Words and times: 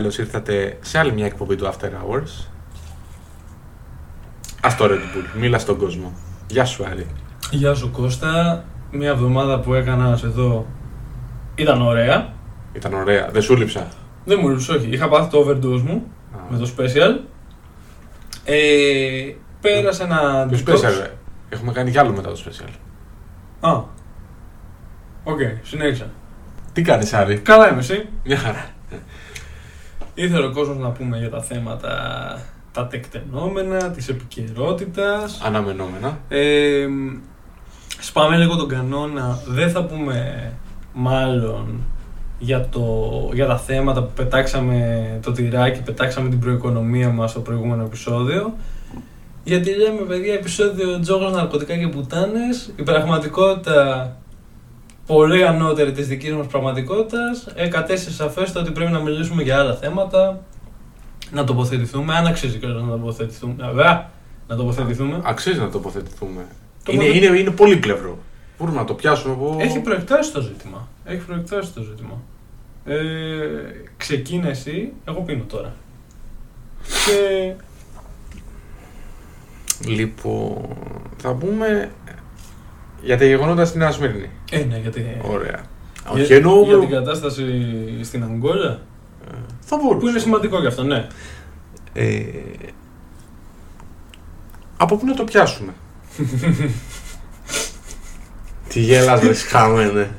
Καλησπέρα. 0.00 0.10
Καλώς 0.16 0.18
ήρθατε 0.18 0.78
σε 0.80 0.98
άλλη 0.98 1.12
μια 1.12 1.26
εκπομπή 1.26 1.56
του 1.56 1.66
After 1.66 1.86
Hours. 1.86 2.46
Ας 4.60 4.76
το 4.76 4.84
Red 4.84 4.88
Bull. 5.16 5.38
Μίλα 5.40 5.58
στον 5.58 5.76
κόσμο. 5.78 6.12
Γεια 6.48 6.64
σου 6.64 6.84
Άρη. 6.84 7.06
Γεια 7.50 7.74
σου 7.74 7.90
Κώστα. 7.90 8.64
Μια 8.92 9.10
εβδομάδα 9.10 9.60
που 9.60 9.74
έκανας 9.74 10.20
σε 10.20 10.26
εδώ 10.26 10.66
ήταν 11.54 11.82
ωραία. 11.82 12.32
Ήταν 12.72 12.94
ωραία. 12.94 13.28
Δεν 13.32 13.42
σου 13.42 13.56
λείψα; 13.56 13.86
Δεν 14.24 14.38
μου 14.42 14.48
λείψε, 14.48 14.72
όχι. 14.72 14.88
Είχα 14.90 15.08
πάθει 15.08 15.30
το 15.30 15.38
overdose 15.46 15.80
μου 15.80 16.06
Α. 16.32 16.38
με 16.50 16.58
το 16.58 16.70
special. 16.76 17.20
Ε, 18.44 19.32
πέρασε 19.60 20.02
ένα 20.02 20.48
Το 20.50 20.56
detox. 20.66 20.74
special. 20.74 20.98
ρε. 21.00 21.10
Έχουμε 21.48 21.72
κάνει 21.72 21.90
κι 21.90 21.98
άλλο 21.98 22.12
μετά 22.12 22.28
το 22.30 22.42
special. 22.46 22.70
Α. 23.60 23.72
Οκ, 25.24 25.38
συνέχισα. 25.62 26.06
Τι 26.72 26.82
κάνεις 26.82 27.12
Άρη; 27.12 27.38
Καλά 27.38 27.70
είμαι 27.70 27.78
εσύ; 27.78 28.08
Μια 28.24 28.36
χαρά. 28.36 28.66
Ήθελε 30.14 30.46
ο 30.46 30.50
κόσμος 30.50 30.76
να 30.76 30.88
πούμε 30.88 31.18
για 31.18 31.30
τα 31.30 31.42
θέματα 31.42 31.92
τα 32.72 32.86
τεκταινόμενα, 32.86 33.90
της 33.90 34.08
επικαιρότητας. 34.08 35.40
Αναμενόμενα. 35.44 36.18
Ε, 36.28 36.86
σπάμε 38.00 38.36
λίγο 38.36 38.56
τον 38.56 38.68
κανόνα. 38.68 39.38
Δεν 39.46 39.70
θα 39.70 39.84
πούμε 39.84 40.52
μάλλον 40.92 41.84
για, 42.38 42.68
το, 42.68 42.84
για 43.32 43.46
τα 43.46 43.58
θέματα 43.58 44.02
που 44.02 44.10
πετάξαμε 44.14 45.18
το 45.22 45.32
τυράκι, 45.32 45.82
πετάξαμε 45.82 46.28
την 46.28 46.38
προοικονομία 46.38 47.08
μας 47.08 47.30
στο 47.30 47.40
προηγούμενο 47.40 47.82
επεισόδιο. 47.82 48.54
Γιατί 49.44 49.76
λέμε, 49.76 50.00
παιδιά, 50.00 50.34
επεισόδιο 50.34 51.00
τζόγος, 51.00 51.32
ναρκωτικά 51.32 51.76
και 51.76 51.88
πουτάνες. 51.88 52.72
Η 52.76 52.82
πραγματικότητα 52.82 54.16
πολύ 55.14 55.44
ανώτερη 55.46 55.92
της 55.92 56.08
δικής 56.08 56.32
μας 56.32 56.46
πραγματικότητας. 56.46 57.46
Ε, 57.54 57.68
κατέστησε 57.68 58.12
σαφές 58.16 58.52
το 58.52 58.60
ότι 58.60 58.70
πρέπει 58.70 58.90
να 58.92 59.00
μιλήσουμε 59.00 59.42
για 59.42 59.58
άλλα 59.58 59.74
θέματα. 59.74 60.40
Να 61.32 61.44
τοποθετηθούμε, 61.44 62.14
αν 62.16 62.26
αξίζει 62.26 62.58
κιόλας 62.58 62.82
να 62.82 62.90
τοποθετηθούμε. 62.90 63.54
Βέβαια, 63.58 64.10
να 64.48 64.56
τοποθετηθούμε. 64.56 65.20
Αξίζει 65.24 65.58
να 65.58 65.70
τοποθετηθούμε. 65.70 66.46
Το 66.84 66.92
είναι, 66.92 67.02
μόνο- 67.04 67.14
είναι, 67.14 67.38
είναι 67.38 67.50
πολύ 67.50 67.76
πλευρό. 67.76 68.18
Μπορούμε 68.58 68.78
να 68.78 68.84
το 68.84 68.94
πιάσουμε 68.94 69.34
από... 69.34 69.56
Έχει 69.60 69.78
προεκτάσει 69.80 70.32
το 70.32 70.40
ζήτημα. 70.40 70.88
Έχει 71.04 71.24
προεκτάσει 71.24 71.72
το 71.72 71.82
ζήτημα. 71.82 72.20
Ε, 72.84 72.96
ξεκίνα 73.96 74.48
εσύ, 74.48 74.92
εγώ 75.04 75.20
πίνω 75.20 75.44
τώρα. 75.48 75.72
Και 77.06 77.54
Λοιπόν, 79.86 80.76
θα 81.16 81.34
πούμε 81.34 81.90
για 83.02 83.18
τα 83.18 83.24
γεγονότα 83.24 83.64
στην 83.64 83.80
Νέα 83.80 83.90
Σμύρνη. 83.90 84.30
ε, 84.50 84.58
ναι, 84.58 84.78
γιατί. 84.78 85.16
Ωραία. 85.22 85.60
Για, 86.12 86.22
Όχι 86.22 86.32
εννοώ... 86.32 86.64
για 86.64 86.78
την 86.78 86.88
κατάσταση 86.88 87.44
στην 88.02 88.22
Αγγόλα. 88.22 88.80
Θα 89.60 89.76
μπορούσε. 89.76 90.00
Που 90.00 90.08
είναι 90.08 90.18
σημαντικό 90.18 90.60
γι' 90.60 90.66
αυτό, 90.66 90.82
ναι. 90.82 91.06
Ε, 91.92 92.22
από 94.76 94.96
πού 94.96 95.06
να 95.06 95.14
το 95.14 95.24
πιάσουμε; 95.24 95.72
Τι 98.68 98.80
γέλας 98.80 99.20
βρες 99.20 99.42
χαμένε. 99.42 100.10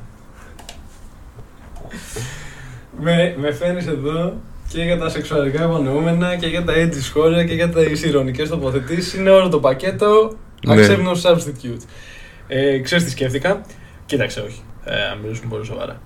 Με, 3.00 3.36
με 3.40 3.52
φέρνεις 3.52 3.88
εδώ 3.88 4.34
και 4.68 4.82
για 4.82 4.98
τα 4.98 5.10
σεξουαλικά 5.10 5.64
υπονοούμενα 5.64 6.36
και 6.36 6.48
για 6.48 6.64
τα 6.64 6.74
edgy 6.76 7.02
σχόλια 7.02 7.44
και 7.44 7.54
για 7.54 7.70
τις 7.70 8.04
ηρωνικές 8.04 8.50
τοποθετήσεις. 8.50 9.14
Είναι 9.14 9.30
όλο 9.30 9.50
το 9.50 9.60
πακέτο. 9.60 10.36
Ναι. 10.66 10.76
Accept 10.76 11.06
no 11.08 11.16
substitute. 11.22 11.84
Ε, 12.54 12.80
ξέρεις 12.80 13.04
τι 13.04 13.10
σκέφτηκα; 13.10 13.62
Κοίταξε, 14.06 14.40
όχι. 14.40 14.62
Ε, 14.86 15.10
να 15.10 15.16
μιλήσουμε 15.22 15.50
πολύ 15.50 15.66
σοβαρά. 15.66 16.02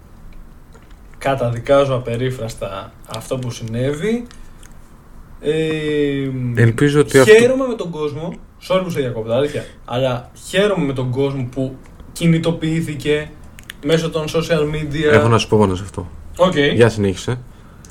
Καταδικάζω 1.18 1.96
απερίφραστα 1.96 2.94
αυτό 3.16 3.38
που 3.38 3.52
συνέβη. 3.52 4.26
Ε, 5.42 6.30
Ελπίζω 6.56 7.00
ότι 7.00 7.24
χαίρομαι 7.24 7.68
με 7.68 7.74
τον 7.74 7.90
κόσμο. 7.90 8.34
Sorry 8.68 8.82
που 8.84 8.90
σε 8.90 9.00
διακόπτω, 9.00 9.34
αλήθεια. 9.34 9.66
Αλλά 9.86 10.32
χαίρομαι 10.48 10.86
με 10.86 10.94
τον 10.94 11.12
κόσμο 11.12 11.48
που 11.52 11.76
κινητοποιήθηκε 12.12 13.30
μέσω 13.84 14.10
των 14.10 14.26
social 14.28 14.62
media. 14.62 15.12
Έχω 15.12 15.28
να 15.28 15.38
σου 15.38 15.48
πω 15.48 15.58
πάνω 15.58 15.76
σε 15.76 15.84
αυτό. 15.84 16.10
Οκ. 16.38 16.58
Για 16.58 16.90
συνέχισε. 16.90 17.40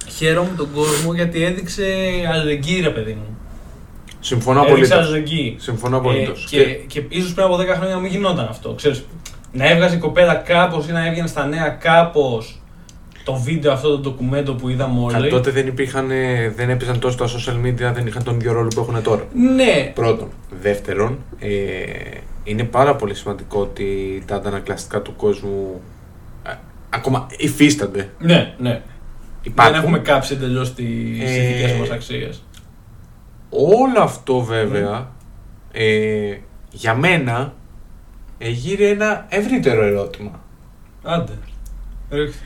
Χαίρομαι 0.08 0.50
τον 0.56 0.68
κόσμο 0.72 1.14
γιατί 1.14 1.44
έδειξε 1.44 1.84
αλληλεγγύη, 2.32 2.80
ρε 2.80 2.90
παιδί 2.90 3.12
μου. 3.12 3.33
Συμφωνώ 4.24 4.60
έδειξε 4.68 4.92
απολύτως. 4.94 5.14
αλληλεγγύη. 5.14 5.56
Συμφωνώ 5.58 5.96
απολύτως. 5.96 6.44
Ε, 6.44 6.48
και, 6.56 6.62
και, 6.86 7.02
ίσως 7.08 7.32
πριν 7.34 7.46
από 7.46 7.56
10 7.56 7.66
χρόνια 7.76 7.94
να 7.94 8.00
μην 8.00 8.10
γινόταν 8.10 8.46
αυτό. 8.50 8.72
Ξέρεις, 8.74 9.04
να 9.52 9.70
έβγαζε 9.70 9.94
η 9.96 9.98
κοπέλα 9.98 10.34
κάπως 10.34 10.88
ή 10.88 10.92
να 10.92 11.06
έβγαινε 11.06 11.26
στα 11.26 11.46
νέα 11.46 11.68
κάπως 11.68 12.58
το 13.24 13.34
βίντεο 13.34 13.72
αυτό 13.72 13.88
το 13.90 13.98
ντοκουμέντο 13.98 14.52
που 14.54 14.68
είδαμε 14.68 15.06
Κα- 15.12 15.18
όλοι. 15.18 15.30
τότε 15.30 15.50
δεν 15.50 15.66
υπήρχαν, 15.66 16.10
ε, 16.10 16.48
δεν 16.56 16.70
έπαιζαν 16.70 16.98
τόσο 16.98 17.16
τα 17.16 17.26
social 17.26 17.66
media, 17.66 17.92
δεν 17.94 18.06
είχαν 18.06 18.22
τον 18.24 18.34
ίδιο 18.34 18.52
ρόλο 18.52 18.68
που 18.74 18.80
έχουν 18.80 19.02
τώρα. 19.02 19.22
Ναι, 19.54 19.92
Πρώτον. 19.94 20.28
Δεύτερον, 20.60 21.18
ε, 21.38 21.48
είναι 22.44 22.64
πάρα 22.64 22.96
πολύ 22.96 23.14
σημαντικό 23.14 23.60
ότι 23.60 24.22
τα 24.26 24.34
αντανακλαστικά 24.36 25.02
του 25.02 25.16
κόσμου 25.16 25.80
ε, 26.46 26.50
ακόμα 26.90 27.26
υφίστανται. 27.36 28.08
ναι, 28.18 28.54
ναι. 28.58 28.80
Υπάρχουν. 29.42 29.74
Δεν 29.74 29.82
έχουμε 29.82 29.98
κάψει 29.98 30.34
εντελώς 30.34 30.74
τις 30.74 30.84
Ε, 31.20 31.48
ηθικές 31.48 31.72
μας 31.78 31.90
αξίες. 31.90 32.42
Όλο 33.56 34.00
αυτό 34.00 34.40
βέβαια 34.40 35.10
ε, 35.72 36.36
για 36.70 36.94
μένα 36.94 37.52
ε, 38.38 38.48
εγείρει 38.48 38.84
ένα 38.84 39.26
ευρύτερο 39.28 39.82
ερώτημα. 39.84 40.40
Άντε. 41.02 41.32
Ρίχ' 42.10 42.31
το. 42.31 42.44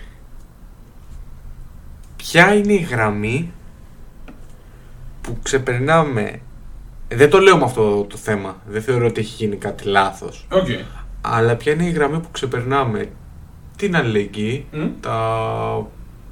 Ποια 2.17 2.55
είναι 2.55 2.73
η 2.73 2.87
γραμμή 2.91 3.53
που 5.21 5.39
ξεπερνάμε; 5.43 6.41
ε, 7.09 7.17
Δεν 7.17 7.31
το 7.31 7.39
λέω 7.39 7.57
με 7.57 7.65
αυτό 7.65 8.05
το 8.05 8.17
θέμα. 8.17 8.57
Δεν 8.69 8.83
θεωρώ 8.83 9.07
ότι 9.07 9.21
έχει 9.21 9.45
γίνει 9.45 9.57
κάτι 9.57 9.85
λάθος. 9.85 10.47
Οκ. 10.53 10.67
Αλλά 11.21 11.57
ποια 11.57 11.73
είναι 11.73 11.85
η 11.85 11.91
γραμμή 11.91 12.19
που 12.19 12.31
ξεπερνάμε; 12.31 13.09
Την 13.77 13.97
αλληλεγγύη, 13.97 14.67
Μμ. 14.73 14.87
τα 15.01 15.87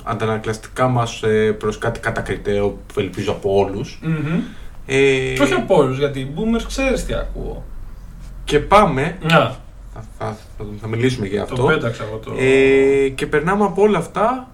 αντανακλαστικά 0.05 0.89
μας 0.89 1.23
ε, 1.23 1.53
προς 1.53 1.79
κάτι 1.79 2.01
κατακριτέο 2.01 2.69
που 2.93 3.01
ελπίζω 3.01 3.33
από 3.33 3.57
όλους. 3.59 3.99
Μμμ. 4.03 4.41
Ε, 4.87 5.33
Όχι 5.43 5.53
από 5.53 5.77
όλους, 5.77 5.99
γιατί 5.99 6.21
οι 6.21 6.33
boomers 6.37 6.63
ξέρεις 6.67 7.05
τι 7.05 7.15
ακούω. 7.15 7.65
και 8.45 8.59
πάμε, 8.61 9.19
Να, 9.23 9.29
θα, 9.95 10.05
θα, 10.19 10.37
θα, 10.59 10.65
θα 10.81 10.87
μιλήσουμε 10.89 11.27
για 11.27 11.45
το 11.45 11.53
αυτό, 11.53 11.67
πέταξα 11.67 12.05
εγώ 12.05 12.17
το. 12.17 12.35
ε, 12.39 13.09
και 13.09 13.27
περνάμε 13.27 13.65
από 13.65 13.83
όλα 13.83 13.99
αυτά 13.99 14.49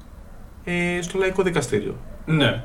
ε, 0.65 0.99
στο 1.03 1.19
λαϊκό 1.19 1.43
δικαστήριο. 1.43 1.95
Ναι. 2.25 2.63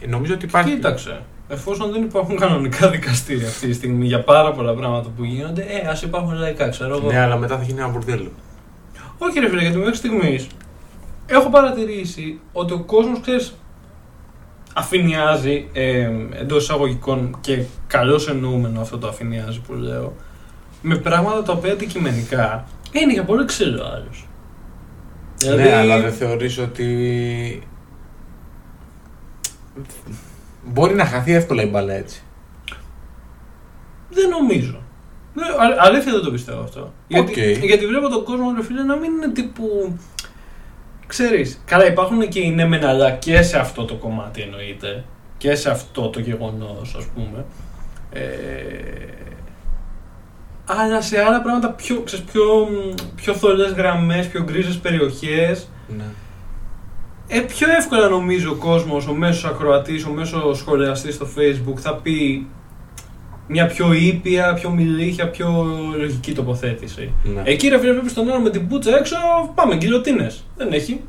Ε, 0.00 0.06
νομίζω 0.06 0.34
ότι 0.34 0.44
υπάρχει... 0.44 0.70
Κοίταξε. 0.74 1.22
Εφόσον 1.48 1.92
δεν 1.92 2.02
υπάρχουν 2.02 2.36
κανονικά 2.38 2.90
δικαστήρια 2.90 3.48
αυτή 3.48 3.66
τη 3.66 3.72
στιγμή 3.72 4.06
για 4.06 4.20
πάρα 4.20 4.52
πολλά 4.52 4.74
πράγματα 4.74 5.08
που 5.16 5.24
γίνονται, 5.24 5.62
ε, 5.62 5.88
ας 5.88 6.02
υπάρχουν 6.02 6.32
λαϊκά, 6.34 6.68
ξέρω 6.68 6.96
εγώ. 6.96 7.10
Ναι, 7.10 7.18
αλλά 7.18 7.36
μετά 7.36 7.56
θα 7.56 7.62
γίνει 7.62 7.78
ένα 7.80 7.88
μπουρδέλο. 7.88 8.30
Όχι, 9.18 9.40
ρε 9.40 9.48
φίλε, 9.48 9.60
γιατί 9.60 9.76
μέχρι 9.76 9.94
στιγμής 9.94 10.46
έχω 11.26 11.48
παρατηρήσει 11.48 12.40
ότι 12.52 12.72
ο 12.72 12.80
κόσμος, 12.84 13.20
ξέρεις, 13.20 13.54
αφηνιάζει 14.72 15.68
ε, 15.72 16.10
εντός 16.32 16.62
εισαγωγικών 16.62 17.36
και 17.40 17.62
καλώς 17.86 18.28
εννοούμενο 18.28 18.80
αυτό 18.80 18.98
το 18.98 19.08
αφηνιάζει 19.08 19.60
που 19.60 19.72
λέω, 19.74 20.16
με 20.82 20.96
πράγματα 20.96 21.42
τα 21.42 21.52
οποία 21.52 21.72
αντικειμενικά 21.72 22.64
είναι 22.92 23.12
για 23.12 23.24
πολύ 23.24 23.44
ξύλο 23.44 23.84
άλλος. 23.84 24.26
Δηλαδή, 25.36 25.62
Ναι, 25.62 25.74
αλλά 25.74 26.00
δεν 26.00 26.12
θεωρείς 26.12 26.58
ότι... 26.58 27.62
Μπορεί 30.64 30.94
να 30.94 31.04
χαθεί 31.04 31.32
εύκολα 31.32 31.62
η 31.62 31.66
μπάλα 31.66 31.92
έτσι; 31.92 32.22
Δεν 34.10 34.28
νομίζω. 34.28 34.80
Ναι, 35.34 35.44
α- 35.44 35.76
αλήθεια 35.78 36.12
δεν 36.12 36.22
το 36.22 36.30
πιστεύω 36.30 36.62
αυτό. 36.62 36.92
Γιατί, 37.08 37.40
Οκ. 37.40 37.64
γιατί 37.64 37.86
βλέπω 37.86 38.08
τον 38.08 38.24
κόσμο, 38.24 38.52
ρε 38.56 38.62
φίλε, 38.62 38.82
να 38.82 38.96
μην 38.96 39.12
είναι 39.12 39.28
τύπου. 39.28 39.98
Ξέρεις, 41.12 41.62
καλά 41.64 41.86
υπάρχουν 41.86 42.28
και 42.28 42.40
οι 42.40 42.50
ναι 42.50 42.66
μεν 42.66 42.84
αλλά 42.84 43.10
και 43.10 43.42
σε 43.42 43.58
αυτό 43.58 43.84
το 43.84 43.94
κομμάτι 43.94 44.40
εννοείται. 44.40 45.04
Και 45.38 45.54
σε 45.54 45.70
αυτό 45.70 46.08
το 46.08 46.20
γεγονός, 46.20 46.94
ας 46.98 47.04
πούμε. 47.14 47.44
Ε, 48.12 48.20
αλλά 50.64 51.00
σε 51.00 51.20
άλλα 51.20 51.42
πράγματα 51.42 51.70
πιο, 51.70 52.00
ξέρεις, 52.00 52.24
πιο, 52.24 52.68
πιο 53.14 53.34
θολές 53.34 53.72
γραμμές, 53.72 54.26
πιο 54.26 54.42
γκρίζες 54.42 54.78
περιοχές. 54.78 55.68
Ναι. 55.96 56.04
Ε, 57.28 57.40
πιο 57.40 57.68
εύκολα 57.70 58.08
νομίζω 58.08 58.50
ο 58.50 58.54
κόσμος, 58.54 59.06
ο 59.06 59.14
μέσος 59.14 59.44
ακροατής, 59.44 60.04
ο 60.04 60.10
μέσος 60.10 60.58
σχολιαστής 60.58 61.14
στο 61.14 61.26
facebook 61.36 61.78
θα 61.78 61.94
πει 61.94 62.46
μια 63.52 63.66
πιο 63.66 63.92
ήπια, 63.92 64.54
πιο 64.54 64.70
μιλήχια, 64.70 65.30
πιο 65.30 65.66
λογική 65.98 66.32
τοποθέτηση. 66.32 67.12
Ναι. 67.34 67.42
Εκεί 67.44 67.68
ρε 67.68 67.78
φίλε 67.78 67.92
βλέπεις 67.92 68.12
τον 68.14 68.30
άλλο 68.30 68.40
με 68.40 68.50
την 68.50 68.68
πουτσα 68.68 68.96
έξω, 68.96 69.16
πάμε 69.54 69.76
γκυλοτίνες. 69.76 70.44
Δεν 70.56 70.72
έχει. 70.72 71.00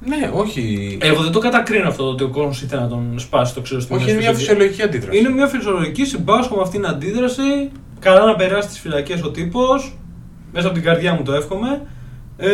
Ναι, 0.00 0.30
όχι. 0.34 0.98
Εγώ 1.00 1.22
δεν 1.22 1.32
το 1.32 1.38
κατακρίνω 1.38 1.88
αυτό 1.88 2.02
το 2.04 2.10
ότι 2.10 2.24
ο 2.24 2.28
κόσμος 2.28 2.62
ήθελε 2.62 2.80
να 2.80 2.88
τον 2.88 3.18
σπάσει 3.18 3.54
το 3.54 3.60
ξύλο 3.60 3.80
στην 3.80 3.96
όχι, 3.96 4.10
είναι 4.10 4.18
μια 4.18 4.28
έσπιση. 4.28 4.46
φυσιολογική 4.48 4.82
αντίδραση. 4.82 5.18
Είναι 5.18 5.28
μια 5.28 5.46
φυσιολογική 5.46 6.04
συμπάσχω 6.04 6.56
με 6.56 6.62
αυτήν 6.62 6.80
την 6.80 6.90
αντίδραση. 6.90 7.70
Καλά 8.00 8.24
να 8.24 8.36
περάσει 8.36 8.68
τις 8.68 8.78
φυλακές 8.78 9.22
ο 9.22 9.30
τύπος. 9.30 9.96
Μέσα 10.52 10.66
από 10.66 10.74
την 10.74 10.84
καρδιά 10.84 11.14
μου 11.14 11.22
το 11.22 11.32
εύχομαι. 11.32 11.86
Ε, 12.36 12.48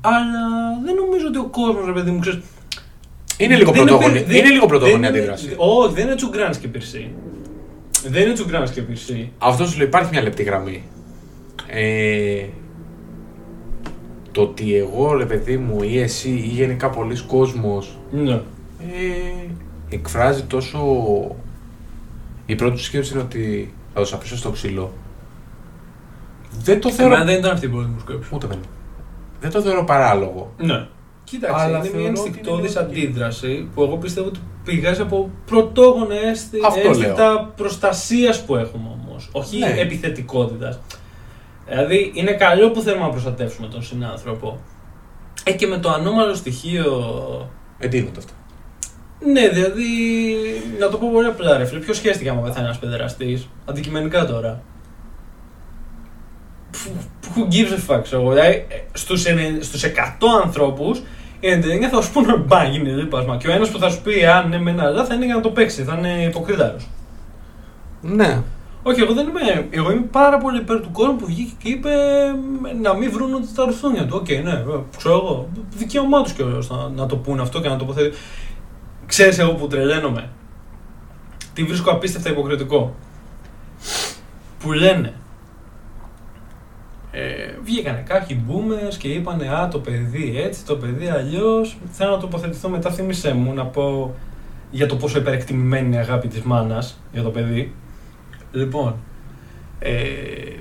Αλλά 0.00 0.44
δεν 0.84 0.94
νομίζω 0.94 1.26
ότι 1.28 1.38
ο 1.38 1.44
κόσμος, 1.44 1.86
ρε 1.86 1.92
παιδί 1.92 2.10
μου, 2.10 2.18
ξέρεις. 2.18 2.40
Είναι 3.38 3.56
λίγο 3.56 3.72
πρωτόγονη, 3.72 4.18
είναι 4.28 4.50
λίγο 4.50 4.66
πρωτόγονη 4.66 5.06
αντίδραση. 5.06 5.54
Όχι, 5.56 5.94
δεν 5.94 6.06
είναι 6.06 6.14
τσουγκράνς 6.14 6.58
και 6.58 6.68
πυρσί. 6.68 7.10
Δεν 8.08 8.22
είναι 8.22 8.32
τσουγκράνς 8.32 8.70
και 8.70 8.82
πυρσί. 8.82 9.32
Αυτό 9.38 9.66
σου 9.66 9.78
λέει 9.78 9.86
υπάρχει 9.86 10.10
μια 10.12 10.22
λεπτή 10.22 10.42
γραμμή. 10.42 10.82
Ε, 11.66 12.44
το 14.32 14.40
ότι 14.42 14.76
εγώ, 14.76 15.12
ρε 15.16 15.24
παιδί 15.24 15.56
μου, 15.56 15.82
ή 15.82 15.98
εσύ, 15.98 16.28
ή 16.30 16.48
γενικά 16.48 16.90
πολλοί 16.90 17.20
κόσμος 17.26 17.98
Ναι. 18.10 18.32
ε, 18.32 18.40
εκφράζει 19.88 20.42
τόσο. 20.42 20.80
Η 22.46 22.54
πρώτη 22.54 22.76
του 22.76 22.82
σκέψη 22.82 23.12
είναι 23.12 23.22
ότι 23.22 23.74
θα 23.94 24.02
του 24.02 24.16
αφήσω 24.16 24.36
στο 24.36 24.50
ξύλο. 24.50 24.92
Δεν 26.62 26.80
το 26.80 26.90
θεωρώ. 26.90 27.14
Εμένα 27.14 27.30
δεν 27.30 27.38
ήταν 27.38 27.52
αυτή 27.52 27.66
η 27.66 27.68
πρώτη 27.68 27.88
μου 27.88 28.00
σκέψη. 28.00 28.28
Ούτε 28.34 28.46
δεν. 28.46 28.58
Δεν 29.40 29.50
το 29.50 29.60
θεωρώ 29.60 29.84
παράλογο. 29.84 30.52
Ναι. 30.58 30.86
Κοίταξε, 31.30 31.64
Αλλά 31.64 31.66
είναι 31.78 31.78
μια 31.78 31.90
θεωρώ 31.90 32.06
ότι 32.08 32.08
ενστικτόδη 32.20 32.66
είναι 32.68 32.80
λογική. 32.80 33.00
αντίδραση 33.06 33.68
που 33.74 33.82
εγώ 33.82 33.96
πιστεύω 33.96 34.26
ότι 34.26 34.38
πηγάζει 34.64 35.00
από 35.00 35.30
πρωτόγωνα 35.46 36.14
αίσθη, 36.14 36.58
Αυτό 36.66 36.88
αίσθητα 36.90 37.52
προστασίας 37.56 38.44
που 38.44 38.56
έχουμε 38.56 38.88
όμως. 39.02 39.28
Όχι 39.32 39.58
Ναι. 39.58 39.74
επιθετικότητας. 39.78 40.78
Δηλαδή 41.68 42.10
είναι 42.14 42.32
καλό 42.32 42.70
που 42.70 42.80
θέλουμε 42.80 43.04
να 43.04 43.10
προστατεύσουμε 43.10 43.66
τον 43.66 43.82
συνάνθρωπο. 43.82 44.58
Ε, 45.44 45.52
και 45.52 45.66
με 45.66 45.78
το 45.78 45.90
ανώμαλο 45.90 46.34
στοιχείο. 46.34 47.02
Εντείνονται 47.78 48.18
αυτά. 48.18 48.32
Ναι, 49.32 49.48
δηλαδή. 49.48 49.84
Να 50.78 50.88
το 50.88 50.96
πω 50.98 51.08
πολύ 51.12 51.26
απλά, 51.26 51.56
ρε 51.56 51.64
φίλε. 51.64 51.80
Ποιο 51.80 51.94
σχέστηκε 51.94 52.28
άμα 52.30 52.40
πεθάνει 52.40 52.64
ένας 52.64 52.78
παιδεραστής. 52.78 53.48
Αντικειμενικά 53.64 54.26
τώρα. 54.26 54.62
Who 57.34 57.40
gives 57.52 57.72
a 57.72 57.96
fuck, 57.96 58.02
ξέρω 58.02 58.22
εγώ. 58.22 58.32
Δηλαδή, 58.32 58.66
στους, 58.92 59.24
ενε- 59.24 59.62
στους 59.62 59.82
100 59.82 60.26
ανθρώπους, 60.44 61.02
οι 61.40 61.48
99 61.84 61.88
θα 61.90 62.02
σου 62.02 62.12
πούνε 62.12 62.36
να 62.36 62.64
γίνει 62.64 62.90
λίπασμα. 62.90 63.36
Και 63.36 63.48
ο 63.48 63.52
ένας 63.52 63.70
που 63.70 63.78
θα 63.78 63.90
σου 63.90 64.02
πει 64.02 64.26
αν 64.26 64.48
ναι, 64.48 64.58
μεν 64.58 64.80
αλλά 64.80 65.04
θα 65.04 65.14
είναι 65.14 65.24
για 65.24 65.34
να 65.34 65.40
το 65.40 65.50
παίξει, 65.50 65.82
θα 65.82 65.94
είναι 65.98 66.22
υποκριτάρος. 66.22 66.88
Ναι. 68.00 68.42
Όχι, 68.82 69.00
εγώ 69.00 69.14
δεν 69.14 69.28
είμαι. 69.28 69.66
Εγώ 69.70 69.90
είμαι 69.90 70.06
πάρα 70.10 70.38
πολύ 70.38 70.58
υπέρ 70.58 70.80
του 70.80 70.90
κόσμου 70.92 71.16
που 71.16 71.26
βγήκε 71.26 71.52
και 71.62 71.68
είπε 71.68 71.90
μ, 72.60 72.82
να 72.82 72.94
μην 72.94 73.10
βρουν 73.10 73.34
ούτε 73.34 73.54
τα 73.54 73.64
ρουθούνια 73.64 74.06
του. 74.06 74.16
Οκ, 74.20 74.28
ναι, 74.28 74.50
ε, 74.50 74.64
ξέρω 74.96 75.14
εγώ. 75.14 75.48
Δικαίωμά 75.76 76.22
τους 76.22 76.32
κιόλας 76.32 76.70
να, 76.70 76.88
να 76.88 77.06
το 77.06 77.16
πούνε 77.16 77.42
αυτό 77.42 77.60
και 77.60 77.68
να 77.68 77.76
τοποθετήσουν. 77.76 78.24
Ξέρεις 79.06 79.38
εγώ 79.38 79.52
που 79.52 79.66
τρελαίνομαι. 79.66 80.28
Τι 81.52 81.64
βρίσκω 81.64 81.90
απίστευτα 81.90 82.30
υποκριτικό. 82.30 82.94
Που 84.58 84.72
λένε. 84.72 85.14
Ε, 87.18 87.58
βγήκανε 87.62 88.02
κάποιοι 88.08 88.44
boomers 88.48 88.94
και 88.98 89.08
είπανε 89.08 89.48
Α, 89.48 89.68
το 89.68 89.78
παιδί 89.78 90.40
έτσι, 90.40 90.64
το 90.64 90.76
παιδί 90.76 91.08
αλλιώς. 91.08 91.78
Θέλω 91.90 92.10
να 92.10 92.18
τοποθετηθώ 92.18 92.68
μετά, 92.68 92.90
θύμισέ 92.90 93.34
μου 93.34 93.52
να 93.52 93.66
πω 93.66 94.14
για 94.70 94.86
το 94.86 94.96
πόσο 94.96 95.18
υπερεκτιμημένη 95.18 95.86
είναι 95.86 95.96
η 95.96 95.98
αγάπη 95.98 96.28
της 96.28 96.40
μάνας 96.40 97.00
για 97.12 97.22
το 97.22 97.30
παιδί. 97.30 97.74
Λοιπόν, 98.52 98.94
ε, 99.78 99.92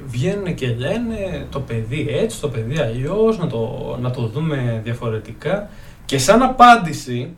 βγαίνουν 0.06 0.56
και 0.56 0.75
λένε 0.75 1.48
το 1.50 1.60
παιδί 1.60 2.07
έτσι, 2.10 2.42
το 2.42 2.50
παιδί 2.50 2.80
αλλιώς, 2.80 3.38
να 3.38 3.48
το, 3.48 3.96
να 4.01 4.12
το 4.12 4.28
δούμε 4.28 4.81
διαφορετικά. 4.84 5.69
Και 6.06 6.18
σαν 6.18 6.42
απάντηση, 6.42 7.36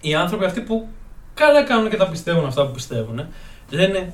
οι 0.00 0.14
άνθρωποι 0.14 0.44
αυτοί 0.44 0.60
που 0.60 0.88
καλά 1.34 1.62
κάνουν 1.62 1.90
και 1.90 1.96
τα 1.96 2.08
πιστεύουν 2.08 2.46
αυτά 2.46 2.66
που 2.66 2.72
πιστεύουν, 2.72 3.26
λένε 3.70 4.12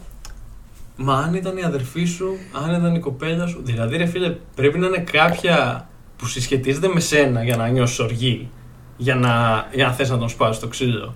Μα 1.02 1.14
αν 1.14 1.34
ήταν 1.34 1.56
η 1.56 1.62
αδερφή 1.62 2.04
σου, 2.04 2.36
αν 2.64 2.74
ήταν 2.74 2.94
η 2.94 2.98
κοπέλα 2.98 3.46
σου. 3.46 3.60
Δηλαδή, 3.64 3.96
ρε 3.96 4.06
φίλε, 4.06 4.36
πρέπει 4.54 4.78
να 4.78 4.86
είναι 4.86 4.98
κάποια 4.98 5.88
που 6.16 6.26
συσχετίζεται 6.26 6.88
με 6.88 7.00
σένα 7.00 7.44
για 7.44 7.56
να 7.56 7.68
νιώσεις 7.68 7.98
οργή. 7.98 8.50
Για 8.96 9.14
να, 9.14 9.66
για 9.72 9.86
να 9.86 9.92
θες 9.92 10.10
να 10.10 10.18
τον 10.18 10.28
σπάσεις 10.28 10.60
στο 10.60 10.68
ξύλο. 10.68 11.14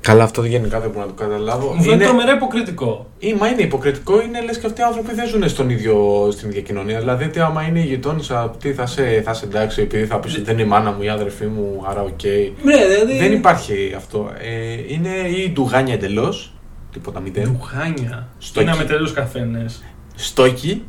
Καλά, 0.00 0.24
αυτό 0.24 0.44
γενικά 0.44 0.80
δεν 0.80 0.90
μπορώ 0.90 1.06
να 1.06 1.12
το 1.12 1.22
καταλάβω. 1.22 1.72
Μου 1.74 1.82
φαίνεται 1.82 2.04
τρομερά 2.04 2.32
υποκριτικό. 2.34 3.10
Ή, 3.18 3.34
μα 3.34 3.48
είναι 3.48 3.62
υποκριτικό, 3.62 4.22
είναι 4.22 4.42
λες 4.42 4.58
και 4.58 4.66
αυτοί 4.66 4.80
οι 4.80 4.84
άνθρωποι 4.84 5.14
δεν 5.14 5.28
ζουν 5.28 5.48
στον 5.48 5.70
ίδιο, 5.70 6.28
στην 6.32 6.48
ίδια 6.48 6.60
κοινωνία. 6.60 6.98
Δηλαδή, 6.98 7.28
τι 7.28 7.40
άμα 7.40 7.62
είναι 7.62 7.80
η 7.80 7.84
γειτόνισσα, 7.84 8.54
τι 8.60 8.72
θα 8.72 8.86
σε, 8.86 9.22
θα 9.24 9.34
σε 9.34 9.44
εντάξει, 9.44 9.80
επειδή 9.80 10.06
θα 10.06 10.18
πεις 10.20 10.34
ότι 10.34 10.42
δεν 10.42 10.54
είναι 10.54 10.62
η 10.62 10.66
μάνα 10.66 10.92
μου, 10.92 11.02
η 11.02 11.08
αδερφή 11.08 11.46
μου, 11.46 11.84
άρα 11.86 12.02
οκ. 12.02 12.22
Ναι, 12.62 12.86
δηλαδή. 12.86 13.18
Δεν 13.18 13.32
υπάρχει 13.32 13.92
αυτό. 13.96 14.30
Ε, 14.38 14.94
είναι 14.94 15.28
ή 15.28 15.50
ντουγάνια 15.52 15.94
εντελώς, 15.94 16.53
τίποτα 16.94 17.20
μηδέν. 17.20 17.50
Μπουχάνια. 17.50 18.28
Στο 18.38 18.60
Είναι 18.60 18.70
εκεί. 18.70 18.78
με 18.78 18.84
τελείως 18.84 19.12
καφένε. 19.12 19.66
Στόκοι 20.14 20.84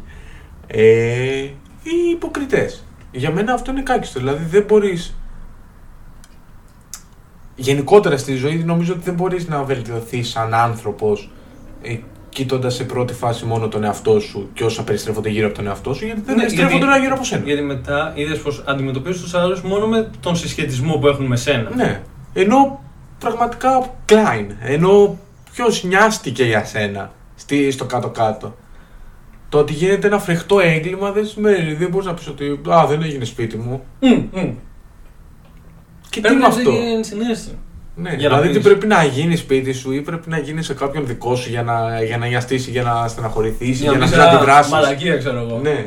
ε, 0.67 0.81
ή 1.83 2.09
υποκριτές. 2.11 2.83
Για 3.11 3.31
μένα 3.31 3.53
αυτό 3.53 3.71
είναι 3.71 3.81
κάκιστο. 3.81 4.19
Δηλαδή, 4.19 4.43
δεν 4.45 4.63
μπορείς. 4.67 5.15
Γενικότερα 7.55 8.17
στη 8.17 8.35
ζωή 8.35 8.63
νομίζω 8.63 8.93
ότι 8.93 9.01
δεν 9.03 9.13
μπορείς 9.13 9.47
να 9.47 9.63
βελτιωθείς 9.63 10.29
σαν 10.29 10.53
άνθρωπος 10.53 11.31
ε, 11.81 11.97
κοιτώντα 12.29 12.69
σε 12.69 12.83
πρώτη 12.83 13.13
φάση 13.13 13.45
μόνο 13.45 13.67
τον 13.67 13.83
εαυτό 13.83 14.19
σου 14.19 14.49
και 14.53 14.63
όσα 14.63 14.83
περιστρέφονται 14.83 15.29
γύρω 15.29 15.45
από 15.47 15.55
τον 15.55 15.67
εαυτό 15.67 15.93
σου, 15.93 16.05
γιατί 16.05 16.21
δεν 16.21 16.35
Ναι, 16.35 16.41
περιστρέφονται 16.41 16.75
γιατί- 16.77 16.89
όλα 16.91 16.97
γύρω 17.01 17.13
από 17.13 17.23
σένα. 17.23 17.43
Γιατί 17.45 17.61
μετά 17.61 18.11
είδες 18.15 18.39
πως 18.39 18.63
αντιμετωπίζεις 18.67 19.21
τους 19.21 19.33
άλλους 19.33 19.61
μόνο 19.61 19.87
με 19.87 20.09
τον 20.19 20.35
συσχετισμό 20.35 20.97
που 20.97 21.07
έχουν 21.07 21.25
με 21.25 21.35
σένα. 21.35 21.75
Ναι. 21.75 22.01
Ενώ 22.33 22.83
πραγματικά 23.19 23.93
Klein. 24.09 24.45
Ενώ 24.59 25.17
ποιος 25.55 25.83
νοιάστηκε 25.83 26.43
για 26.43 26.65
σένα 26.65 27.11
στη, 27.35 27.71
στο 27.71 27.85
κάτω-κάτω; 27.85 28.55
Το 29.49 29.57
ότι 29.57 29.73
γίνεται 29.73 30.07
ένα 30.07 30.19
φρεχτό 30.19 30.59
έγκλημα 30.59 31.11
δεν 31.11 31.25
σημαίνει. 31.25 31.73
Δεν 31.73 31.89
μπορείς 31.89 32.07
να 32.07 32.13
πεις 32.13 32.27
ότι 32.27 32.61
Α, 32.69 32.85
δεν 32.87 33.01
έγινε 33.01 33.25
σπίτι 33.25 33.57
μου. 33.57 33.83
Μμ, 33.99 34.09
μμ. 34.31 34.53
Και 36.09 36.21
τι 36.21 36.21
Πρέπει 36.21 36.33
είναι 36.35 36.43
να 36.43 36.47
αυτό; 36.47 36.69
έχει 36.69 36.93
ενσυναίσθηση. 36.93 37.57
Ναι, 37.95 38.09
Για 38.09 38.29
να 38.29 38.35
δηλαδή 38.35 38.47
τι 38.47 38.53
πεις. 38.53 38.63
πρέπει 38.63 38.87
να 38.87 39.03
γίνει 39.03 39.35
σπίτι 39.35 39.71
σου 39.73 39.91
ή 39.91 40.01
πρέπει 40.01 40.29
να 40.29 40.37
γίνει 40.37 40.63
σε 40.63 40.73
κάποιον 40.73 41.07
δικό 41.07 41.35
σου 41.35 41.49
για 41.49 41.63
να, 41.63 42.03
για 42.03 42.17
να 42.17 42.27
νοιαστείς 42.27 42.67
ή 42.67 42.71
για 42.71 42.83
να 42.83 43.07
στεναχωρηθείς 43.07 43.79
ή 43.79 43.81
για 43.81 43.91
να 43.91 43.97
πεις, 43.97 44.11
μην 44.11 44.19
«Α, 44.19 44.23
αντιδράσεις. 44.29 44.71
Μαλακία, 44.71 45.17
ξέρω 45.17 45.39
εγώ. 45.39 45.59
Ναι. 45.63 45.85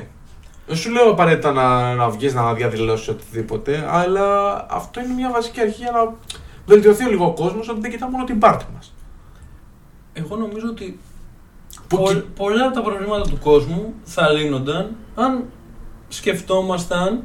Δεν 0.66 0.76
σου 0.76 0.90
λέω 0.90 1.10
απαραίτητα 1.10 1.52
να, 1.52 1.94
να 1.94 2.08
βγεις 2.08 2.34
να 2.34 2.54
διαδηλώσεις 2.54 3.08
οτιδήποτε, 3.08 3.86
αλλά 3.90 4.26
αυτό 4.70 5.00
είναι 5.00 5.14
μια 5.14 5.30
βασική 5.30 5.60
αρχή 5.60 5.82
για 5.82 5.90
να 5.90 6.14
βελτιωθεί 6.66 7.04
λίγο 7.04 7.24
ο 7.26 7.32
κόσμος 7.32 7.68
ότι 7.68 7.80
δεν 7.80 7.90
κοιτά 7.90 8.10
μόνο 8.10 8.24
την 8.24 8.38
πάρτη 8.38 8.64
μας. 8.74 8.92
Εγώ 10.18 10.36
νομίζω 10.36 10.66
ότι 10.70 10.98
Που 11.88 11.96
πο- 11.96 12.06
κι- 12.12 12.24
πολλά 12.36 12.64
από 12.64 12.74
τα 12.74 12.82
προβλήματα 12.82 13.28
του 13.28 13.38
κόσμου 13.42 13.92
θα 14.04 14.28
λύνονταν 14.30 14.96
αν 15.14 15.44
σκεφτόμασταν 16.08 17.22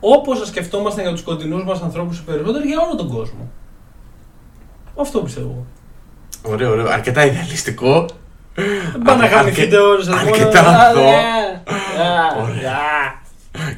όπως 0.00 0.38
θα 0.38 0.44
σκεφτόμασταν 0.46 1.02
για 1.02 1.12
τους 1.12 1.22
κοντινούς 1.22 1.64
μας 1.64 1.82
ανθρώπους 1.82 2.18
οι 2.18 2.22
περισσότεροι 2.22 2.66
για 2.68 2.80
όλο 2.80 2.96
τον 2.96 3.08
κόσμο. 3.08 3.50
Αυτό 4.98 5.18
πιστεύω. 5.20 5.46
εγώ. 5.46 5.66
Ωραίο, 6.54 6.70
ωραίο. 6.70 6.88
Αρκετά 6.90 7.26
ιδεαλιστικό. 7.26 8.06
Δεν 8.54 9.02
πάνε 9.04 9.18
να 9.18 9.24
Αρκε- 9.24 9.36
γαμηθείτε 9.38 9.76
όλους 9.76 10.06
εδώ. 10.06 10.16
αρκετά 10.16 10.62
μόνο, 10.62 10.76
αυτό. 10.76 11.00
«Α, 11.00 11.12
α, 12.04 12.42
Ωραία. 12.42 12.72
α». 12.72 13.20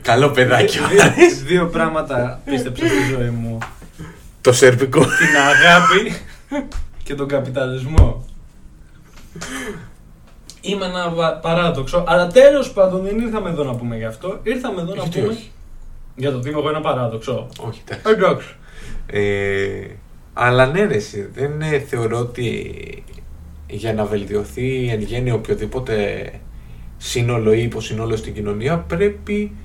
Καλό 0.02 0.30
παιδάκι. 0.30 0.78
ο 0.78 0.86
Δύο- 0.88 1.02
Άρης. 1.02 1.42
Δύο 1.42 1.66
πράγματα 1.66 2.40
πίστεψα 2.44 2.86
στη 2.86 3.14
ζωή 3.14 3.28
μου. 3.30 3.58
Το 4.40 4.52
σερβικό. 4.52 5.00
Την 5.00 5.36
αγάπη 5.36 6.16
και 7.04 7.14
τον 7.14 7.28
καπιταλισμό. 7.28 8.24
Είμαι 10.60 10.84
ένα 10.86 11.10
βα- 11.10 11.36
παράδοξο, 11.38 12.04
αλλά 12.06 12.26
τέλος 12.26 12.72
πάντων 12.72 13.02
δεν 13.02 13.18
ήρθαμε 13.18 13.50
εδώ 13.50 13.64
να 13.64 13.74
πούμε 13.74 13.96
γι' 13.96 14.04
αυτό. 14.04 14.38
Ήρθαμε 14.42 14.80
εδώ 14.80 14.94
να 14.94 15.02
Γιατί 15.02 15.20
πούμε 15.20 15.32
όχι; 15.32 15.50
για 16.16 16.30
το 16.30 16.36
ότι 16.36 16.48
είμαι 16.48 16.58
εγώ 16.58 16.68
ένα 16.68 16.80
παράδοξο. 16.80 17.48
Όχι, 17.60 17.82
εντάξει. 17.88 18.10
Εντάξει. 18.10 18.54
Ε, 19.06 19.86
αλλά 20.32 20.66
ναι, 20.66 20.84
ρε, 20.84 20.94
εσύ, 20.94 21.28
δεν 21.34 21.60
ε, 21.62 21.78
θεωρώ 21.78 22.18
ότι 22.18 22.74
για 23.66 23.94
να 23.94 24.04
βελτιωθεί 24.04 24.88
εν 24.88 25.00
γέννη 25.00 25.30
οποιοδήποτε 25.30 26.30
σύνολο 26.96 27.52
ή 27.52 27.62
υποσυνόλο 27.62 28.16
στην 28.16 28.34
κοινωνία 28.34 28.78
πρέπει, 28.78 29.56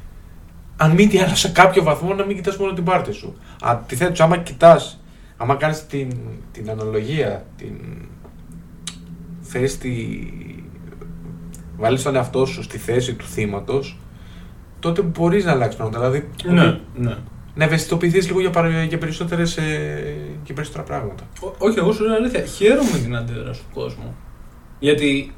αν 0.78 0.92
μη 0.92 1.08
τι 1.08 1.20
άλλο, 1.20 1.36
σε 1.36 1.50
κάποιο 1.50 1.84
βαθμό 1.84 2.14
να 2.14 2.26
μην 2.26 2.36
κοιτάς 2.36 2.58
μόνο 2.58 2.74
την 2.74 2.84
πάρτη 2.84 3.12
σου. 3.12 3.36
Αντιθέτως, 3.62 4.20
άμα 4.20 4.38
κοιτάς, 4.38 4.99
άμα 5.42 5.56
κάνεις 5.56 5.86
την, 5.88 6.10
την 6.52 6.70
αναλογία, 6.70 7.46
την 7.58 7.76
θες 9.42 9.78
τη... 9.78 9.94
βάλεις 11.78 12.04
τον 12.04 12.16
εαυτό 12.16 12.46
σου 12.46 12.64
στη 12.64 12.78
θέση 12.78 13.14
του 13.14 13.26
θύματος, 13.26 14.00
τότε 14.80 15.02
μπορείς 15.02 15.46
να 15.46 15.52
αλλάξεις 15.52 15.76
πράγματα. 15.76 16.00
Δηλαδή, 16.00 16.30
Ναι, 16.44 16.80
ναι. 16.96 17.18
να 17.56 17.64
ευαισθητοποιηθείς 17.64 18.28
λίγο 18.28 18.40
για, 18.40 18.50
παρα- 18.50 18.84
για, 18.84 18.98
περισσότερες, 18.98 19.58
ε, 19.58 20.16
για 20.46 20.54
περισσότερα 20.54 20.84
πράγματα. 20.84 21.24
Ό- 21.42 21.56
όχι, 21.58 21.80
εγώ 21.80 21.92
σου 21.92 22.04
λέω 22.04 22.16
αλήθεια. 22.16 22.44
Χαίρομαι 22.46 22.98
την 23.04 23.16
αντίδραση 23.16 23.60
του 23.62 23.74
κόσμου. 23.80 24.16
Γιατί 24.80 25.34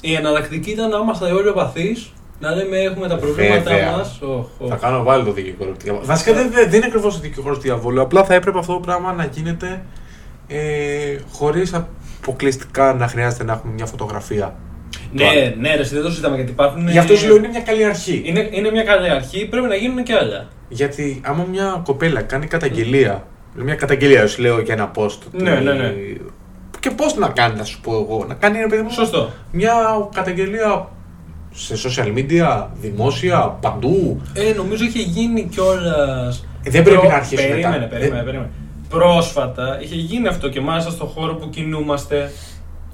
η 0.00 0.14
εναλλακτική 0.14 0.70
ήταν 0.70 0.90
να 0.90 0.96
είμαστε 0.98 1.24
όλοι 1.32 1.48
οπαθεί, 1.48 1.96
να 2.42 2.54
λέμε 2.54 2.78
έχουμε 2.78 3.08
τα 3.08 3.16
προβλήματά 3.16 3.70
Βέβαια. 3.70 3.90
μας. 3.90 4.20
Θα 4.68 4.76
κάνω 4.76 5.02
πάλι 5.02 5.24
το 5.24 5.32
δικηγόρο 5.32 5.70
του 5.70 5.76
διαβόλου. 5.82 6.06
Βασικά 6.06 6.32
δεν, 6.32 6.50
δεν 6.52 6.72
είναι 6.72 6.86
ακριβώς 6.86 7.14
το 7.14 7.20
δικηγόρος 7.20 7.56
του 7.56 7.62
διαβόλου. 7.62 8.00
Απλά 8.00 8.24
θα 8.24 8.34
έπρεπε 8.34 8.58
αυτό 8.58 8.72
το 8.72 8.80
πράγμα 8.80 9.12
να 9.12 9.24
γίνεται 9.32 9.82
ε, 10.46 11.16
χωρίς 11.32 11.74
αποκλειστικά 12.20 12.94
να 12.94 13.08
χρειάζεται 13.08 13.44
να 13.44 13.52
έχουμε 13.52 13.72
μια 13.72 13.86
φωτογραφία. 13.86 14.54
Ναι, 15.12 15.54
ναι, 15.58 15.74
ρε, 15.76 15.82
δεν 15.82 16.02
το 16.02 16.08
συζητάμε 16.08 16.36
γιατί 16.36 16.50
υπάρχουν. 16.50 16.88
Γι' 16.88 16.98
αυτό 16.98 17.16
σου 17.16 17.26
λέω 17.26 17.36
είναι 17.36 17.48
μια 17.48 17.60
καλή 17.60 17.84
αρχή. 17.84 18.22
Είναι, 18.24 18.48
είναι 18.52 18.70
μια 18.70 18.82
καλή 18.82 19.10
αρχή, 19.10 19.46
πρέπει 19.48 19.66
να 19.66 19.74
γίνουν 19.74 20.02
και 20.02 20.14
άλλα. 20.14 20.48
Γιατί 20.68 21.20
άμα 21.24 21.46
μια 21.50 21.80
κοπέλα 21.84 22.22
κάνει 22.22 22.46
καταγγελία, 22.46 23.26
μια 23.54 23.74
καταγγελία 23.74 24.26
σου 24.26 24.40
λέω 24.42 24.60
για 24.60 24.74
ένα 24.74 24.90
post. 24.94 25.18
ότι- 25.26 25.42
Ναι, 25.42 25.50
ναι, 25.50 25.72
ναι. 25.72 25.92
Και 26.80 26.90
πώ 26.90 27.04
να 27.18 27.28
κάνει, 27.28 27.56
να 27.56 27.64
σου 27.64 27.80
πω 27.80 27.92
εγώ, 27.94 28.24
να 28.28 28.34
κάνει 28.34 28.58
ρε 28.58 28.66
παιδί 28.66 28.82
μου 28.82 28.90
Σωστό. 28.90 29.30
μια 29.52 29.74
καταγγελία 30.14 30.88
σε 31.52 31.74
social 31.88 32.06
media, 32.18 32.66
δημόσια, 32.80 33.58
παντού. 33.60 34.20
Ε, 34.32 34.52
νομίζω 34.56 34.84
είχε 34.84 35.02
γίνει 35.02 35.42
κιόλας. 35.50 36.46
Ε, 36.62 36.70
δεν 36.70 36.82
πρέπει 36.82 37.06
να 37.06 37.14
αρχίσουν 37.14 37.48
Περίμενε, 37.48 37.78
μετά. 37.78 37.86
περίμενε, 37.86 38.20
Ε. 38.20 38.24
περίμενε. 38.24 38.50
Πρόσφατα 38.88 39.78
είχε 39.82 39.94
γίνει 39.94 40.28
αυτό 40.28 40.48
και 40.48 40.60
μάλιστα 40.60 40.90
στον 40.90 41.06
χώρο 41.08 41.34
που 41.34 41.48
κινούμαστε 41.50 42.32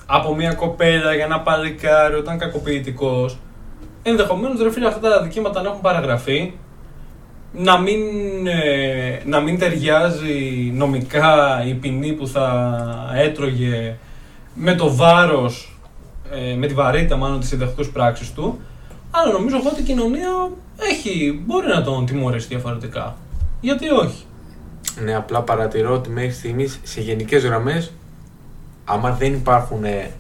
από 0.07 0.35
μια 0.35 0.53
κοπέλα 0.53 1.15
για 1.15 1.25
ένα 1.25 1.41
παλικάρι 1.41 2.15
όταν 2.15 2.39
κακοποιητικός. 2.39 3.39
Ενδεχομένως 4.03 4.63
ρε 4.63 4.71
φίλε 4.71 4.87
αυτά 4.87 5.01
τα 5.11 5.23
δικήματα 5.23 5.63
να 5.63 5.69
έχουν 5.69 5.81
παραγραφεί. 5.81 6.53
Να 7.53 7.79
μην, 7.79 8.01
ε, 8.47 9.21
να 9.25 9.41
μην 9.41 9.59
ταιριάζει 9.59 10.71
νομικά 10.75 11.63
η 11.67 11.75
ποινή 11.75 12.13
που 12.13 12.27
θα 12.27 12.79
έτρωγε 13.17 13.97
με 14.55 14.75
το 14.75 14.95
βάρος, 14.95 15.78
ε, 16.33 16.55
με 16.55 16.67
τη 16.67 16.75
βαρύτητα 16.75 17.17
μάλλον 17.17 17.41
της 17.41 17.49
συντακτούς 17.49 17.91
πράξης 17.91 18.33
του. 18.33 18.59
Αλλά 19.11 19.33
νομίζω 19.33 19.57
εγώ 19.57 19.69
ότι 19.69 19.81
η 19.81 19.85
κοινωνία 19.85 20.51
έχει, 20.77 21.43
μπορεί 21.47 21.67
να 21.67 21.83
τον 21.83 22.07
τιμωρήσει 22.07 22.47
διαφορετικά. 22.47 23.17
Γιατί 23.61 23.91
όχι; 23.91 24.25
Ναι, 25.05 25.15
απλά 25.15 25.43
παρατηρώ 25.43 25.95
ότι 25.95 26.11
μέχρι 26.11 26.31
στιγμής 26.31 26.81
σε 26.83 27.01
γενικές 27.01 27.45
γραμμές, 27.45 27.93
άμα 28.85 29.11
δεν 29.11 29.33
υπάρχουν 29.33 29.85
ε, 29.85 30.11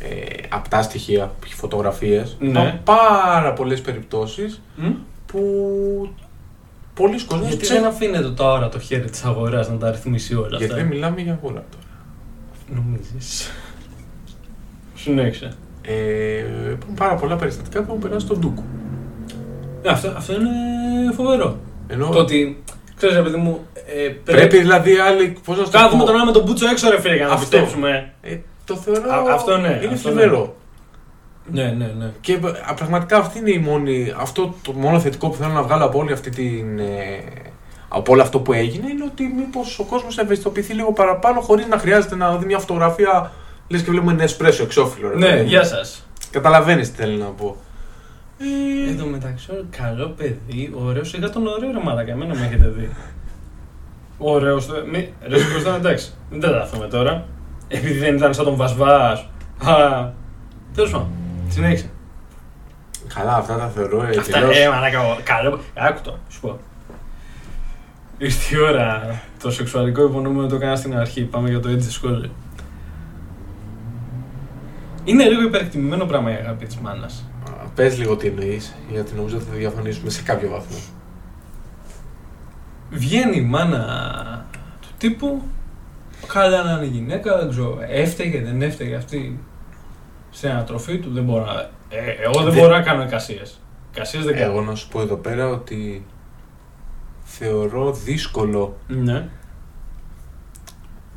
ε, 0.00 0.24
απτά 0.48 0.82
στοιχεία, 0.82 1.32
φωτογραφίες, 1.46 2.36
Ναι. 2.38 2.48
υπάρχουν 2.48 2.82
πάρα 2.84 3.52
πολλές 3.52 3.80
περιπτώσεις 3.80 4.62
Μ; 4.76 4.90
που 5.26 5.40
πολλοί 6.94 7.24
κόσμοι 7.24 7.46
Γιατί 7.46 7.66
δεν 7.66 7.84
αφήνεται 7.84 8.30
τώρα 8.30 8.68
το 8.68 8.78
χέρι 8.78 9.10
της 9.10 9.24
αγοράς 9.24 9.68
να 9.68 9.76
τα 9.76 9.90
ρυθμίσει 9.90 10.34
όλα 10.34 10.48
Γιατί 10.48 10.64
αυτά; 10.64 10.76
δεν 10.76 10.86
μιλάμε 10.86 11.20
για 11.20 11.32
αγορά 11.32 11.64
τώρα. 11.70 11.84
Νομίζεις. 12.82 13.50
Συνέχισε. 15.06 15.52
Ε, 15.82 15.94
υπάρχουν 16.66 16.94
πάρα 16.94 17.14
πολλά 17.14 17.36
περιστατικά 17.36 17.78
που 17.82 17.86
έχουν 17.88 18.00
περάσει 18.00 18.26
στον 18.26 18.40
Τούκο. 18.40 18.64
Ε, 19.82 19.88
αυτό, 19.88 20.12
αυτό 20.16 20.32
είναι 20.32 20.50
φοβερό. 21.16 21.56
Ενώ 21.88 22.08
Το 22.08 22.18
ότι, 22.18 22.62
ξέρεις 22.96 23.16
ρε 23.16 23.22
παιδί 23.22 23.36
μου, 23.36 23.60
ε, 23.74 24.08
πρέπει 24.08 24.58
δηλαδή 24.58 24.96
άλλοι. 24.96 25.36
Πώς 25.44 25.58
να 25.58 25.64
σου 25.64 25.70
το 25.70 25.78
Κάθουμε 25.78 26.02
πω, 26.02 26.08
τώρα 26.10 26.24
με 26.24 26.32
τον 26.32 26.42
Μπούτσο 26.42 26.68
έξω 26.68 26.90
ρε 26.90 27.00
φίλε 27.00 27.16
για 27.16 27.26
να 27.26 27.32
Αυτό. 27.32 27.48
πιστέψουμε. 27.48 28.12
Ε, 28.22 28.36
το 28.64 28.76
θεωρώ. 28.76 29.12
Α, 29.12 29.34
αυτό 29.34 29.56
ναι, 29.56 29.80
Είναι 29.82 29.94
αυτό 29.94 30.08
θλιβερό. 30.08 30.54
Ναι, 31.52 31.74
ναι, 31.78 31.92
ναι. 31.98 32.12
Και 32.20 32.38
α, 32.68 32.74
πραγματικά 32.74 33.16
αυτή 33.16 33.38
είναι 33.38 33.50
η 33.50 33.58
μόνη, 33.58 34.12
αυτό 34.16 34.54
το 34.62 34.72
μόνο 34.72 35.00
θετικό 35.00 35.28
που 35.28 35.36
θέλω 35.36 35.52
να 35.52 35.62
βγάλω 35.62 35.84
από 35.84 35.98
όλη 35.98 36.12
αυτή 36.12 36.30
την. 36.30 36.78
Ε, 36.78 37.22
από 37.88 38.12
όλο 38.12 38.22
αυτό 38.22 38.38
που 38.40 38.52
έγινε 38.52 38.90
είναι 38.90 39.04
ότι 39.04 39.32
μήπως 39.36 39.78
ο 39.78 39.84
κόσμος 39.84 40.18
ευαισθητοποιηθεί 40.18 40.72
λίγο 40.72 40.92
παραπάνω 40.92 41.40
χωρίς 41.40 41.66
να 41.66 41.78
χρειάζεται 41.78 42.16
να 42.16 42.36
δει 42.36 42.46
μια 42.46 42.58
φωτογραφία. 42.58 43.32
Λες 43.68 43.82
και 43.82 43.90
βλέπουμε 43.90 44.12
ένα 44.12 44.22
εσπρέσο 44.22 44.62
εξώφυλλο. 44.62 45.08
ρε 45.08 45.16
Ναι, 45.16 45.26
παιδί 45.26 45.42
μου. 45.42 45.48
γεια 45.48 45.64
σας. 45.64 46.06
Καταλαβαίνεις 46.30 46.90
τι 46.90 46.96
θέλω 47.02 47.16
να 47.24 47.30
πω. 47.30 47.56
Ε, 48.38 48.90
Εν 48.90 48.98
τω 48.98 49.06
μεταξύ, 49.06 49.46
ωραίο- 49.50 49.64
καλό 49.70 50.08
παιδί, 50.08 50.72
ωραίος, 50.74 51.08
σιγά 51.08 51.30
τον 51.30 51.46
ωραίο 51.46 51.70
ρε 51.72 51.80
μαλάκα, 51.84 52.10
εμένα 52.12 52.34
με 52.34 52.46
έχετε 52.46 52.68
δει. 52.68 52.90
Ωραίος, 54.18 54.66
μη, 54.92 55.12
ρε 55.28 55.36
Κώστα, 55.52 55.74
εντάξει, 55.76 56.10
δεν 56.30 56.40
τα 56.40 56.48
λάθουμε 56.50 56.86
τώρα. 56.86 57.26
Επειδή 57.68 57.98
δεν 57.98 58.16
ήταν 58.16 58.34
σαν 58.34 58.44
τον 58.44 58.56
Βασβάς. 58.56 59.20
Α, 59.64 60.08
τέλος 60.74 60.90
πάντων, 60.90 61.08
συνέχισε. 61.48 61.90
καλά, 63.14 63.34
αυτά 63.36 63.56
τα 63.56 63.68
θεωρώ 63.68 64.02
ε, 64.02 64.16
Αυτά, 64.18 64.38
τελείως- 64.38 64.58
ε, 64.58 64.68
μαλάκα, 64.68 65.00
ο- 65.00 65.18
καλό, 65.24 65.60
άκου 65.74 66.00
το, 66.02 66.18
σου 66.28 66.40
πω. 66.40 66.58
Ήρθε 68.18 68.56
η 68.56 68.60
ώρα, 68.60 69.20
το 69.42 69.50
σεξουαλικό 69.50 70.02
υπονοούμενο 70.04 70.46
το 70.48 70.54
έκανα 70.56 70.76
στην 70.76 70.96
αρχή, 70.96 71.22
πάμε 71.22 71.48
για 71.48 71.60
το 71.60 71.68
έτσι 71.68 71.90
σχόλιο. 71.90 72.30
Είναι 75.06 75.28
λίγο 75.28 75.42
υπερεκτιμημένο 75.42 76.04
πράγμα 76.04 76.30
η 76.32 76.34
αγάπη 76.34 76.66
της 76.66 76.76
μάνας. 76.76 77.24
Πες 77.74 77.98
λίγο 77.98 78.16
τι 78.16 78.26
εννοείς, 78.26 78.74
γιατί 78.90 79.14
νομίζω 79.14 79.36
ότι 79.36 79.44
θα 79.44 79.54
διαφωνήσουμε 79.56 80.10
σε 80.10 80.22
κάποιο 80.22 80.48
βαθμό. 80.48 80.76
Βγαίνει 82.90 83.36
η 83.36 83.40
μάνα 83.40 84.46
του 84.80 84.88
τύπου, 84.98 85.42
καλά 86.26 86.62
να 86.62 86.70
είναι 86.72 86.84
η 86.84 86.88
γυναίκα, 86.88 87.38
δεν 87.38 87.48
ξέρω, 87.50 87.78
έφταιγε, 87.88 88.42
δεν 88.42 88.62
έφταιγε 88.62 88.94
αυτή 88.94 89.38
στην 90.30 90.50
ανατροφή 90.50 90.98
του, 90.98 91.10
δεν 91.12 91.24
μπορώ 91.24 91.44
να... 91.44 91.52
Ε, 91.88 92.10
εγώ 92.24 92.42
δεν 92.42 92.52
Δεν- 92.52 92.62
μπορώ 92.62 92.76
να 92.76 92.82
κάνω 92.82 93.02
εικασίες. 93.02 93.60
Εικασίες 93.94 94.24
δεν 94.24 94.34
κάνω. 94.36 94.52
Εγώ 94.52 94.60
να 94.60 94.74
σου 94.74 94.88
πω 94.88 95.00
εδώ 95.00 95.16
πέρα 95.16 95.48
ότι 95.48 96.06
θεωρώ 97.24 97.92
δύσκολο. 97.92 98.76
Ναι. 98.86 99.28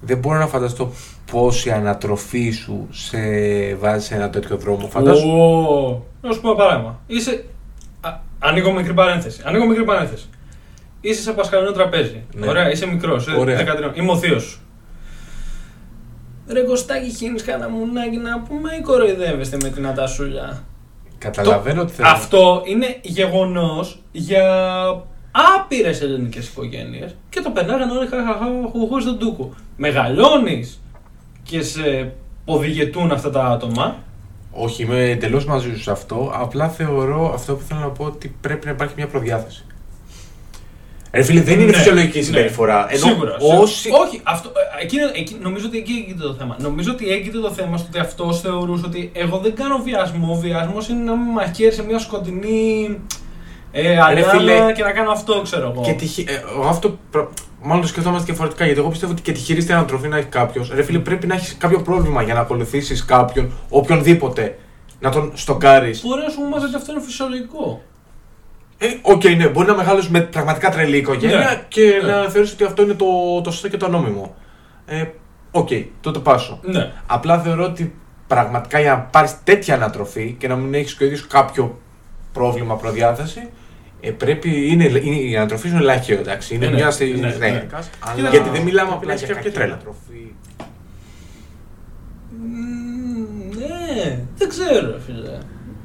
Δεν 0.01 0.18
μπορώ 0.18 0.39
να 0.39 0.48
φανταστώ 0.48 0.91
πώς 1.32 1.65
η 1.65 1.72
ανατροφή 1.72 2.51
σου 2.51 2.88
σε 2.91 3.20
βάζει 3.75 4.06
σε 4.06 4.15
ένα 4.15 4.29
τέτοιο 4.29 4.58
δρόμο. 4.58 4.88
Φαντάσου. 4.88 5.27
Ω, 5.27 6.03
Να 6.22 6.32
σου 6.32 6.41
πω 6.41 6.48
ένα 6.50 6.58
παράδειγμα. 6.58 7.00
Είσαι. 7.08 7.46
Α, 8.01 8.10
ανοίγω 8.39 8.72
μικρή 8.72 8.94
παρένθεση. 8.94 9.41
Ανοίγω 9.46 9.65
μικρή 9.65 9.84
παρένθεση. 9.84 10.29
Είσαι 11.01 11.22
σε 11.22 11.32
πασχαλινό 11.32 11.72
τραπέζι. 11.72 12.24
Ναι. 12.34 12.48
Ωραία, 12.48 12.72
είσαι 12.72 12.88
μικρός. 12.88 13.27
Ωραία. 13.27 13.65
Είμαι 13.94 14.12
ο 14.12 14.18
θείος 14.18 14.44
σου. 14.44 14.60
Ρε 16.48 16.62
Κωστάκη, 16.62 17.10
χύνεις 17.10 17.44
κανένα 17.44 17.70
μουνάκι 17.70 18.18
να 18.18 18.39
πούμε 18.39 18.75
ή 18.79 18.82
κοροϊδεύεστε 18.82 19.58
με 19.63 19.70
την 19.70 19.88
ατασούλια. 19.88 20.63
Καταλαβαίνω 21.18 21.82
ότι 21.82 21.91
θέλω. 21.91 22.08
Αυτό 22.10 22.62
είναι 22.65 22.98
γεγονός 23.01 24.01
για 24.12 24.44
άπειρες 25.32 26.02
ελληνικές 26.02 26.48
οικογένειες 26.48 27.16
και 27.30 27.42
το 27.42 27.50
περνάγανε 27.50 27.92
όλοι 27.92 28.08
χαχαχαχουχού 28.08 29.02
στον 29.02 29.18
τούκο. 29.20 29.54
Μεγαλώνεις 29.78 30.82
και 31.44 31.62
σε 31.62 32.14
οδηγετούν 32.46 33.12
αυτά 33.12 33.30
τα 33.30 33.46
άτομα. 33.46 33.96
Όχι, 34.52 34.84
είμαι 34.84 35.10
εντελώς 35.10 35.46
μαζί 35.46 35.70
σου 35.76 35.82
σε 35.82 35.92
αυτό. 35.92 36.32
Απλά 36.36 36.70
θεωρώ 36.70 37.32
αυτό 37.34 37.56
που 37.56 37.64
θέλω 37.68 37.80
να 37.80 37.88
πω 37.90 38.04
ότι 38.06 38.36
πρέπει 38.42 38.66
να 38.66 38.72
υπάρχει 38.72 38.94
μια 38.98 39.08
προδιάθεση. 39.08 39.64
Ρε 41.12 41.24
φίλε, 41.24 41.42
δεν 41.42 41.60
είναι 41.60 41.72
Ναι, 41.72 41.78
φυσιολογική 41.78 42.18
ναι. 42.18 42.24
συμπεριφορά. 42.24 42.88
Ενώ 42.94 43.06
Σίγουρα. 43.08 43.36
όσοι. 43.62 43.76
σίγουρα. 43.80 44.02
Όχι, 44.04 44.22
αυτό, 44.24 44.50
ε, 44.80 44.84
εκείνο, 44.84 45.06
εκεί, 45.16 45.38
νομίζω 45.42 45.66
ότι 45.68 45.78
εκεί 45.78 45.92
έγκυται 45.92 46.24
το 46.24 46.34
θέμα. 46.34 46.56
Νομίζω 46.60 46.92
ότι 46.92 47.10
έγκυται 47.12 47.40
το 47.40 47.52
θέμα 47.52 47.78
στο 47.78 47.88
ότι 47.90 48.00
αυτός 48.00 48.40
θεωρούσε 48.42 48.86
ότι 48.86 49.12
εγώ 49.14 49.38
δεν 49.38 49.56
κάνω 49.56 49.78
βιασμό. 49.78 50.32
Ο 50.32 50.36
βιασμός 50.36 50.88
είναι 50.90 51.04
να 51.04 51.16
με 51.16 51.32
μαχαίρει 51.32 51.74
σε 51.74 51.84
μια 51.84 52.00
σκοτεινή 52.00 53.00
ε, 53.72 54.00
αλάνα 54.00 54.28
φίλε, 54.28 54.72
και 54.76 54.84
να 54.84 54.92
κάνω 54.92 55.12
αυτό, 55.12 55.42
ξέρω 55.42 55.72
εγώ. 55.74 55.82
Και 55.82 55.94
τη, 55.94 56.06
χει- 56.06 56.30
ε, 56.30 56.42
εγώ 56.56 56.68
αυτό 56.68 56.98
προ- 57.12 57.30
μάλλον 57.62 57.82
το 57.82 57.88
σκεφτόμαστε 57.88 58.26
διαφορετικά. 58.26 58.66
Γιατί 58.66 58.80
εγώ 58.80 58.90
πιστεύω 58.90 59.12
ότι 59.12 59.22
και 59.22 59.32
τη 59.32 59.40
χειρίστη 59.40 59.74
ανατροφή 59.74 60.08
να 60.08 60.18
έχει 60.18 60.28
κάποιος. 60.28 60.72
Ρε 60.74 60.84
φίλε, 60.84 61.00
πρέπει 61.00 61.28
να 61.28 61.36
έχεις 61.36 61.56
κάποιο 61.58 61.82
πρόβλημα 61.82 62.22
για 62.22 62.34
να 62.34 62.40
ακολουθήσεις 62.40 63.06
κάποιον, 63.06 63.52
οποιονδήποτε, 63.70 64.58
να 65.00 65.12
τον 65.12 65.32
στοκάρεις. 65.36 66.02
Μπορεί 66.06 66.22
να 66.22 66.30
σου 66.30 66.36
πούμε 66.42 66.56
ότι 66.56 66.76
αυτό 66.76 66.92
είναι 66.92 67.02
φυσιολογικό. 67.02 67.82
Ε, 68.78 68.88
οκ, 69.02 69.24
ναι, 69.24 69.48
μπορεί 69.48 69.68
να 69.68 69.76
μεγαλώσει 69.76 70.12
με 70.12 70.22
πραγματικά 70.22 70.70
τρελή 70.70 70.98
οικογένεια 70.98 71.38
Ναι, 71.38 71.62
και 71.68 72.00
ναι. 72.04 72.12
να 72.12 72.30
θεωρήσει 72.30 72.54
ότι 72.54 72.64
αυτό 72.64 72.82
είναι 72.82 72.94
το, 72.94 73.06
το 73.44 73.52
σωστό 73.52 73.68
και 73.68 73.78
το 73.78 73.88
νόμιμο. 73.90 74.36
Ε, 74.86 75.04
οκ, 75.52 75.70
τότε 76.02 76.20
πάσω. 76.20 76.60
Ναι. 76.62 76.92
Απλά 77.08 77.40
θεωρώ 77.40 77.64
ότι 77.64 77.96
πραγματικά 78.28 78.80
για 78.80 78.92
να 78.92 78.98
πάρεις 79.00 79.36
τέτοια 79.44 79.76
ανατροφή 79.76 80.36
και 80.40 80.48
να 80.48 80.56
μην 80.56 80.74
έχεις 80.74 80.96
και 80.96 81.04
ο 81.04 81.06
ίδιος 81.08 81.28
κάποιο 81.28 81.80
πρόβλημα 82.34 82.76
προδιάθεση, 82.76 83.50
ε, 84.01 84.12
πρέπει. 84.12 84.72
Είναι, 84.72 84.84
είναι, 84.86 85.15
η 85.15 85.36
ανατροφή 85.38 85.68
σου 85.68 85.74
είναι 85.74 85.84
ελάχιστη, 85.84 86.13
εντάξει. 86.13 86.56
Είναι 86.56 86.65
Ναι, 86.68 86.74
μια 86.75 86.86
ναι, 86.86 86.91
στη. 86.91 87.06
ναι, 87.06 87.27
ναι. 87.27 87.50
ναι. 87.50 87.68
Αλλά 88.00 88.29
γιατί 88.29 88.50
δεν 88.50 88.62
μιλάμε 88.62 88.89
πρέπει 88.89 88.94
απλά 88.94 89.08
να 89.08 89.13
για 89.13 89.13
έχει 89.13 89.25
κάποια 89.27 89.41
κακή 89.41 89.56
τρέλα. 89.56 89.74
ανατροφή. 89.74 90.34
Μμμ, 92.41 93.58
Ναι, 93.58 94.20
δεν 94.38 94.50
ξέρω, 94.50 95.00
φίλε. 95.06 95.38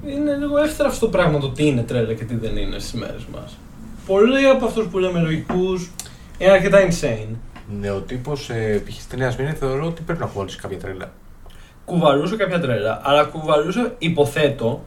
Είναι 0.07 0.35
λίγο 0.37 0.59
εύθραυστο 0.59 1.09
πράγμα 1.09 1.39
το 1.39 1.49
τι 1.51 1.67
είναι 1.67 1.83
τρέλα 1.83 2.13
και 2.15 2.25
τι 2.25 2.35
δεν 2.37 2.57
είναι 2.57 2.79
στις 2.79 2.93
μέρες 2.93 3.25
μας. 3.33 3.59
Πολλοί 4.07 4.47
από 4.49 4.67
αυτούς 4.67 4.87
που 4.87 4.99
λέμε 4.99 5.21
λογικούς 5.21 5.91
είναι 6.39 6.51
αρκετά 6.51 6.79
insane. 6.89 7.35
Ναι, 7.81 7.91
ο 7.91 8.01
τύπος 8.01 8.51
ε, 8.51 8.83
π.χ. 8.89 9.01
στη 9.01 9.17
Νέα 9.17 9.31
Σμύρνη 9.31 9.53
θεωρώ 9.55 9.87
ότι 9.87 10.03
πρέπει 10.03 10.21
να 10.21 10.27
χωρίσει 10.27 10.59
κάποια 10.59 10.79
τρέλα. 10.79 11.13
κουβαλούσε 11.85 12.37
κάποια 12.37 12.61
τρέλα, 12.61 13.01
αλλά 13.05 13.25
κουβαλούσε, 13.25 13.95
υποθέτω, 13.99 14.85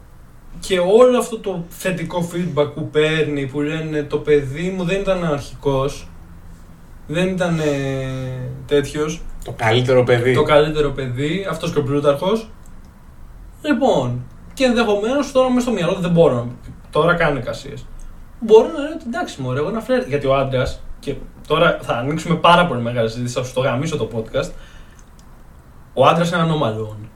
και 0.60 0.80
όλο 0.80 1.18
αυτό 1.18 1.40
το 1.40 1.64
θετικό 1.70 2.30
feedback 2.34 2.72
που 2.76 2.90
παίρνει, 2.90 3.48
που 3.48 3.62
λένε 3.62 4.04
το 4.04 4.18
παιδί 4.18 4.70
μου 4.70 4.84
δεν 4.84 5.00
ήταν 5.02 5.24
αρχικός, 5.26 6.08
δεν 7.08 7.28
ήταν 7.28 7.60
ε, 7.60 8.50
τέτοιος, 8.66 9.22
Το 9.46 9.52
καλύτερο 9.52 10.04
παιδί. 10.04 10.34
το 10.34 10.44
καλύτερο 10.44 10.92
παιδί, 10.92 11.48
αυτός 11.50 11.72
και 11.74 11.80
ο 11.80 11.84
πλούταρχος. 11.84 12.50
Λοιπόν, 13.62 14.26
και 14.54 14.64
ενδεχομένως 14.64 15.32
τώρα 15.32 15.50
μέσα 15.50 15.62
στο 15.62 15.72
μυαλό 15.72 15.94
του 15.94 16.02
δεν 16.02 16.12
μπορώ, 16.12 16.48
τώρα 16.92 17.14
κάνω 17.14 17.38
εικασίες. 17.40 17.86
Μπορώ 18.40 18.68
να 18.68 18.80
λέω 18.80 18.92
ότι 18.94 19.04
εντάξει 19.08 19.42
μωρέ, 19.42 19.60
εγώ 19.60 19.70
ένα 19.70 19.80
φλερ, 19.80 20.08
γιατί 20.08 20.28
ο 20.28 20.36
άντρας, 20.36 20.82
και 21.00 21.16
τώρα 21.48 21.80
θα 21.82 21.94
ανοίξουμε 21.94 22.36
πάρα 22.36 22.68
πολύ 22.68 22.82
μεγάλη 22.82 23.10
συζήτηση, 23.10 23.34
θα 23.36 23.44
σου 23.44 23.54
το 23.54 23.62
γαμίσω 23.62 23.98
το 23.98 24.10
podcast, 24.16 24.50
ο 25.94 26.06
άντρας 26.06 26.32
είναι 26.32 26.42
ανώμαλον. 26.42 27.10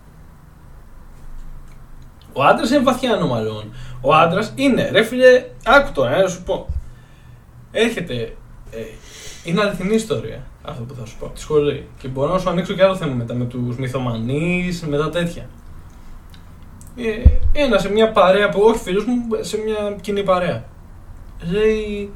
Ο 2.34 2.44
άντρας 2.44 2.70
είναι 2.70 2.80
βαθιά 2.80 3.12
ανομαλών. 3.12 3.74
Ο 4.02 4.14
άντρας 4.14 4.54
είναι, 4.56 4.90
ρε 4.92 5.04
φίλε, 5.04 5.46
άκου 5.66 5.92
τώρα, 5.92 6.22
να 6.22 6.28
σου 6.28 6.44
πω. 6.44 6.68
Έρχεται. 7.72 8.36
Ε, 8.72 8.80
είναι 9.44 9.62
αληθινή 9.62 9.96
ιστορία 9.96 10.44
αυτό 10.62 10.84
που 10.84 10.94
θα 10.94 11.06
σου 11.06 11.16
πω 11.20 11.26
από 11.26 11.36
τη 11.36 11.42
σχολή. 11.42 11.88
Και 12.00 12.08
μπορώ 12.08 12.34
να 12.34 12.40
σου 12.40 12.50
ανοίξω 12.50 12.74
και 12.74 12.84
άλλο 12.84 12.96
θέμα 12.96 13.14
μετά 13.14 13.34
με 13.34 13.46
τους 13.46 13.78
μυθομανείς, 13.78 14.82
με 14.82 14.98
τα 14.98 15.10
τέτοια. 15.10 15.50
Ε, 16.96 17.62
ένα 17.64 17.78
σε 17.78 17.92
μια 17.92 18.12
παρέα 18.12 18.50
που, 18.50 18.62
όχι 18.62 18.80
φίλους 18.80 19.06
μου, 19.06 19.28
σε 19.40 19.58
μια 19.58 19.96
κοινή 20.02 20.24
παρέα. 20.24 20.64
Λέει. 21.52 22.12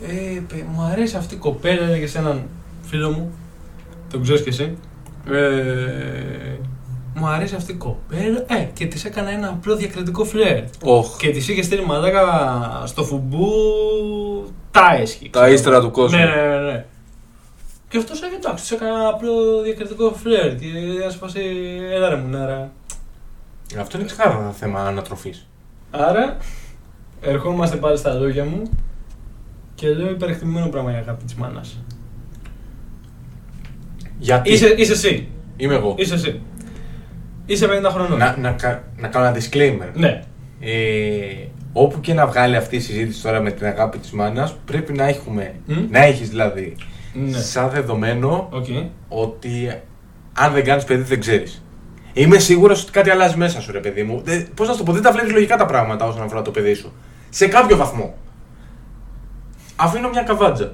Ε, 0.00 0.40
παι, 0.48 0.66
μου 0.68 0.82
αρέσει 0.82 1.16
αυτή 1.16 1.34
η 1.34 1.38
κοπέλα, 1.38 1.84
έλεγε 1.84 2.06
σε 2.06 2.18
έναν 2.18 2.48
φίλο 2.82 3.10
μου. 3.10 3.32
Το 4.10 4.18
ξέρεις 4.20 4.42
κι 4.42 4.48
εσύ; 4.48 4.78
Ε, 5.30 6.58
μου 7.14 7.26
αρέσει 7.26 7.54
αυτή 7.54 7.72
η 7.72 7.74
κοπέλα. 7.74 8.44
Ε, 8.46 8.68
και 8.74 8.86
της 8.86 9.04
έκανα 9.04 9.30
ένα 9.30 9.48
απλό 9.48 9.76
διακριτικό 9.76 10.24
φλερ. 10.24 10.64
Οχ. 10.82 11.16
Και 11.16 11.30
της 11.30 11.48
είχε 11.48 11.62
στείλει 11.62 11.84
μαλάκα 11.86 12.82
στο 12.86 13.04
φουμπού 13.04 13.48
τα 14.70 14.96
έσχη. 15.00 15.30
Τα 15.30 15.48
ύστερα 15.48 15.80
του 15.80 15.90
κόσμου. 15.90 16.18
Ναι, 16.18 16.24
ναι, 16.24 16.46
ναι. 16.46 16.70
ναι. 16.72 16.84
Και 17.88 17.98
αυτός 17.98 18.22
έλεγε 18.22 18.36
εντάξει, 18.36 18.62
της 18.62 18.70
έκανα 18.70 18.90
ένα 18.90 19.08
απλό 19.08 19.62
διακριτικό 19.62 20.12
φλερ. 20.12 20.54
Και 20.56 20.66
έσπασε, 21.06 21.40
έλα 21.90 22.08
ρε 22.08 22.16
μουνάρα. 22.16 22.70
Αυτό 23.80 23.98
είναι 23.98 24.06
ξεκάθαρα 24.06 24.50
θέμα 24.50 24.86
ανατροφής. 24.86 25.46
Άρα, 25.90 26.36
ερχόμαστε 27.20 27.76
πάλι 27.76 27.96
στα 27.96 28.14
λόγια 28.14 28.44
μου 28.44 28.62
και 29.74 29.94
λέω 29.94 30.10
υπερεκτιμημένο 30.10 30.68
πράγμα 30.68 30.90
για 30.90 30.98
αγάπη 31.00 31.24
της 31.24 31.34
μάνας. 31.34 31.78
Γιατί; 34.18 34.52
Είσαι, 34.52 34.66
είσαι 34.68 34.92
εσύ. 34.92 35.28
Είμαι 35.56 35.74
εγώ. 35.74 35.94
Είσαι 35.98 36.14
εσύ. 36.14 36.40
Είσαι 37.46 37.66
50 37.86 37.90
χρονών. 37.90 38.18
Να, 38.18 38.36
να, 38.40 38.50
κα- 38.52 38.82
να 38.96 39.08
κάνω 39.08 39.26
ένα 39.26 39.36
disclaimer. 39.36 39.88
Ναι. 39.94 40.22
Ε, 40.60 40.70
όπου 41.72 42.00
και 42.00 42.14
να 42.14 42.26
βγάλει 42.26 42.56
αυτή 42.56 42.76
η 42.76 42.80
συζήτηση 42.80 43.22
τώρα 43.22 43.40
με 43.40 43.50
την 43.50 43.66
αγάπη 43.66 43.98
της 43.98 44.10
μάνας, 44.10 44.56
πρέπει 44.64 44.92
να 44.92 45.04
έχουμε, 45.08 45.54
Μμ. 45.66 45.74
να 45.90 45.98
έχεις 46.04 46.28
δηλαδή, 46.28 46.76
Ναι. 47.12 47.38
σαν 47.38 47.70
δεδομένο 47.70 48.48
Οκ. 48.52 48.66
ότι 49.08 49.72
αν 50.32 50.52
δεν 50.52 50.64
κάνεις 50.64 50.84
παιδί 50.84 51.02
δεν 51.02 51.20
ξέρεις. 51.20 51.62
Είμαι 52.12 52.38
σίγουρος 52.38 52.82
ότι 52.82 52.90
κάτι 52.92 53.10
αλλάζει 53.10 53.36
μέσα 53.36 53.60
σου 53.60 53.72
ρε 53.72 53.78
παιδί 53.78 54.02
μου. 54.02 54.20
Δεν, 54.24 54.46
πώς 54.54 54.66
να 54.66 54.72
σου 54.72 54.78
το 54.78 54.84
πω, 54.84 54.92
δεν 54.92 55.02
τα 55.02 55.12
βλέπεις 55.12 55.32
λογικά 55.32 55.56
τα 55.56 55.66
πράγματα 55.66 56.06
όσον 56.06 56.22
αφορά 56.22 56.42
το 56.42 56.50
παιδί 56.50 56.74
σου. 56.74 56.92
Σε 57.28 57.46
κάποιο 57.46 57.76
βαθμό. 57.76 58.14
Αφήνω 59.76 60.08
μια 60.08 60.22
καβάτζα. 60.22 60.72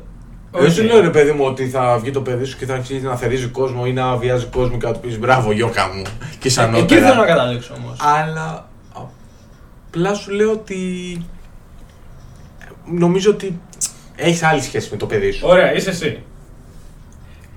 Δεν 0.57 0.65
Οκ. 0.67 0.71
σου 0.71 0.83
λέω 0.83 1.01
ρε 1.01 1.11
παιδί 1.11 1.33
μου 1.33 1.45
ότι 1.45 1.69
θα 1.69 1.99
βγει 1.99 2.11
το 2.11 2.21
παιδί 2.21 2.45
σου 2.45 2.59
και 2.59 2.67
θα 2.67 2.75
αρχίσει 2.75 3.01
να 3.05 3.17
θερίζει 3.17 3.47
κόσμο 3.47 3.83
ή 3.87 3.93
να 3.93 4.17
βιάζει 4.17 4.45
κόσμο 4.47 4.79
και 4.79 4.87
να 4.87 4.93
του 4.93 5.01
πεις 5.01 5.19
μπράβο 5.19 5.53
γιώκα 5.53 5.91
μου 5.95 6.03
και 6.39 6.49
σαν 6.51 6.75
Εκεί 6.75 6.95
θέλω 6.95 7.15
να 7.15 7.25
καταλήξω 7.27 7.75
όμως. 7.79 7.97
αλλά 8.01 8.69
απλά 9.89 10.15
σου 10.15 10.31
λέω 10.31 10.51
ότι 10.51 10.77
νομίζω 12.93 13.31
ότι 13.31 13.61
έχεις 14.17 14.43
άλλη 14.43 14.61
σχέση 14.61 14.89
με 14.91 14.97
το 14.97 15.07
παιδί 15.07 15.31
σου. 15.31 15.47
Ωραία, 15.49 15.75
είσαι 15.75 15.91
εσύ. 15.91 16.23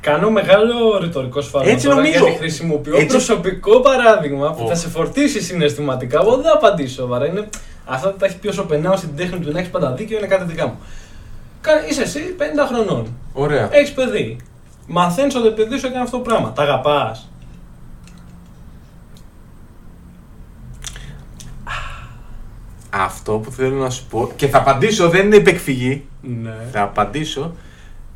Κάνω 0.01 0.29
μεγάλο 0.29 0.97
ρητορικό 1.01 1.41
σφάλμα 1.41 1.69
Έτσι 1.71 1.85
τώρα 1.85 1.95
νομίζω. 1.97 2.23
γιατί 2.23 2.37
χρησιμοποιώ 2.37 2.95
Έτσι. 2.95 3.07
προσωπικό 3.07 3.79
παράδειγμα 3.79 4.51
που 4.53 4.63
Ω. 4.63 4.67
θα 4.67 4.75
σε 4.75 4.87
φορτίσει 4.87 5.41
συναισθηματικά. 5.41 6.19
Εγώ 6.21 6.35
δεν 6.35 6.43
θα 6.43 6.51
απαντήσω 6.53 6.93
σοβαρά. 6.93 7.25
Είναι... 7.27 7.49
Αυτά 7.85 8.09
που 8.09 8.17
τα 8.17 8.25
έχει 8.25 8.37
πει 8.37 8.47
όσο 8.47 8.63
περνάω 8.63 8.95
στην 8.95 9.15
τέχνη 9.15 9.39
του 9.39 9.51
να 9.51 9.59
έχεις 9.59 9.71
πάντα 9.71 9.91
δίκιο 9.91 10.17
είναι 10.17 10.27
κάτι 10.27 10.43
δικά 10.43 10.67
μου. 10.67 10.79
Κα- 11.67 11.87
Είσαι 11.89 12.01
εσύ 12.01 12.35
50 12.37 12.41
χρονών. 12.73 13.07
Ωραία. 13.33 13.69
Έχεις 13.71 13.91
παιδί. 13.93 14.37
Μαθαίνεις 14.87 15.35
ότι 15.35 15.43
το 15.47 15.51
παιδί 15.53 15.77
σου 15.77 15.85
έκανε 15.85 16.03
αυτό 16.03 16.17
το 16.17 16.23
πράγμα. 16.23 16.51
Τα 16.53 16.61
αγαπάς. 16.61 17.29
Αυτό 22.89 23.33
που 23.37 23.51
θέλω 23.51 23.75
να 23.75 23.89
σου 23.89 24.05
πω 24.09 24.31
και 24.35 24.47
θα 24.47 24.57
απαντήσω, 24.57 25.09
δεν 25.09 25.25
είναι 25.25 25.35
υπεκφυγή. 25.35 26.05
Ναι. 26.21 26.53
Θα 26.71 26.81
απαντήσω 26.81 27.55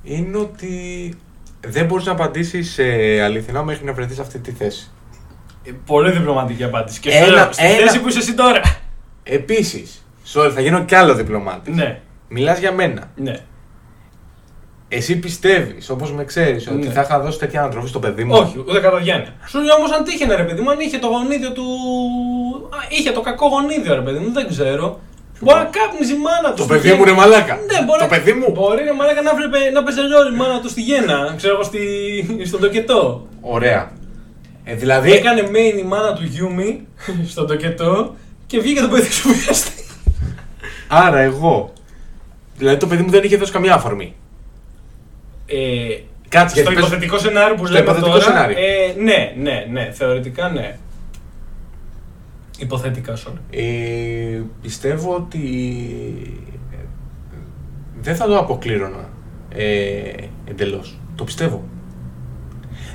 είναι 0.04 0.38
ότι 0.38 0.70
δεν 1.68 1.86
μπορείς 1.86 2.06
να 2.06 2.12
απαντήσεις 2.12 2.78
ε, 2.78 3.22
αληθινά 3.24 3.64
μέχρι 3.64 3.86
να 3.86 3.94
βρεθείς 3.94 4.16
σε 4.16 4.22
αυτή 4.22 4.40
τη 4.40 4.52
θέση. 4.52 4.90
Ε, 5.64 5.72
Πολύ 5.86 6.12
διπλωματική 6.12 6.64
απάντηση. 6.64 7.00
Και 7.00 7.10
Ένα- 7.10 7.26
θέλω 7.26 7.52
στη 7.52 7.66
ένα- 7.66 7.76
θέση 7.78 8.00
που 8.00 8.08
είσαι 8.08 8.20
εσύ 8.20 8.34
τώρα. 8.34 8.62
Επίσης, 9.24 10.06
sorry, 10.34 10.52
θα 10.54 10.62
γίνω 10.62 10.84
κι 10.84 10.96
άλλο 10.96 11.14
διπλωμάτης. 11.16 11.76
ναι, 11.76 12.02
Μιλάς 12.34 12.60
για 12.60 12.72
μένα. 12.72 13.12
ναι. 13.16 13.36
Εσύ 14.94 15.20
πιστεύεις, 15.20 15.90
όπως 15.90 16.12
με 16.14 16.24
ξέρεις, 16.26 16.68
ότι 16.68 16.88
Ναι. 16.88 16.92
θα 16.94 17.02
είχα 17.02 17.20
δώσει 17.20 17.40
τέτοια 17.40 17.60
ανατροφή 17.62 17.88
στο 17.88 18.00
παιδί 18.00 18.24
μου; 18.24 18.36
Όχι, 18.36 18.60
ούτε 18.60 18.80
κατά 18.80 18.98
διάνοια. 18.98 19.34
Σου 19.48 19.60
λέει 19.60 19.76
όμως 19.78 19.92
αν 19.92 20.04
τύχαινε 20.04 20.36
ρε 20.36 20.44
παιδί 20.44 20.62
μου, 20.62 20.72
αν 20.72 20.80
είχε 20.80 20.98
το 20.98 21.08
γονίδιο 21.08 21.52
του. 21.52 21.64
Α, 22.70 22.78
είχε 22.90 23.12
το 23.12 23.22
κακό 23.22 23.48
γονίδιο 23.48 23.96
ρε 23.96 24.02
παιδί 24.02 24.20
μου, 24.20 24.32
δεν 24.34 24.48
ξέρω. 24.48 25.00
Μπορεί 25.40 25.58
να 25.58 25.64
κάπνιζε 25.64 26.14
η 26.14 26.18
μάνα 26.18 26.50
του. 26.50 26.56
Το 26.56 26.64
στη 26.64 26.72
παιδί 26.74 26.88
γέννα. 26.88 27.00
μου 27.00 27.06
ρε 27.06 27.12
μαλάκα. 27.12 27.56
Ναι, 27.56 27.86
μπορεί 27.86 28.00
Το 28.00 28.04
να- 28.06 28.08
παιδί 28.08 28.34
μου. 28.34 28.52
Μπορεί 28.52 28.84
ρε 28.84 28.94
μαλάκα 28.94 29.22
να 29.22 29.36
βλέπε 29.36 29.58
να 29.74 29.84
παίζει 29.84 30.00
λιόλι 30.02 30.34
η 30.34 30.38
μάνα 30.38 30.60
του 30.62 30.70
στη 30.70 30.82
γέννα, 30.82 31.34
ξέρω 31.38 31.54
εγώ, 31.54 31.64
στη... 31.64 31.80
στον 32.46 32.60
τοκετό. 32.60 33.28
Ωραία. 33.42 33.92
Ε, 34.64 34.76
δηλαδή, 34.76 35.12
Έκανε 35.12 35.42
main 35.54 35.78
η 35.80 35.84
μάνα 35.84 36.14
του 36.14 36.24
Γιούμι 36.24 36.88
στον 37.32 37.48
τοκετό 37.48 38.16
και 38.48 38.60
βγήκε 38.60 38.82
το 38.82 38.88
παιδί 38.88 39.10
σου 39.12 39.30
βιαστή. 39.44 39.72
άρα 40.88 41.20
εγώ. 41.20 41.74
Δηλαδή 42.62 42.78
το 42.80 42.88
παιδί 42.88 43.04
μου 43.04 43.10
δεν 43.10 43.24
είχε 43.24 43.38
δώσει 43.38 43.52
καμία 43.52 43.74
αφορμή. 43.74 44.16
Ε, 45.46 45.56
Κάτσε, 46.30 46.56
στο 46.56 46.62
γιατί 46.62 46.74
πες- 46.76 46.88
υποθετικό 46.88 47.18
σενάριο 47.18 47.56
που 47.56 47.66
στο 47.66 47.74
λέμε 47.74 47.86
υποθετικό 47.86 48.12
τώρα, 48.12 48.24
σενάριο. 48.24 48.58
Ε, 48.60 49.02
ναι, 49.02 49.34
ναι, 49.38 49.66
ναι, 49.72 49.92
θεωρητικά 49.94 50.50
ναι. 50.50 50.78
Υποθετικά, 52.60 53.14
sorry. 53.16 53.40
Ε, 53.50 54.42
πιστεύω 54.62 55.16
ότι 55.16 55.40
ε, 56.74 56.76
δεν 58.02 58.16
θα 58.16 58.26
το 58.26 58.38
αποκλήρωνα 58.38 59.10
ε, 59.56 60.02
εντελώς. 60.50 61.00
Το 61.16 61.24
πιστεύω. 61.24 61.64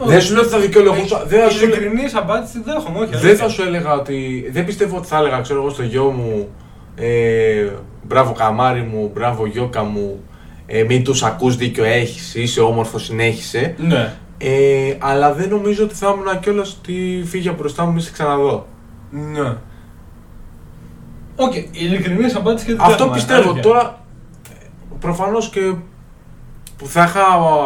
Δεν 0.04 0.20
σου 0.20 0.32
λέω 0.32 0.42
ότι 0.42 0.50
θα 0.50 0.58
δικαιολογούσα. 0.58 1.24
Δεν 1.26 1.40
θα 1.42 1.50
σου 1.50 1.64
έλεγα- 1.64 1.80
Ειλικρινή 1.80 2.10
απάντηση 2.14 2.60
δεν 2.64 2.76
έχουμε, 2.76 2.98
όχι. 2.98 3.10
Δεν 3.10 3.18
αλήθεια. 3.18 3.36
θα 3.36 3.48
σου 3.48 3.62
έλεγα 3.62 3.92
ότι. 3.92 4.48
Δεν 4.50 4.64
πιστεύω 4.64 4.96
ότι 4.96 5.06
θα 5.06 5.16
έλεγα, 5.18 5.40
ξέρω 5.40 5.60
εγώ, 5.60 5.70
στο 5.70 5.82
γιο 5.82 6.04
μου. 6.10 6.48
Ε, 6.96 7.68
μπράβο 8.02 8.32
καμάρι 8.32 8.80
μου, 8.80 9.10
μπράβο 9.14 9.46
γιώκα 9.46 9.82
μου. 9.84 10.20
Ε, 10.66 10.82
μην 10.82 11.04
τους 11.04 11.22
ακούς 11.22 11.56
δίκιο 11.56 11.84
έχεις, 11.84 12.34
είσαι 12.34 12.60
όμορφος, 12.60 13.04
συνέχισε. 13.04 13.74
Ναι. 13.78 14.14
Ε, 14.38 14.96
αλλά 14.98 15.32
δεν 15.32 15.48
νομίζω 15.48 15.84
ότι 15.84 15.94
θα 15.94 16.14
ήμουν 16.16 16.40
κιόλας 16.40 16.76
ότι 16.78 17.22
φύγε 17.26 17.50
μπροστά 17.50 17.84
μου, 17.84 17.92
μη 17.92 18.00
σε 18.00 18.12
ξαναδώ. 18.12 18.66
Ναι. 19.10 19.54
Οκ, 21.36 21.54
η 21.54 21.68
ειλικρινής 21.72 22.34
απάντηση 22.34 22.66
και 22.66 22.72
δεν 22.72 22.80
Αυτό 22.80 23.02
έχουμε, 23.02 23.16
πιστεύω. 23.16 23.42
αλήθεια. 23.42 23.62
Τώρα, 23.62 24.04
προφανώς 25.00 25.48
και 25.48 25.74
που 26.76 26.86
θα 26.86 27.02
είχα 27.04 27.22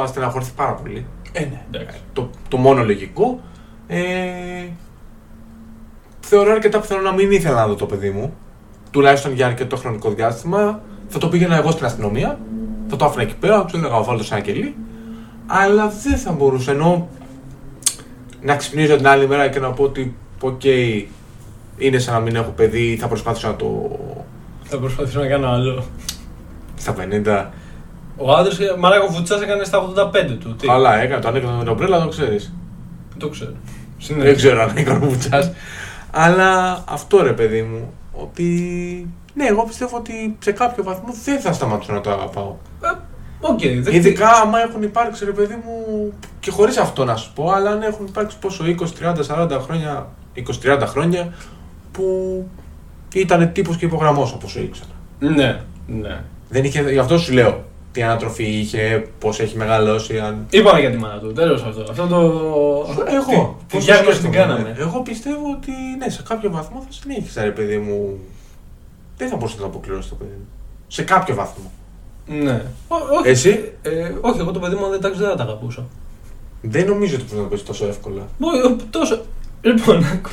στεναχωρηθεί 0.06 0.52
πάρα 0.56 0.72
πολύ. 0.72 1.06
Ε, 1.32 1.40
ναι, 1.40 1.62
εντάξει. 1.70 1.98
Το, 2.12 2.30
το 2.48 2.56
μόνο 2.56 2.84
λογικό. 2.84 3.40
Ε, 3.86 4.02
θεωρώ 6.20 6.52
αρκετά 6.52 6.80
πιθανό 6.80 7.00
να 7.00 7.12
μην 7.12 7.30
ήθελα 7.30 7.54
να 7.54 7.66
δω 7.66 7.74
το 7.74 7.86
παιδί 7.86 8.10
μου. 8.10 8.34
Τουλάχιστον 8.90 9.33
για 9.33 9.46
αρκετό 9.46 9.76
χρονικό 9.76 10.11
διάστημα. 10.11 10.81
Θα 11.09 11.18
το 11.18 11.29
πήγαινα 11.29 11.57
εγώ 11.57 11.70
στην 11.70 11.85
αστυνομία. 11.85 12.38
Θα 12.88 12.96
το 12.96 13.05
άφηνα 13.05 13.22
εκεί 13.22 13.37
πέρα, 13.37 13.64
του 13.64 13.76
έλεγα 13.76 14.03
βάλ' 14.02 14.18
το 14.18 14.24
σ' 14.24 14.32
ένα 14.32 14.42
κελί. 14.42 14.76
Αλλά 15.46 15.92
δεν 16.03 16.16
θα 16.16 16.33
μπορούσα 16.33 16.72
ενώ 16.72 17.09
να 18.42 18.57
ξυπνήσω 18.57 18.96
την 18.96 19.07
άλλη 19.07 19.29
μέρα 19.29 19.48
και 19.48 19.59
να 19.59 19.70
πω 19.70 19.83
ότι 19.83 20.16
οκ, 20.40 20.64
είναι 21.76 21.98
σαν 21.98 22.14
να 22.14 22.20
μην 22.20 22.37
έχω 22.37 22.50
παιδί, 22.50 22.96
θα 23.00 23.09
προσπαθήσω 23.09 23.48
να 23.48 23.57
το. 23.57 23.98
Θα 24.62 24.79
προσπαθήσω 24.79 25.20
να 25.20 25.26
κάνω 25.26 25.48
άλλο. 25.48 25.85
στα 26.76 26.94
50. 26.94 27.46
Ο 28.16 28.33
άντρας, 28.33 28.59
μαλάκα 28.79 29.03
ο 29.05 29.09
Βουτσάς 29.12 29.40
έκανε 29.40 29.64
στα 29.64 29.92
85 29.96 30.37
του. 30.40 30.57
Τι; 30.57 30.66
Καλά, 30.66 31.00
έκανε 31.00 31.20
το 31.20 31.29
ανέκδοτο 31.29 31.57
με 31.57 31.64
τον 31.64 31.76
Πρέλα, 31.76 32.00
το 32.03 32.09
ξέρεις. 32.09 32.53
Το 33.18 33.29
ξέρω. 33.29 33.53
Δεν 34.16 34.37
ξέρω 34.37 34.62
αν 34.62 34.76
έκανε 34.76 35.05
ο 35.05 35.09
Βουτσάς. 35.09 35.53
Αλλά 36.11 36.83
αυτό 36.88 37.22
ρε 37.22 37.33
παιδί 37.33 37.62
μου, 37.62 37.92
ότι 38.12 38.48
ναι, 39.34 39.46
εγώ 39.46 39.64
πιστεύω 39.64 39.96
ότι 39.96 40.36
σε 40.38 40.52
κάποιο 40.52 40.84
βαθμό 40.84 41.14
δεν 41.24 41.40
θα 41.40 41.52
σταματήσω 41.52 41.92
να 41.92 42.00
το 42.00 42.10
αγαπάω. 42.10 42.56
Ε, 42.84 42.88
Οκ, 43.40 43.60
δεν 43.60 43.94
Ειδικά 43.94 44.30
άμα 44.30 44.60
έχουν 44.60 44.82
υπάρξει 44.82 45.24
ρε 45.24 45.30
παιδί 45.30 45.54
μου, 45.64 46.12
και 46.40 46.50
χωρίς 46.50 46.76
αυτό 46.76 47.04
να 47.04 47.16
σου 47.16 47.32
πω, 47.32 47.50
αλλά 47.50 47.70
αν 47.70 47.82
έχουν 47.82 48.06
υπάρξει 48.06 48.38
πόσο 48.38 48.64
20, 48.64 49.14
30, 49.14 49.54
40 49.54 49.58
χρόνια, 49.60 50.08
20-30 50.62 50.82
χρόνια 50.86 51.32
που 51.92 52.46
ήταν 53.14 53.52
τύπος 53.52 53.76
και 53.76 53.84
υπογραμμός 53.84 54.32
όπως 54.32 54.50
σου 54.50 54.60
ήξερα. 54.60 54.90
Ναι, 55.18 55.60
ναι. 55.86 56.20
Δεν 56.48 56.64
είχε, 56.64 56.90
γι' 56.92 56.98
αυτό 56.98 57.18
σου 57.18 57.32
λέω 57.32 57.64
τι 57.92 58.03
ανατροφή 58.03 58.44
είχε, 58.44 59.07
πώς 59.18 59.40
έχει 59.40 59.57
μεγαλώσει, 59.57 60.18
αν... 60.18 60.46
Είπαμε 60.50 60.81
για 60.81 60.90
τη 60.90 60.96
μάνα 60.96 61.18
του, 61.18 61.33
τέλος 61.33 61.62
αυτό. 61.62 61.85
Αυτό 61.90 62.07
το. 62.07 62.16
Εγώ. 63.07 63.57
Τη 63.68 63.76
πώς 63.76 63.85
διάγνωση 63.85 64.20
την 64.20 64.33
σκέφτομαι, 64.33 64.37
κάναμε. 64.55 64.68
ναι. 64.68 64.74
Εγώ 64.79 65.00
πιστεύω 65.00 65.42
ότι 65.57 65.70
ναι, 65.98 66.09
σε 66.09 66.22
κάποιο 66.29 66.50
βαθμό 66.50 66.81
θα 66.81 66.88
συνέχισα, 67.03 67.42
ρε 67.44 67.50
παιδί 67.50 67.79
μου. 67.79 68.18
Δεν 69.16 69.29
θα 69.29 69.37
μπορούσα 69.37 69.55
να 69.55 69.61
το 69.61 69.66
αποκληρώσω 69.66 70.09
το 70.09 70.14
παιδί 70.14 70.35
μου. 70.38 70.46
Σε 70.88 71.03
κάποιο 71.03 71.35
βαθμό. 71.35 71.70
Ναι. 72.26 72.62
Ό- 72.88 73.16
όχι. 73.18 73.29
Εσύ; 73.29 73.72
Ε, 73.83 74.12
όχι, 74.20 74.40
εγώ 74.40 74.50
το 74.50 74.59
παιδί 74.59 74.74
μου 74.74 74.85
αν 74.85 74.90
δεν 74.90 75.00
τάξει 75.00 75.20
δεν 75.20 75.29
θα 75.29 75.35
τα 75.37 75.42
αγαπούσα. 75.42 75.85
Δεν 76.62 76.87
νομίζω 76.87 77.14
ότι 77.14 77.24
μπορεί 77.24 77.37
να 77.37 77.42
το 77.42 77.48
πεις 77.55 77.62
τόσο 77.62 77.87
εύκολα. 77.87 78.22
Μπορεί, 78.38 78.76
τόσο. 78.90 79.22
Λοιπόν, 79.61 80.05
άκου. 80.12 80.31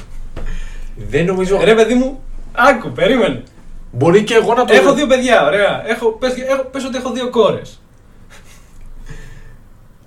Δεν 1.09 1.25
νομίζω. 1.25 1.59
Ρε 1.63 1.75
παιδί 1.75 1.93
μου, 1.93 2.19
άκου, 2.53 2.91
περίμενε. 2.91 3.43
Μπορεί 3.97 4.23
και 4.23 4.33
εγώ 4.33 4.53
να 4.53 4.65
το 4.65 4.73
Έχω 4.73 4.93
δύο 4.93 5.07
παιδιά, 5.07 5.45
ωραία. 5.45 5.87
Έχω, 5.89 6.11
πες, 6.11 6.33
έχω, 6.37 6.63
πες 6.63 6.85
ότι 6.85 6.97
έχω 6.97 7.11
δύο 7.11 7.29
κόρες. 7.29 7.81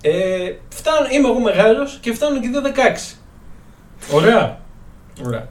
Ε, 0.01 0.53
φτάνω, 0.69 1.07
είμαι 1.11 1.27
εγώ 1.29 1.39
μεγάλος 1.39 1.97
και 2.01 2.13
φτάνουν 2.13 2.41
και 2.41 2.47
δύο 2.47 2.61
16. 2.61 3.17
Ωραία. 4.13 4.59
Ωραία. 5.25 5.47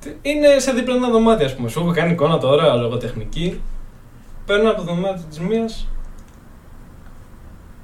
Τι- 0.00 0.14
Είναι 0.22 0.58
σε 0.58 0.72
διπλανά 0.72 1.08
δωμάτια, 1.10 1.46
ας 1.46 1.54
πούμε. 1.54 1.68
Σου 1.68 1.80
έχω 1.80 1.90
κάνει 1.92 2.12
εικόνα 2.12 2.38
τώρα, 2.38 2.74
λογοτεχνική. 2.74 3.60
Παίρνω 4.46 4.70
από 4.70 4.78
το 4.78 4.84
δωμάτιο 4.86 5.24
της 5.28 5.38
μίας. 5.38 5.88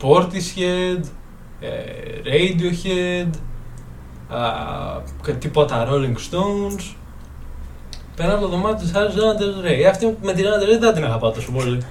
Portishead, 0.02 1.00
ε, 1.60 1.70
Radiohead, 2.24 3.30
α, 4.36 4.40
και 5.24 5.32
τίποτα 5.32 5.88
Rolling 5.90 6.14
Stones. 6.30 6.94
Παίρνω 8.16 8.32
από 8.32 8.42
το 8.42 8.48
δωμάτιο 8.48 8.86
της 8.86 8.94
άλλη 8.94 9.10
Lana 9.14 9.40
Del 9.40 9.66
Rey. 9.66 9.82
Αυτή 9.82 10.16
με 10.22 10.32
την 10.32 10.44
Lana 10.44 10.62
Del 10.62 10.76
Rey 10.76 10.80
δεν 10.80 10.94
την 10.94 11.04
αγαπάω 11.04 11.30
τόσο 11.30 11.52
πολύ. 11.52 11.82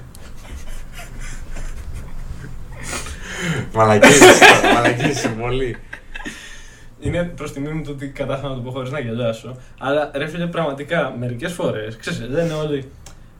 Μαλακίες, 3.73 4.21
μαλακίες 4.73 5.29
πολύ. 5.41 5.77
Είναι 6.99 7.23
προς 7.23 7.53
τιμή 7.53 7.69
μου 7.69 7.83
το 7.83 7.91
ότι 7.91 8.07
κατάφερα 8.07 8.49
να 8.49 8.55
το 8.55 8.61
πω 8.61 8.71
χωρίς 8.71 8.91
να 8.91 8.99
γελάσω. 8.99 9.55
Αλλά 9.79 10.11
ρε 10.15 10.27
φίλε, 10.27 10.47
πραγματικά 10.47 11.15
μερικές 11.19 11.51
φορές 11.51 11.95
ξέρεις, 11.95 12.19
λένε 12.29 12.53
όλοι. 12.53 12.91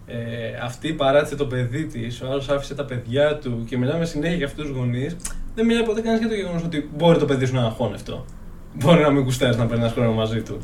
Ε, 0.07 0.15
αυτή 0.63 0.93
παράτησε 0.93 1.35
το 1.35 1.45
παιδί 1.45 1.85
της, 1.85 2.21
ο 2.21 2.27
άλλος 2.31 2.49
άφησε 2.49 2.75
τα 2.75 2.85
παιδιά 2.85 3.37
του 3.37 3.65
και 3.69 3.77
μιλάμε 3.77 4.05
συνέχεια 4.05 4.35
για 4.35 4.45
αυτούς 4.45 4.65
τους 4.65 4.75
γονείς. 4.75 5.15
Δεν 5.55 5.65
μιλάει 5.65 5.83
ποτέ 5.83 6.01
κανείς 6.01 6.19
για 6.19 6.27
το 6.27 6.35
γεγονός 6.35 6.63
ότι 6.63 6.89
μπορεί 6.95 7.19
το 7.19 7.25
παιδί 7.25 7.45
σου 7.45 7.53
να 7.53 7.59
είναι 7.59 7.67
αχώνευτο. 7.67 8.25
Μπορεί 8.73 9.01
να 9.01 9.09
μην 9.09 9.23
κουστάρει 9.23 9.57
να 9.57 9.65
περνάς 9.65 9.91
χρόνο 9.91 10.11
μαζί 10.11 10.41
του. 10.41 10.61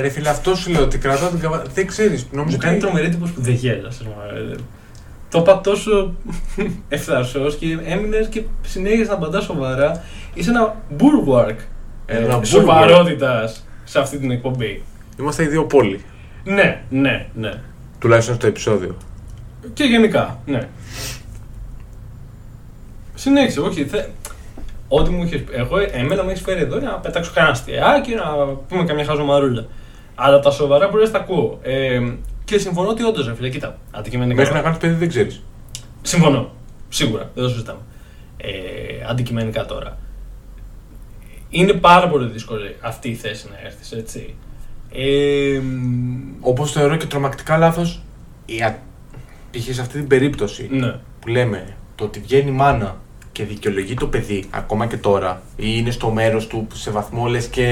Ρε 0.00 0.08
φίλε, 0.08 0.28
αυτό 0.28 0.54
σου 0.54 0.70
λέω 0.70 0.82
ότι 0.82 0.98
κρατάω 0.98 1.28
την 1.28 1.38
καβά. 1.40 1.62
Δεν 1.74 1.86
ξέρεις. 1.86 2.26
Νομίζω 2.32 2.56
Μου 2.56 2.62
κάνει 2.62 2.76
ότι- 2.76 2.84
τρομερή 2.84 3.06
εντύπωση 3.06 3.32
που 3.32 3.40
δεν 3.40 3.54
γέλασε. 3.54 4.04
Το 5.30 5.38
είπα 5.38 5.60
τόσο 5.60 6.14
ευθαρσός 6.88 7.56
και 7.56 7.78
έμεινες 7.84 8.26
και 8.28 8.42
συνέχισε 8.66 9.08
να 9.10 9.14
απαντάς 9.14 9.44
σοβαρά. 9.44 10.04
Είσαι 10.34 10.50
ένα 10.50 10.74
bulwark 10.98 11.56
Ένα 12.06 12.38
bulwark. 12.38 12.44
σοβαρότητας 12.46 13.64
σε 13.84 13.98
αυτή 13.98 14.18
την 14.18 14.30
εκπομπή. 14.30 14.82
Είμαστε 15.20 15.42
οι 15.42 15.46
δύο 15.46 15.64
πόλοι. 15.64 16.04
Ναι, 16.44 16.82
ναι, 16.90 17.26
ναι. 17.34 17.52
Τουλάχιστον 17.98 18.34
στο 18.34 18.46
επεισόδιο. 18.46 18.96
Και 19.72 19.84
γενικά, 19.84 20.38
ναι. 20.46 20.68
Συνέχισε, 23.14 23.60
όχι. 23.60 23.84
Θε... 23.84 24.04
Ό,τι 24.88 25.10
μου 25.10 25.22
είχε 25.24 25.44
Εγώ, 25.52 25.76
εμένα 25.92 26.22
με 26.24 26.30
έχεις 26.30 26.42
φέρει 26.42 26.60
εδώ 26.60 26.78
για 26.78 26.88
να 26.88 26.94
πετάξω 26.94 27.30
κανένα 27.34 27.52
αστιάκι, 27.52 28.14
να 28.14 28.24
πούμε 28.68 28.84
καμιά 28.84 29.04
χαζομαρούλα. 29.04 29.66
Αλλά 30.20 30.40
τα 30.40 30.50
σοβαρά 30.50 30.88
που 30.88 30.96
λες 30.96 31.10
τα 31.10 31.18
ακούω. 31.18 31.58
Ε, 31.62 32.12
και 32.44 32.58
συμφωνώ 32.58 32.88
ότι 32.88 33.02
όντως, 33.02 33.26
ρε 33.26 33.34
φίλε, 33.34 33.48
κοίτα. 33.48 33.78
Αντικειμενικά. 33.90 34.40
Μέχρι 34.40 34.54
να 34.54 34.60
κάνεις 34.60 34.78
παιδί 34.78 34.94
δεν 34.94 35.08
ξέρεις. 35.08 35.42
Συμφωνώ. 36.02 36.50
Σίγουρα, 36.88 37.30
δεν 37.34 37.44
το 37.44 37.50
συζητάμε. 37.50 37.80
Ε, 38.36 38.50
αντικειμενικά 39.08 39.66
τώρα. 39.66 39.98
Είναι 41.50 41.72
πάρα 41.72 42.08
πολύ 42.08 42.30
δύσκολη 42.30 42.76
αυτή 42.80 43.08
η 43.08 43.14
θέση 43.14 43.46
να 43.50 43.66
έρθεις, 43.66 43.92
έτσι. 43.92 44.34
Ε, 44.92 45.60
μ, 45.62 46.36
Όπως 46.40 46.72
θεωρώ 46.72 46.96
και 46.96 47.06
τρομακτικά 47.06 47.56
λάθος. 47.56 48.02
Π.χ. 49.50 49.74
σε 49.74 49.80
αυτή 49.80 49.98
την 49.98 50.06
περίπτωση 50.06 50.68
ναι. 50.70 50.94
που 51.20 51.28
λέμε 51.28 51.76
το 51.94 52.04
ότι 52.04 52.20
βγαίνει 52.20 52.50
η 52.50 52.52
μάνα 52.52 52.96
και 53.38 53.44
δικαιολογεί 53.44 53.94
το 53.94 54.06
παιδί 54.06 54.44
ακόμα 54.50 54.86
και 54.86 54.96
τώρα 54.96 55.42
ή 55.56 55.64
είναι 55.66 55.90
στο 55.90 56.10
μέρος 56.10 56.46
του 56.46 56.66
σε 56.74 56.90
βαθμό 56.90 57.26
λες 57.26 57.46
και 57.46 57.62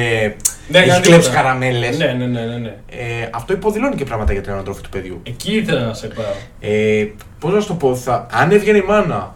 Ναι, 0.69 0.79
έχει 0.79 0.89
κάνει 0.89 1.01
κλέψει 1.03 1.29
τίποτα. 1.29 1.43
καραμέλες. 1.43 1.99
Ναι, 1.99 2.05
ναι, 2.07 2.27
ναι, 2.27 2.41
ναι, 2.41 2.57
ναι. 2.57 2.75
Ε, 2.91 3.29
αυτό 3.35 3.53
υποδηλώνει 3.53 3.95
και 3.95 4.05
πράγματα 4.05 4.33
για 4.33 4.43
την 4.43 4.53
ανατροφή 4.53 4.81
του 4.83 4.89
παιδιού. 4.89 5.21
Εκεί 5.23 5.53
ήθελα 5.57 5.87
να 5.87 5.95
σε 5.95 6.07
πάω. 6.07 6.25
Ε, 6.61 7.07
πώς 7.39 7.53
να 7.53 7.61
σου 7.61 7.67
το 7.67 7.75
πω, 7.75 7.95
θα, 7.97 8.27
αν 8.33 8.51
έβγαινε 8.51 8.79
η 8.79 8.83
μάνα 8.87 9.35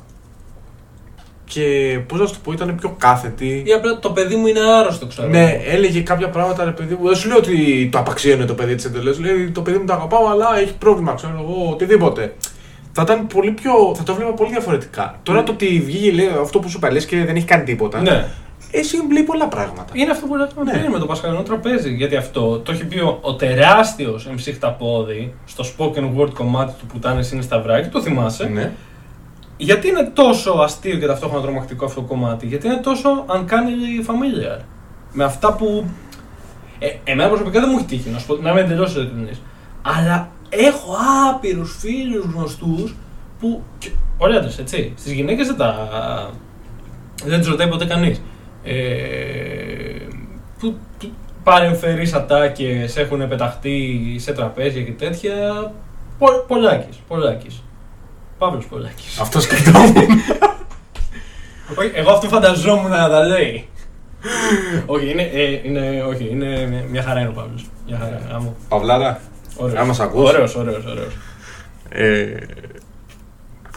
και 1.44 1.98
πώς 2.06 2.18
να 2.20 2.26
σου 2.26 2.32
το 2.32 2.38
πω, 2.44 2.52
ήταν 2.52 2.74
πιο 2.80 2.94
κάθετη. 2.98 3.62
Ή 3.66 3.72
απλά 3.72 3.98
το 3.98 4.10
παιδί 4.10 4.36
μου 4.36 4.46
είναι 4.46 4.60
άρρωστο, 4.80 5.06
ξέρω. 5.06 5.28
Ναι, 5.28 5.60
έλεγε 5.66 6.00
κάποια 6.00 6.28
πράγματα 6.28 6.64
ρε 6.64 6.70
παιδί 6.70 6.96
μου. 7.00 7.06
Δεν 7.06 7.16
σου 7.16 7.28
λέω 7.28 7.36
ότι 7.36 7.88
το 7.92 7.98
απαξίωνε 7.98 8.44
το 8.44 8.54
παιδί 8.54 8.74
τη 8.74 8.86
εντελώ. 8.86 9.16
Λέει 9.20 9.50
το 9.50 9.60
παιδί 9.62 9.78
μου 9.78 9.84
το 9.84 9.92
αγαπάω, 9.92 10.26
αλλά 10.30 10.58
έχει 10.58 10.74
πρόβλημα, 10.78 11.14
ξέρω 11.14 11.34
εγώ, 11.48 11.70
οτιδήποτε. 11.70 12.32
Θα 13.04 13.12
ήταν 13.12 13.26
πολύ 13.26 13.50
πιο. 13.50 13.94
θα 13.96 14.02
το 14.02 14.14
βλέπα 14.14 14.32
πολύ 14.32 14.50
διαφορετικά. 14.50 15.18
Τώρα 15.22 15.42
το 15.42 15.52
ότι 15.52 15.82
βγήκε 15.84 16.12
λέει, 16.12 16.30
αυτό 16.40 16.58
που 16.58 16.68
σου 16.68 16.76
είπα 16.76 16.92
λες 16.92 17.06
και 17.06 17.24
δεν 17.24 17.36
έχει 17.36 17.44
κάνει 17.44 17.64
τίποτα. 17.64 18.00
Ναι. 18.00 18.26
Εσύ 18.70 18.96
λέει 19.12 19.22
πολλά 19.22 19.48
πράγματα. 19.48 19.92
Είναι 19.92 20.10
αυτό 20.10 20.26
που 20.26 20.36
λέγαμε 20.36 20.62
Ναι. 20.64 20.78
πριν 20.78 20.90
με 20.90 20.98
το 20.98 21.06
Πασχαλινό 21.06 21.42
τραπέζι. 21.42 21.94
Γιατί 21.94 22.16
αυτό 22.16 22.58
το 22.58 22.72
έχει 22.72 22.84
πει 22.84 22.98
ο, 22.98 23.18
ο 23.20 23.34
τεράστιος 23.34 24.28
MC 24.36 24.52
Χταπόδη 24.54 25.34
στο 25.44 25.64
spoken 25.64 26.18
word 26.20 26.30
κομμάτι 26.34 26.72
του 26.78 26.86
Πουτάνε 26.86 27.28
είναι 27.32 27.42
σταυράκι, 27.42 27.88
το 27.88 28.00
θυμάσαι. 28.02 28.48
Ναι. 28.48 28.72
Γιατί 29.56 29.88
είναι 29.88 30.10
τόσο 30.14 30.50
αστείο 30.50 30.96
και 30.96 31.06
ταυτόχρονα 31.06 31.42
τρομακτικό 31.42 31.84
αυτό 31.84 32.00
το 32.00 32.06
κομμάτι, 32.06 32.46
Γιατί 32.46 32.66
είναι 32.66 32.76
τόσο 32.76 33.24
uncannily 33.28 34.10
familiar. 34.10 34.60
Με 35.12 35.24
αυτά 35.24 35.52
που. 35.52 35.84
Ε, 36.78 36.86
εμένα 37.04 37.28
προσωπικά 37.28 37.60
δεν 37.60 37.68
μου 37.72 37.76
έχει 37.76 37.86
τύχει, 37.86 38.10
να, 38.10 38.18
σου 38.18 38.26
πω, 38.26 38.36
να 38.36 38.50
είμαι 38.50 38.60
εντελώς 38.60 38.94
ειλικρινής. 38.94 39.42
Αλλά 39.82 40.28
έχω 40.50 40.96
άπειρους 41.30 41.76
φίλους 41.80 42.24
γνωστούς 42.24 42.94
που. 43.40 43.62
και- 43.78 43.90
Όλοι 44.18 44.36
άντρε, 44.36 44.50
έτσι. 44.60 44.92
Στις 44.98 45.12
γυναίκες 45.12 45.46
δεν 45.46 45.56
τα. 45.56 45.88
Δεν 47.24 47.42
του 47.42 47.50
ρωτάει 47.50 47.68
ποτέ 47.68 47.84
κανείς. 47.86 48.22
Ε, 48.64 48.72
που 50.58 50.76
που 50.98 51.10
παρεμφερείς 51.44 52.12
ατάκες 52.12 52.96
έχουν 52.96 53.28
πεταχτεί 53.28 54.16
σε 54.18 54.32
τραπέζια 54.32 54.82
και 54.82 54.92
τέτοια. 54.92 55.72
Πο, 56.18 56.26
πολλάκις, 56.48 56.96
πολλάκις. 57.08 57.62
Παύλος 58.38 58.66
Πολάκης. 58.66 59.18
Αυτός 59.20 59.42
σκεφτόμουν. 59.42 59.94
Όχι, 61.78 61.90
εγώ 61.94 62.10
αυτό 62.10 62.28
φανταζόμουν 62.28 62.90
να 62.90 63.08
τα 63.08 63.24
λέει. 63.26 63.68
όχι, 64.86 65.10
είναι, 65.10 65.22
ε, 65.22 65.60
είναι, 65.64 66.02
όχι, 66.08 66.28
είναι 66.30 66.66
μια- 66.66 66.84
μια 66.90 67.02
χαρά 67.02 67.20
είναι 67.20 67.28
ο 67.28 67.32
Παύλος. 67.32 67.66
Μια 67.86 67.98
χαρά. 67.98 68.20
Άμμο. 68.34 68.56
Παυλάρα. 68.68 69.20
Ωραίος. 69.60 69.78
Αν 69.78 69.86
μας 69.86 70.00
ακούς. 70.00 70.28
Ωραίος, 70.28 70.54
ωραίος, 70.54 70.84
ωραίος. 70.84 71.16
Ε, 71.88 72.36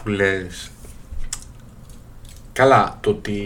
που 0.02 0.08
λες 0.08 0.70
Καλά, 2.52 2.98
το 3.00 3.10
ότι 3.10 3.40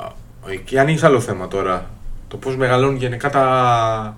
α, 0.00 0.06
Εκεί 0.50 0.78
ανοίγεις 0.78 1.02
άλλο 1.02 1.20
θέμα 1.20 1.48
τώρα 1.48 1.90
Το 2.28 2.36
πώς 2.36 2.56
μεγαλώνουν 2.56 2.96
γενικά 2.96 3.30
τα 3.30 4.16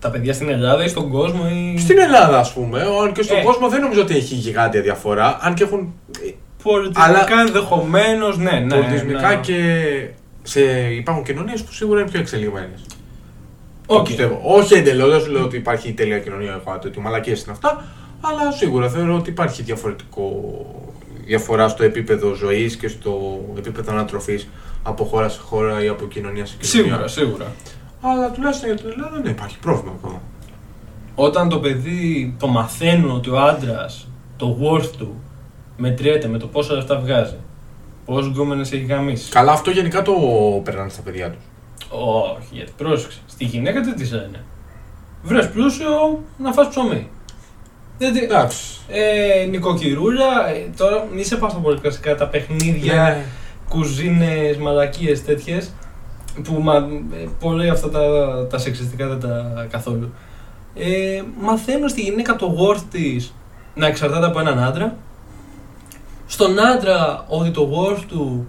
Τα 0.00 0.10
παιδιά 0.10 0.32
στην 0.32 0.48
Ελλάδα 0.48 0.84
ή 0.84 0.88
στον 0.88 1.08
κόσμο 1.10 1.42
ή... 1.74 1.78
Στην 1.78 1.98
Ελλάδα 1.98 2.38
ας 2.38 2.52
πούμε 2.52 2.80
Αν 3.02 3.12
και 3.12 3.22
στον 3.22 3.36
Ε. 3.38 3.42
κόσμο 3.42 3.68
δεν 3.68 3.80
νομίζω 3.80 4.00
ότι 4.00 4.16
έχει 4.16 4.34
γιγάντια 4.34 4.80
διαφορά 4.80 5.38
Αν 5.40 5.54
και 5.54 5.62
έχουν 5.62 5.92
ε, 6.26 6.30
Πολιτισμικά 6.62 7.04
Αλλά- 7.08 7.40
ενδεχομένως, 7.46 8.38
ναι, 8.38 8.50
ναι. 8.50 8.74
πολιτισμικά 8.76 9.28
ναι. 9.28 9.36
και 9.40 9.58
σε, 10.42 10.60
υπάρχουν 10.94 11.24
κοινωνίες 11.24 11.62
που 11.62 11.72
σίγουρα 11.72 12.00
είναι 12.00 12.10
πιο 12.10 12.20
εξελιγμένες. 12.20 12.84
Οκ. 13.86 14.06
Πιστεύω. 14.06 14.40
Όχι 14.42 14.74
εντελώς, 14.74 15.10
δεν 15.10 15.20
σου 15.20 15.30
λέω 15.30 15.42
ότι 15.42 15.56
υπάρχει 15.56 15.88
η 15.88 15.92
τέλεια 15.92 16.18
κοινωνία, 16.18 16.60
εγώ 16.66 16.78
ότι 16.84 17.00
μαλακίες 17.00 17.42
είναι 17.42 17.52
αυτά, 17.52 17.84
αλλά 18.20 18.52
σίγουρα 18.52 18.88
θεωρώ 18.88 19.14
ότι 19.14 19.30
υπάρχει 19.30 19.62
διαφορετικό 19.62 20.30
διαφορά 21.24 21.68
στο 21.68 21.84
επίπεδο 21.84 22.34
ζωής 22.34 22.76
και 22.76 22.88
στο 22.88 23.40
επίπεδο 23.58 23.92
ανατροφής 23.92 24.48
από 24.82 25.04
χώρα 25.04 25.28
σε 25.28 25.40
χώρα 25.40 25.84
ή 25.84 25.88
από 25.88 26.06
κοινωνία 26.06 26.46
σε 26.46 26.56
κοινωνία. 26.60 26.92
Σίγουρα, 26.92 27.08
σίγουρα. 27.08 27.52
Αλλά 28.00 28.30
τουλάχιστον 28.30 28.68
για 28.68 28.76
την 28.76 28.90
Ελλάδα 28.90 29.20
δεν 29.22 29.32
υπάρχει 29.32 29.58
πρόβλημα 29.58 29.94
ακόμα. 29.98 30.20
Όταν 31.14 31.48
το 31.48 31.58
παιδί 31.58 32.34
το 32.38 32.46
μαθαίνουν 32.46 33.10
ότι 33.10 33.30
ο 33.30 33.40
άντρας 33.40 34.08
το 34.36 34.58
worth 34.62 34.90
του 34.98 35.14
μετριέται 35.76 36.28
με 36.28 36.38
το 36.38 36.46
πόσα 36.46 36.74
λεφτά 36.74 37.00
βγάζει, 37.00 37.36
πόσε 38.04 38.28
γκόμενες 38.28 38.72
έχει 38.72 38.84
γαμίσει. 38.84 39.30
Καλά, 39.30 39.52
αυτό 39.52 39.70
γενικά 39.70 40.02
το 40.02 40.12
περνάνε 40.64 40.88
στα 40.88 41.02
παιδιά 41.02 41.30
τους. 41.30 41.42
Όχι, 41.92 42.48
γιατί 42.50 42.72
πρόσεξε. 42.76 43.18
Στη 43.26 43.44
γυναίκα 43.44 43.80
τι 43.80 43.94
της 43.94 44.12
λένε; 44.12 44.44
Βρες 45.22 45.50
πλούσιο 45.50 46.22
να 46.38 46.52
φας 46.52 46.68
ψωμί. 46.68 47.08
Δεν 47.98 48.12
τι... 48.12 48.18
Εντάξει. 48.18 48.80
Ε, 48.88 49.44
νοικοκυρούλα, 49.44 50.48
ε, 50.48 50.70
τώρα 50.76 51.06
μη 51.14 51.24
σε 51.24 51.36
πάω 51.36 51.50
στα 51.50 51.58
πολύ 51.58 51.80
κλασικά 51.80 52.14
τα 52.14 52.26
παιχνίδια, 52.26 52.94
Ναι. 52.94 53.24
κουζίνες, 53.68 54.56
μαλακίες 54.56 55.24
τέτοιες 55.24 55.72
που 56.42 56.52
μα, 56.62 56.74
ε, 56.76 57.28
πολλοί 57.40 57.68
αυτά 57.68 57.90
τα, 57.90 58.46
τα 58.50 58.58
σεξιστικά 58.58 59.06
δεν 59.06 59.20
τα 59.20 59.66
καθόλου. 59.70 60.12
Ε, 60.74 61.22
μαθαίνω 61.40 61.88
στη 61.88 62.00
γυναίκα 62.00 62.36
το 62.36 62.56
worth 62.60 62.82
της 62.90 63.34
να 63.74 63.86
εξαρτάται 63.86 64.26
από 64.26 64.40
έναν 64.40 64.62
άντρα. 64.62 64.96
Στον 66.26 66.58
άντρα 66.66 67.24
ότι 67.28 67.50
το 67.50 67.70
worth 67.72 68.02
του 68.08 68.46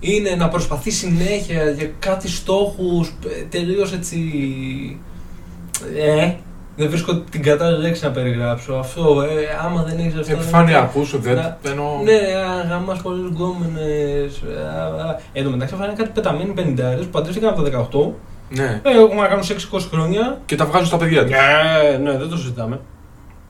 είναι 0.00 0.30
να 0.34 0.48
προσπαθεί 0.48 0.90
συνέχεια 0.90 1.70
για 1.70 1.90
κάτι 1.98 2.28
στόχους 2.28 3.08
ε, 3.08 3.42
τελείως 3.50 3.92
έτσι... 3.92 4.18
Ε, 5.96 6.32
Δεν 6.76 6.88
βρίσκω 6.88 7.14
την 7.20 7.42
κατάλληλη 7.42 7.82
λέξη 7.82 8.04
να 8.04 8.10
περιγράψω. 8.10 8.74
Αυτό, 8.74 9.22
ε, 9.22 9.64
άμα 9.66 9.82
δεν 9.82 9.98
έχεις 9.98 10.14
αυτό. 10.20 10.32
Επιφάνειακού 10.32 11.04
σου, 11.04 11.18
δεν 11.18 11.34
Να- 11.34 11.58
εννοώ. 11.62 12.00
Ναι, 12.04 12.18
γαμάς 12.68 13.00
πολύ 13.02 13.28
γκόμενες. 13.28 14.42
Εν 15.32 15.44
τω 15.44 15.50
μεταξύ, 15.50 15.74
φάνε 15.74 15.92
κάτι 15.96 16.10
πεταμένοι 16.14 16.52
πενιντάρε 16.52 16.96
που 16.96 17.06
παντρεύτηκαν 17.06 17.48
από 17.48 17.62
τα 17.62 17.88
18. 17.92 18.12
Ναι. 18.48 18.80
Ε, 18.84 18.90
έχουμε 18.90 19.20
να 19.20 19.26
κάνουν 19.26 19.44
σε 19.44 19.54
6-20 19.72 19.78
χρόνια. 19.90 20.40
Και 20.46 20.56
τα 20.56 20.64
βγάζουν 20.66 20.86
στα 20.86 20.96
παιδιά 20.96 21.22
τους. 21.22 21.30
Ναι, 21.30 22.10
ναι, 22.10 22.18
δεν 22.18 22.28
το 22.28 22.36
συζητάμε. 22.36 22.80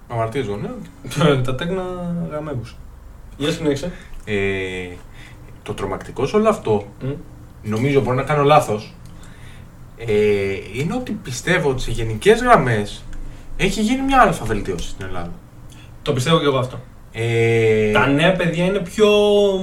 Αμαρτίε 0.08 0.42
γονέων. 0.42 1.42
τα 1.44 1.54
τέκνα 1.54 1.82
γαμέμπουσα. 2.32 2.74
Για 3.36 3.50
συνέχισε. 3.50 3.90
Ε, 4.24 4.34
το 5.66 5.74
τρομακτικό 5.74 6.26
σε 6.26 6.36
όλο 6.36 6.48
αυτό, 6.48 6.86
Μμ. 7.02 7.10
νομίζω 7.62 8.00
μπορεί 8.00 8.16
να 8.16 8.22
κάνω 8.22 8.42
λάθος, 8.42 8.94
ε, 9.96 10.12
είναι 10.74 10.94
ότι 10.94 11.12
πιστεύω 11.12 11.70
ότι 11.70 11.82
σε 11.82 11.90
γενικές 11.90 12.40
γραμμές 12.40 13.02
έχει 13.56 13.80
γίνει 13.80 14.02
μια 14.02 14.20
αλφα 14.20 14.44
βελτίωση 14.44 14.88
στην 14.88 15.06
Ελλάδα. 15.06 15.32
Το 16.02 16.12
πιστεύω 16.12 16.38
και 16.38 16.44
εγώ 16.44 16.58
αυτό. 16.58 16.78
Ε, 17.12 17.90
Τα 17.92 18.06
νέα 18.06 18.32
παιδιά 18.32 18.64
είναι 18.64 18.78
πιο. 18.78 19.06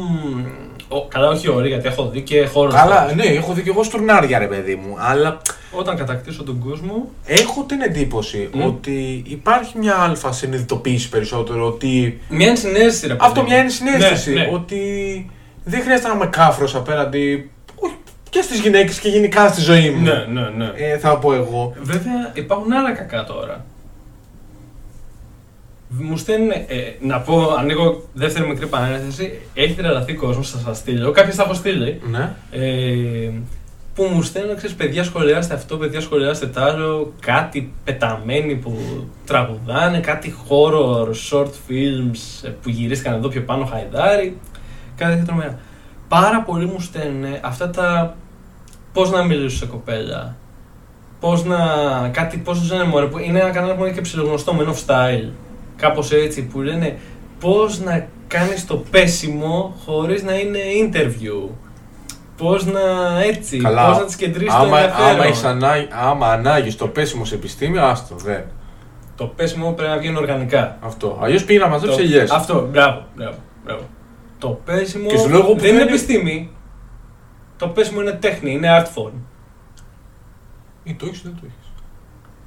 μ, 0.09 0.45
Ο, 0.87 1.05
καλά, 1.07 1.29
όχι 1.29 1.49
ωραία, 1.49 1.67
γιατί 1.67 1.87
έχω 1.87 2.09
δει 2.09 2.21
και 2.21 2.45
χώρο. 2.45 2.71
Καλά, 2.71 3.13
ναι, 3.13 3.23
έχω 3.23 3.53
δει 3.53 3.61
και 3.61 3.69
εγώ 3.69 3.83
στουρνάρια 3.83 4.39
ρε 4.39 4.47
παιδί 4.47 4.75
μου, 4.75 4.95
αλλά 4.97 5.41
Όταν 5.71 5.97
κατακτήσω 5.97 6.43
τον 6.43 6.59
κόσμο. 6.59 7.09
έχω 7.25 7.63
την 7.63 7.81
εντύπωση 7.81 8.49
Μμ. 8.53 8.63
ότι 8.65 9.23
υπάρχει 9.27 9.77
μια 9.77 9.95
αλφα 9.95 10.31
συνειδητοποίηση 10.31 11.09
περισσότερο 11.09 11.67
ότι 11.67 12.19
Μια 12.29 12.47
ενσυναίσθηση, 12.49 13.07
ρε 13.07 13.13
παιδί 13.13 13.25
αυτό 13.27 13.41
μου. 13.41 13.47
μια 13.47 13.57
ενσυναίσθηση. 13.57 14.33
Ναι, 14.33 14.39
ναι. 14.41 14.49
Ότι 14.53 14.79
δεν 15.63 15.81
χρειάζεται 15.81 16.07
να 16.07 16.13
είμαι 16.13 16.25
κάφρος 16.25 16.75
απέναντι 16.75 17.51
όχι, 17.75 17.97
και 18.29 18.41
στις 18.41 18.59
γυναίκες 18.59 18.99
και 18.99 19.09
γενικά 19.09 19.47
στη 19.47 19.61
ζωή 19.61 19.89
μου. 19.89 20.01
Ναι, 20.01 20.25
ναι, 20.29 20.49
ναι. 20.49 20.71
Ε, 20.75 20.97
θα 20.97 21.17
πω 21.17 21.33
εγώ. 21.33 21.73
Βέβαια, 21.81 22.31
υπάρχουν 22.33 22.73
άλλα 22.73 22.91
κακά 22.91 23.23
τώρα. 23.23 23.65
Μου 25.87 26.17
στέλνουν, 26.17 26.49
ε, 26.51 26.65
να 26.99 27.19
πω, 27.19 27.53
ανοίγω 27.57 28.03
δεύτερη 28.13 28.47
μικρή 28.47 28.67
παρένθεση, 28.67 29.39
έχει 29.53 29.73
τρελαθεί 29.73 30.13
κόσμος, 30.13 30.49
θα 30.49 30.57
σας 30.57 30.77
στείλω. 30.77 31.11
Κάποιοι 31.11 31.33
θα 31.33 31.43
έχω 31.43 31.53
στείλει. 31.53 32.01
Ναι. 32.09 32.33
Ε, 32.51 33.31
που 33.95 34.03
μου 34.03 34.21
στέλνουν, 34.21 34.55
ξέρεις, 34.55 34.75
παιδιά 34.75 35.03
σχολιάστε 35.03 35.53
αυτό, 35.53 35.77
παιδιά 35.77 36.01
σχολιάστε 36.01 36.47
τ' 36.47 36.57
άλλο, 36.57 37.13
κάτι 37.19 37.73
πεταμένοι 37.83 38.55
που 38.55 38.77
τραγουδάνε, 39.25 39.99
κάτι 39.99 40.35
horror, 40.49 41.07
short 41.31 41.51
films 41.67 42.43
ε, 42.43 42.49
που 42.49 42.69
γυρίστηκαν 42.69 43.13
εδώ 43.13 43.27
πιο 43.27 43.41
πάνω 43.41 43.65
χαϊδάρι, 43.65 44.37
κάτι 44.97 45.11
τέτοια 45.11 45.25
τρομερά. 45.25 45.59
Πάρα 46.07 46.41
πολλοί 46.41 46.65
μου 46.65 46.79
στέλνουν 46.79 47.25
αυτά 47.41 47.69
τα 47.69 48.15
πώς 48.93 49.11
να 49.11 49.23
μιλήσω 49.23 49.57
σε 49.57 49.65
κοπέλα, 49.65 50.35
πώς 51.19 51.43
να, 51.45 51.57
κάτι, 52.13 52.37
πώς 52.37 52.59
να 52.59 52.65
ζανε 52.65 52.83
μωρέ, 52.83 53.05
που 53.05 53.17
είναι 53.19 53.39
ένα 53.39 53.49
κανάλι 53.49 53.73
που 53.73 53.83
είναι 53.83 53.93
και 53.93 54.01
ψιλογνωστό, 54.01 54.55
Men 54.59 54.67
of 54.67 54.75
Style, 54.87 55.29
κάπως 55.75 56.11
έτσι, 56.11 56.43
που 56.45 56.61
λένε 56.61 56.97
πώς 57.39 57.79
να 57.79 58.07
κάνεις 58.27 58.65
το 58.67 58.75
πέσιμο 58.75 59.75
χωρίς 59.85 60.23
να 60.23 60.39
είναι 60.39 60.59
interview. 60.89 61.49
Πώς 62.37 62.65
να 62.65 62.79
έτσι, 63.23 63.57
πώς 63.57 63.97
να 63.97 64.05
τις 64.05 64.15
κεντρήσεις 64.15 64.53
το 64.53 64.59
άμα, 64.59 64.79
ενδιαφέρον. 64.79 65.09
άμα, 65.11 65.25
έχεις 65.25 65.43
ανάγκη, 65.43 65.87
άμα 65.91 66.27
ανάγκης 66.27 66.75
το 66.75 66.87
πέσιμο 66.87 67.25
σε 67.25 67.35
επιστήμη, 67.35 67.77
άστο, 67.77 68.15
δεν. 68.15 68.41
Το 69.15 69.25
πέσιμο 69.25 69.71
πρέπει 69.71 69.91
να 69.91 69.97
βγαίνει 69.97 70.17
οργανικά. 70.17 70.77
Αυτό. 70.81 71.19
Αλλιώς 71.21 71.43
πήγε 71.43 71.59
να 71.59 71.67
μαζέψει 71.67 71.97
Το- 71.97 72.03
ελιές. 72.03 72.31
Αυτό, 72.31 72.67
μπράβο, 72.71 73.03
μπράβο, 73.15 73.37
μπράβο. 73.65 73.81
Το 74.43 74.59
πέσιμο 74.65 75.07
Και 75.07 75.17
σου 75.17 75.29
λέω 75.29 75.39
εγώ 75.39 75.53
που 75.53 75.59
δεν 75.59 75.69
είναι 75.69 75.77
δεν 75.77 75.87
είναι- 75.87 75.95
επιστήμη. 75.95 76.49
Το 77.57 77.67
πέσιμο 77.67 78.01
είναι 78.01 78.11
τέχνη, 78.11 78.51
είναι 78.51 78.67
art 78.81 78.85
form. 78.85 79.11
Ή 80.83 80.93
το 80.93 81.05
έχεις 81.05 81.19
ή 81.19 81.21
δεν 81.23 81.33
το 81.33 81.39
έχεις. 81.43 81.71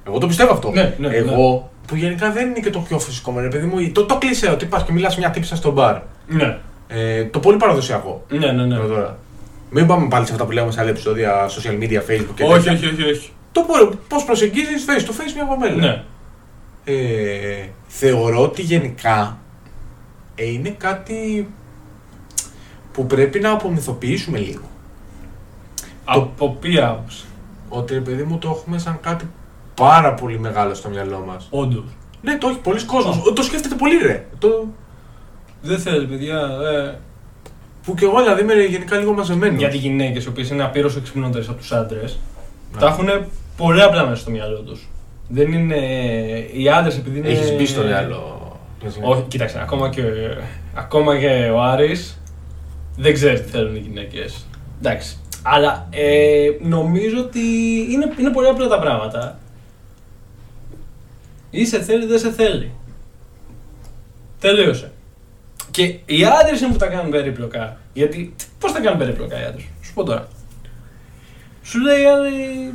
Εγώ 0.07 0.17
το 0.17 0.27
πιστεύω 0.27 0.51
αυτό. 0.53 0.71
Ναι, 0.71 0.95
ναι, 0.97 1.07
Εγώ 1.07 1.71
που 1.87 1.95
γενικά 1.95 2.31
δεν 2.31 2.49
είναι 2.49 2.59
και 2.59 2.69
το 2.69 2.79
πιο 2.79 2.99
φυσικό 2.99 3.31
μου, 3.31 3.39
ρε 3.39 3.47
παιδί 3.47 3.65
μου. 3.65 3.91
Το, 3.91 4.05
το 4.05 4.17
κλεισέ 4.17 4.49
ότι 4.49 4.65
πας 4.65 4.83
και 4.83 4.91
μιλάς 4.91 5.17
μια 5.17 5.29
τύψα 5.29 5.55
στο 5.55 5.71
μπαρ. 5.71 5.97
Ναι, 6.27 6.57
Ε, 6.87 7.25
το 7.25 7.39
πολύ 7.39 7.57
παραδοσιακό. 7.57 8.25
ναι, 8.29 8.51
ναι. 8.51 8.65
ναι. 8.65 8.75
Εδώ 8.75 8.87
τώρα. 8.87 9.17
Μην 9.69 9.87
πάμε 9.87 10.07
πάλι 10.07 10.25
σε 10.25 10.31
αυτά 10.31 10.45
που 10.45 10.51
λέμε 10.51 10.71
σε 10.71 10.79
άλλα 10.79 10.89
επεισόδια 10.89 11.47
social 11.49 11.71
media, 11.83 11.99
facebook 12.09 12.33
και 12.35 12.43
όχι, 12.43 12.53
τέτοια. 12.69 12.71
όχι, 12.89 13.01
όχι, 13.01 13.03
όχι. 13.11 13.29
Το 13.51 13.65
πώς 14.07 14.25
προσεγγίζεις 14.25 14.85
face 14.87 15.01
to 15.01 15.09
face 15.11 15.33
μια 15.35 15.43
κοπέλα. 15.43 15.75
Ναι. 15.75 16.03
Ε, 16.83 17.67
θεωρώ 17.87 18.41
ότι 18.41 18.61
γενικά 18.61 19.37
ε, 20.35 20.45
είναι 20.51 20.69
κάτι 20.69 21.47
που 22.97 23.05
πρέπει 23.05 23.39
να 23.39 23.51
απομυθοποιήσουμε 23.51 24.37
λίγο. 24.37 24.61
Από 26.05 26.49
ποια 26.59 26.87
άποψη; 26.89 27.25
Ότι 27.69 27.93
ρε 27.93 27.99
παιδί 27.99 28.23
μου 28.23 28.37
το 28.37 28.49
έχουμε 28.49 28.77
σαν 28.77 28.99
κάτι 29.01 29.27
πάρα 29.75 30.13
πολύ 30.13 30.39
μεγάλο 30.39 30.73
στο 30.73 30.89
μυαλό 30.89 31.23
μας. 31.27 31.47
Όντως. 31.49 31.83
Ναι, 32.21 32.37
το 32.37 32.47
έχει 32.47 32.59
πολλοί 32.59 32.83
κόσμος. 32.83 33.33
Το 33.35 33.41
σκέφτεται 33.41 33.75
πολύ, 33.75 33.97
ρε. 33.97 34.25
Το... 34.39 34.67
Δεν 35.61 35.79
θέλει, 35.79 36.05
παιδιά. 36.05 36.37
Ε, 36.37 36.97
Που 37.83 37.93
και 37.93 38.05
εγώ 38.05 38.21
δηλαδή 38.21 38.41
είμαι 38.41 38.53
γενικά 38.53 38.97
λίγο 38.97 39.13
μαζεμένος. 39.13 39.57
γιατί 39.59 39.75
οι 39.75 39.79
γυναίκες, 39.79 40.25
οι 40.25 40.27
οποίες 40.27 40.49
είναι 40.49 40.63
απείρω 40.63 40.91
εξυπνότερε 40.97 41.43
από 41.45 41.57
τους 41.57 41.71
άντρες, 41.71 42.19
Ναι. 42.73 42.79
τα 42.79 42.87
έχουν 42.87 43.07
πολύ 43.57 43.81
απλά 43.81 44.05
μέσα 44.05 44.21
στο 44.21 44.31
μυαλό 44.31 44.59
τους. 44.59 44.87
Δεν 45.27 45.51
είναι. 45.53 45.75
Οι 46.53 46.69
άντρες 46.69 46.97
επειδή 46.97 47.17
είναι. 47.17 47.27
Έχεις 47.27 47.55
μπει 47.57 47.65
στο 47.65 47.83
μυαλό. 47.83 48.51
Όχι, 49.01 49.21
κοίταξε, 49.27 49.59
ακόμα 49.61 49.89
και, 49.89 50.01
ακόμα 50.73 51.17
και 51.19 51.49
ο 51.53 51.61
Άρης 51.61 52.21
δεν 52.97 53.13
ξέρεις 53.13 53.41
τι 53.41 53.49
θέλουν 53.49 53.75
οι 53.75 53.79
γυναίκες. 53.79 54.45
Εντάξει. 54.79 55.17
Αλλά 55.43 55.87
ε, 55.91 56.49
νομίζω 56.61 57.19
ότι 57.19 57.39
είναι, 57.89 58.13
είναι 58.19 58.31
πολύ 58.31 58.47
απλά 58.47 58.67
τα 58.67 58.79
πράγματα. 58.79 59.39
Ή 61.49 61.65
σε 61.65 61.81
θέλει, 61.81 62.05
δεν 62.05 62.19
σε 62.19 62.31
θέλει. 62.31 62.71
Τελείωσε. 64.39 64.91
Και 65.71 65.83
οι 66.05 66.25
άντρες 66.41 66.59
είναι 66.61 66.71
που 66.71 66.77
τα 66.77 66.87
κάνουν 66.87 67.11
περίπλοκα. 67.11 67.77
Γιατί 67.93 68.35
πώς 68.59 68.71
τα 68.71 68.79
κάνουν 68.79 68.99
περίπλοκα 68.99 69.41
οι 69.41 69.43
άντρες, 69.43 69.65
σου 69.83 69.93
πω 69.93 70.03
τώρα. 70.03 70.27
Σου 71.63 71.79
λέει 71.79 72.01
η 72.01 72.05
άλλη, 72.05 72.71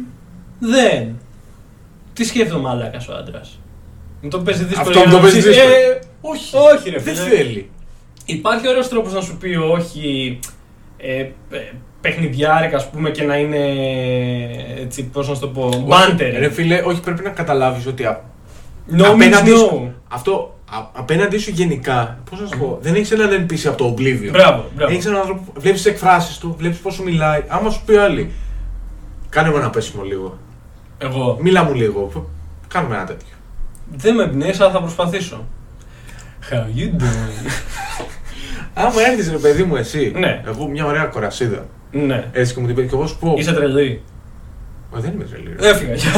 δεν. 0.59 1.19
Τι 2.13 2.25
σκέφτεται 2.25 2.55
ο 2.59 2.61
μαλάκας 2.61 3.09
ο 3.09 3.15
άντρας. 3.15 3.59
Μου 4.21 4.29
το 4.29 4.39
παίζει 4.41 4.65
δύσκολο. 4.65 4.89
Αυτό 4.89 4.99
για 4.99 5.09
μου 5.09 5.13
το 5.15 5.17
να 5.17 5.23
παίζει 5.23 5.39
ψήσεις. 5.39 5.55
δύσκολο. 5.63 5.75
Ε, 5.75 5.99
Όχι. 6.21 6.57
όχι, 6.57 6.91
ρε 6.91 6.99
Δεν 6.99 7.15
φίλε. 7.15 7.29
θέλει. 7.37 7.71
Υπάρχει 8.25 8.69
ωραίος 8.69 8.89
τρόπος 8.89 9.13
να 9.13 9.21
σου 9.21 9.37
πει 9.37 9.55
όχι 9.55 10.39
ε, 10.97 11.19
ε, 11.21 11.31
παιχνιδιάρικα 12.01 12.77
ας 12.77 12.91
πούμε 12.91 13.11
και 13.11 13.23
να 13.25 13.37
είναι 13.37 13.59
έτσι 14.81 15.05
πώς 15.05 15.29
να 15.29 15.35
σου 15.35 15.41
το 15.41 15.49
πω 15.49 15.85
μπάντερ. 15.87 16.39
Ρε 16.39 16.51
φίλε, 16.51 16.83
όχι, 16.87 17.01
πρέπει 17.01 17.23
να 17.23 17.31
καταλάβεις 17.31 17.87
ότι. 17.87 18.05
α- 18.05 18.25
No 18.97 19.03
απέναντι 19.05 19.51
means 19.51 19.57
σου, 19.59 19.87
no. 19.87 20.01
αυτό, 20.09 20.59
α- 20.71 20.89
απέναντί 20.93 21.39
σου 21.39 21.51
γενικά, 21.51 22.19
πώς 22.31 22.41
να 22.41 22.47
σου 22.47 22.59
πω, 22.59 22.79
δεν 22.81 22.95
έχεις 22.95 23.11
έναν 23.11 23.47
NPC 23.47 23.67
από 23.69 23.77
το 23.77 23.95
Oblivion. 23.99 24.29
Μπράβο, 24.31 24.65
μπράβο. 24.77 24.93
Έχεις 24.93 25.07
έναν 25.07 25.19
άνθρωπο, 25.21 25.43
βλέπεις 25.57 25.83
τι 25.83 25.89
εκφράσεις 25.91 26.39
του, 26.39 26.55
βλέπεις 26.59 26.79
πώς 26.79 26.95
σου 26.95 27.03
μιλάει. 27.03 27.43
Άμα 27.49 27.71
σου 27.71 27.83
πει 27.87 27.97
άλλη, 27.97 28.31
κάνε 29.29 29.51
μου 29.51 29.57
ένα 29.57 29.71
πέσιμο 29.71 30.03
λίγο. 30.03 30.39
Εγώ 30.99 31.39
Μίλα 31.41 31.65
μου 31.65 31.75
λίγο. 31.75 32.13
Κάνουμε 32.69 32.95
ένα 32.95 33.05
τέτοιο. 33.05 33.27
δεν 33.95 34.15
με 34.15 34.23
εμπνέεις 34.23 34.61
αλλά 34.61 34.71
θα 34.71 34.81
προσπαθήσω. 34.81 35.45
How 36.51 36.79
you 36.79 36.87
doing? 37.03 37.51
Άμα 38.75 39.03
έρθεις 39.11 39.31
ρε 39.31 39.37
παιδί 39.37 39.63
μου 39.63 39.77
εσύ, 39.77 40.13
Ναι. 40.17 40.43
εγώ 40.47 40.67
μια 40.69 40.85
ωραία 40.87 41.05
κορασίδα, 41.05 41.67
ναι. 41.91 42.25
έτσι 42.33 42.55
και 42.55 42.61
μου 42.61 42.67
την 42.67 42.75
πει 42.75 42.83
και 42.83 42.89
εγώ 42.95 43.07
σου 43.07 43.19
πω. 43.19 43.35
Είσαι 43.39 43.53
τρελή. 43.53 44.03
Μα 44.93 45.01
δεν 45.01 45.13
είμαι 45.13 45.25
τρελή. 45.25 45.55
ρε. 45.61 45.69
Έφυγα. 45.69 45.95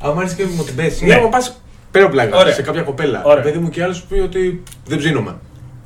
Άμα 0.00 0.22
έρθεις 0.22 0.36
και 0.36 0.44
μου 0.56 0.64
την 0.64 0.74
πέσει. 0.74 1.04
Ναι. 1.04 1.14
Ναι. 1.14 1.20
Άμα 1.20 1.28
πας 1.28 1.60
πέρα 1.90 2.08
πλάκα 2.08 2.36
Ωραία. 2.38 2.52
σε 2.54 2.62
κάποια 2.62 2.82
κοπέλα, 2.82 3.22
Ωραία. 3.24 3.34
ρε 3.42 3.50
παιδί 3.50 3.58
μου 3.62 3.68
και 3.68 3.82
άλλο 3.82 3.92
σου 3.92 4.06
πει 4.08 4.18
ότι 4.18 4.62
δεν 4.86 4.98
ψήνομαι. 4.98 5.34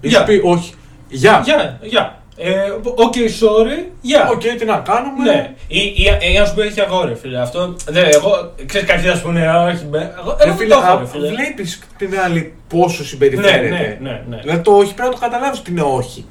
Ή 0.00 0.08
Γεια. 0.08 0.18
σου 0.18 0.24
πει 0.24 0.40
όχι. 0.44 0.74
Γεια. 1.08 1.42
Γεια, 1.82 2.21
γεια. 2.36 2.46
Ε, 2.46 2.70
Οκ, 2.94 3.12
sorry, 3.40 3.86
γεια. 4.00 4.28
Οκ, 4.30 4.40
τι 4.40 4.64
να 4.64 4.76
κάνουμε. 4.78 5.24
Ναι. 5.24 5.54
Ή, 5.66 5.78
ή, 5.78 6.32
ή 6.34 6.38
να 6.38 6.44
σου 6.44 6.54
πει 6.54 6.60
έχει 6.60 6.80
αγόρι, 6.80 7.14
φίλε. 7.14 7.40
Αυτό. 7.40 7.74
Δεν, 7.88 8.04
εγώ, 8.12 8.54
ξέρεις, 8.66 8.88
κάποιοι 8.88 9.04
θα 9.10 9.16
σου 9.16 9.22
πούνε, 9.22 9.46
«Α, 9.48 9.62
όχι, 9.66 9.84
μπρε. 9.84 9.98
Εγώ, 10.18 10.36
Ρε 10.40 10.48
εγώ 10.48 10.56
φίλε, 10.56 10.74
το 10.74 10.80
έχω, 10.86 10.98
ρε 10.98 11.06
φίλε. 11.06 11.28
βλέπεις 11.28 11.78
την 11.98 12.18
άλλη 12.24 12.54
πόσο 12.68 12.98
Ναι, 13.02 13.06
συμπεριφέρεται. 13.08 13.68
ναι, 13.68 13.96
ναι, 14.10 14.22
ναι. 14.28 14.36
Δηλαδή 14.42 14.60
το 14.62 14.72
όχι 14.72 14.94
πρέπει 14.94 15.08
να 15.10 15.14
το 15.14 15.20
καταλάβεις 15.20 15.58
ότι 15.58 15.70
είναι 15.70 15.82
όχι. 15.82 16.24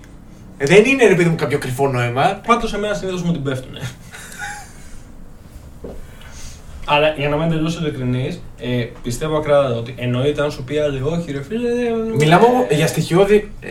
Ε, 0.57 0.65
δεν 0.65 0.85
είναι 0.85 1.05
ρε 1.07 1.15
παιδί 1.15 1.29
μου 1.29 1.35
κάποιο 1.35 1.57
κρυφό 1.57 1.87
νόημα. 1.87 2.41
Πάντως 2.47 2.69
σε 2.69 2.77
μένα 2.77 2.93
συνήθως 2.93 3.21
μου 3.21 3.31
την 3.31 3.43
πέφτουνε. 3.43 3.79
Αλλά 6.85 7.13
για 7.17 7.29
να 7.29 7.35
είμαι 7.35 7.45
εντελώς 7.45 7.69
ειλικρινής, 7.81 8.41
ε, 8.59 8.85
πιστεύω 9.03 9.37
ακράδαντα 9.37 9.75
ότι 9.75 9.95
εννοείται 9.97 10.41
αν 10.41 10.51
σου 10.51 10.63
πει 10.63 10.74
η 10.74 10.77
άλλη 10.77 11.01
όχι, 11.03 11.31
ρε 11.31 11.41
φίλε. 11.43 11.67
ε, 11.69 12.15
Μιλάμε 12.17 12.45
ε, 12.45 12.47
όμως 12.49 12.65
για 12.69 12.87
στοιχειώδη 12.87 13.51
ε, 13.61 13.69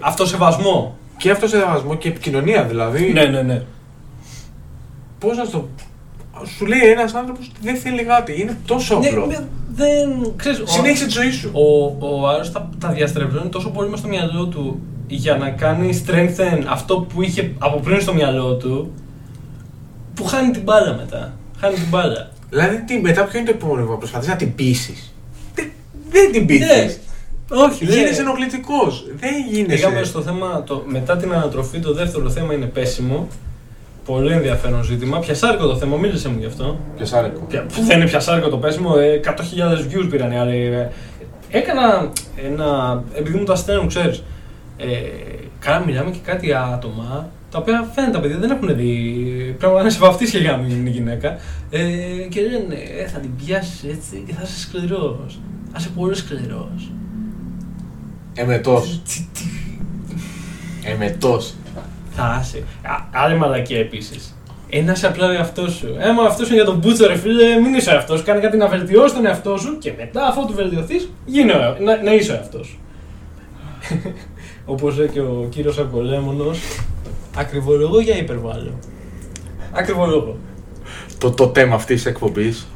Αυτοσεβασμό. 0.00 0.98
Και 1.18 1.30
αυτός 1.30 1.50
σε 1.50 1.56
διαβασμό 1.56 1.94
και 1.96 2.08
επικοινωνία. 2.08 2.64
Δηλαδή, 2.64 3.12
Ναι, 3.12 3.24
ναι, 3.24 3.42
ναι. 3.42 3.62
πώς 5.18 5.36
να 5.36 5.46
το. 5.48 5.68
Σου 6.56 6.66
λέει 6.66 6.80
ένας 6.90 7.14
άνθρωπος 7.14 7.46
ότι 7.48 7.58
δεν 7.62 7.76
θέλει 7.76 8.04
κάτι. 8.04 8.40
Είναι 8.40 8.56
τόσο 8.66 8.98
Ναι, 8.98 9.08
απλό. 9.08 9.26
ναι, 9.26 9.38
δεν. 9.74 10.32
Ξέρεις, 10.36 10.58
ο- 10.60 10.66
Συνέχισε 10.66 11.04
τη 11.04 11.10
ζωή 11.10 11.30
σου. 11.30 11.50
Ο, 11.52 11.84
ο 12.08 12.28
Άρος 12.28 12.52
τα, 12.52 12.68
τα 12.80 12.88
διαστρεβλώνει 12.88 13.48
τόσο 13.48 13.70
πολύ 13.70 13.88
μες 13.90 13.98
στο 13.98 14.08
μυαλό 14.08 14.46
του 14.46 14.80
για 15.06 15.36
να 15.36 15.50
κάνει 15.50 16.02
strengthen 16.06 16.62
αυτό 16.68 17.00
που 17.14 17.22
είχε 17.22 17.52
από 17.58 17.78
πριν 17.80 18.00
στο 18.00 18.14
μυαλό 18.14 18.54
του 18.56 18.92
που 20.14 20.24
χάνει 20.24 20.50
την 20.50 20.62
μπάλα 20.62 20.94
μετά. 20.94 21.32
Χάνει 21.60 21.74
την 21.74 21.88
μπάλα. 21.88 22.30
Δηλαδή 22.50 22.82
τι, 22.86 22.98
μετά 23.00 23.24
ποιο 23.24 23.38
είναι 23.38 23.48
το 23.50 23.54
επόμενο 23.56 23.84
βήμα, 23.86 23.96
προσπαθείς 23.98 24.28
να 24.28 24.36
την 24.36 24.54
πείσεις. 24.54 25.14
Δεν, 25.54 25.70
δεν 26.10 26.32
την 26.32 26.46
πείθεις. 26.46 26.98
Ναι. 27.50 27.62
Όχι, 27.62 27.86
δεν 27.86 27.96
Γίνεσαι 27.98 28.20
ενοχλητικός. 28.20 29.04
Δεν 29.16 29.32
γίνεσαι. 29.50 29.74
Πήγαμε 29.74 30.02
στο 30.04 30.20
θέμα, 30.22 30.62
το, 30.66 30.82
μετά 30.86 31.16
την 31.16 31.32
ανατροφή, 31.32 31.78
το 31.78 31.92
δεύτερο 31.94 32.30
θέμα 32.30 32.52
είναι 32.54 32.66
πέσιμο. 32.66 33.28
Πολύ 34.04 34.32
ενδιαφέρον 34.32 34.82
ζήτημα. 34.84 35.18
Πιασάρικο 35.18 35.66
το 35.66 35.76
θέμα, 35.76 35.96
μίλησε 35.96 36.28
μου 36.28 36.36
γι' 36.38 36.46
αυτό. 36.46 36.78
Πιασάρικο. 36.96 37.40
Πια- 37.48 37.66
Που 37.74 37.82
δεν 37.82 37.96
είναι 38.00 38.08
πιασάρικο 38.08 38.48
το 38.48 38.56
πέσιμο, 38.56 38.94
ε, 38.98 39.12
100.000 39.12 39.78
views 39.92 40.06
πήραν 40.10 40.32
οι 40.32 40.38
άλλοι. 40.38 40.56
ε. 40.56 40.88
Έκανα 41.50 42.10
ένα. 42.46 43.02
επειδή 43.14 43.38
μου 43.38 43.44
τα 43.44 43.54
στέλνουν, 43.56 43.86
ξέρεις. 43.88 44.22
Ε, 44.76 44.86
κάνα 45.58 45.84
μιλάμε 45.84 46.10
και 46.10 46.18
κάτι 46.24 46.52
άτομα 46.54 47.28
τα 47.50 47.58
οποία 47.58 47.88
φαίνεται 47.94 48.12
τα 48.12 48.20
παιδιά 48.20 48.38
δεν 48.38 48.50
έχουν 48.50 48.76
δει. 48.76 49.54
Πρέπει 49.58 49.74
να 49.74 49.80
είναι 49.80 49.90
σε 49.90 49.98
βαφτίσια 49.98 50.40
για 50.40 50.50
να 50.50 50.56
μην 50.56 50.70
είναι 50.70 50.90
γυναίκα. 50.90 51.36
Ε, 51.70 51.82
και 52.28 52.40
λένε, 52.40 52.74
ε, 52.98 53.06
θα 53.06 53.18
την 53.18 53.30
πιάσεις 53.44 53.84
έτσι 53.90 54.22
και 54.26 54.32
θα 54.32 54.40
είσαι 54.44 54.60
σκληρός. 54.60 55.38
Θα 55.72 55.76
είσαι 55.78 55.88
πολύ 55.96 56.14
σκληρός. 56.14 56.90
Εμετός. 58.40 59.00
Εμετός. 60.84 61.54
Θα 62.10 62.40
είσαι. 62.44 62.58
Α, 62.82 63.22
Άλλη 63.24 63.36
μαλακία 63.36 63.78
επίσης. 63.78 64.36
Ένας 64.68 64.96
είσαι 64.96 65.06
απλά 65.06 65.26
ο 65.26 65.30
εαυτός 65.30 65.72
σου. 65.72 65.96
Έμα 65.98 66.22
αυτός 66.22 66.46
είναι 66.46 66.56
για 66.56 66.64
τον 66.64 66.78
Μπούτσο, 66.78 67.06
ρε 67.06 67.16
φίλε, 67.16 67.60
μην 67.60 67.74
είσαι 67.74 67.90
ο 67.90 67.92
εαυτός. 67.92 68.22
Κάνε 68.22 68.40
κάτι 68.40 68.56
να 68.56 68.68
βελτιώσεις 68.68 69.12
τον 69.12 69.26
εαυτό 69.26 69.56
σου 69.56 69.78
και 69.78 69.92
μετά, 69.96 70.26
αφού 70.26 70.46
του 70.46 70.54
βελτιωθείς, 70.54 71.08
γίνε 71.24 71.52
ο, 71.52 71.76
να, 71.80 72.02
να 72.02 72.14
είσαι 72.14 72.32
ο 72.32 72.34
εαυτός 72.34 72.66
σου. 72.66 72.78
Όπως 74.64 74.96
λέει 74.96 75.08
και 75.08 75.20
ο 75.20 75.46
κύριος 75.50 75.78
Αγκολέμονο, 75.78 76.50
ακριβολογώ 77.36 78.00
για 78.00 78.16
υπερβάλλω. 78.16 78.78
Ακριβολογώ. 79.72 80.36
Το, 81.18 81.30
το 81.30 81.50
θέμα 81.54 81.74
αυτής 81.74 81.96
της 82.02 82.06
εκπομπής. 82.06 82.66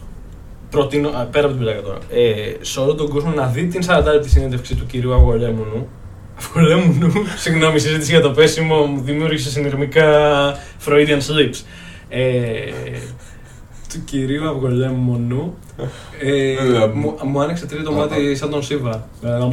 Προτείνω, 0.72 1.08
α, 1.08 1.24
πέρα 1.24 1.46
από 1.46 1.54
την 1.56 1.64
πλάκα 1.64 1.80
τώρα, 1.82 1.98
ε, 2.11 2.54
σε 2.61 2.80
όλο 2.80 2.94
τον 2.94 3.08
κόσμο 3.08 3.30
να 3.30 3.46
δει 3.46 3.66
την 3.66 3.82
40 3.87 4.12
λεπτή 4.12 4.28
συνέντευξη 4.28 4.74
του 4.74 4.87
κυρίου 4.87 5.14
Αυγολέμονου. 5.14 5.88
Αυγολέμονου, 6.38 7.12
συγγνώμη, 7.42 7.74
η 7.74 7.78
συζήτηση 7.78 8.11
για 8.11 8.20
το 8.20 8.30
πέσιμο 8.30 8.76
μου 8.87 9.00
δημιούργησε 9.00 9.50
συνειρμικά 9.50 10.06
Freudian 10.87 11.18
slips. 11.18 11.62
Ε, 12.08 12.70
του 13.92 14.04
κυρίου 14.04 14.48
Αυγολέμονου. 14.48 15.54
Ε, 16.18 16.28
Ε, 16.28 16.87
μου, 16.94 17.14
μου 17.24 17.40
άνοιξε 17.40 17.66
τρίτο 17.66 17.90
α, 17.90 17.94
μάτι 17.94 18.37
σαν 18.37 18.50
τον 18.50 18.62
Σίβα. 18.62 19.08
Ε, 19.22 19.48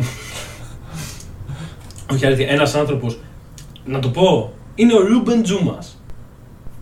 Όχι 2.13 2.25
αλήθεια, 2.25 2.47
ένας 2.49 2.75
άνθρωπος, 2.75 3.19
να 3.85 3.99
το 3.99 4.09
πω, 4.09 4.53
είναι 4.75 4.93
ο 4.93 4.99
Ρούμπεν 4.99 5.43
Τζούμας. 5.43 6.01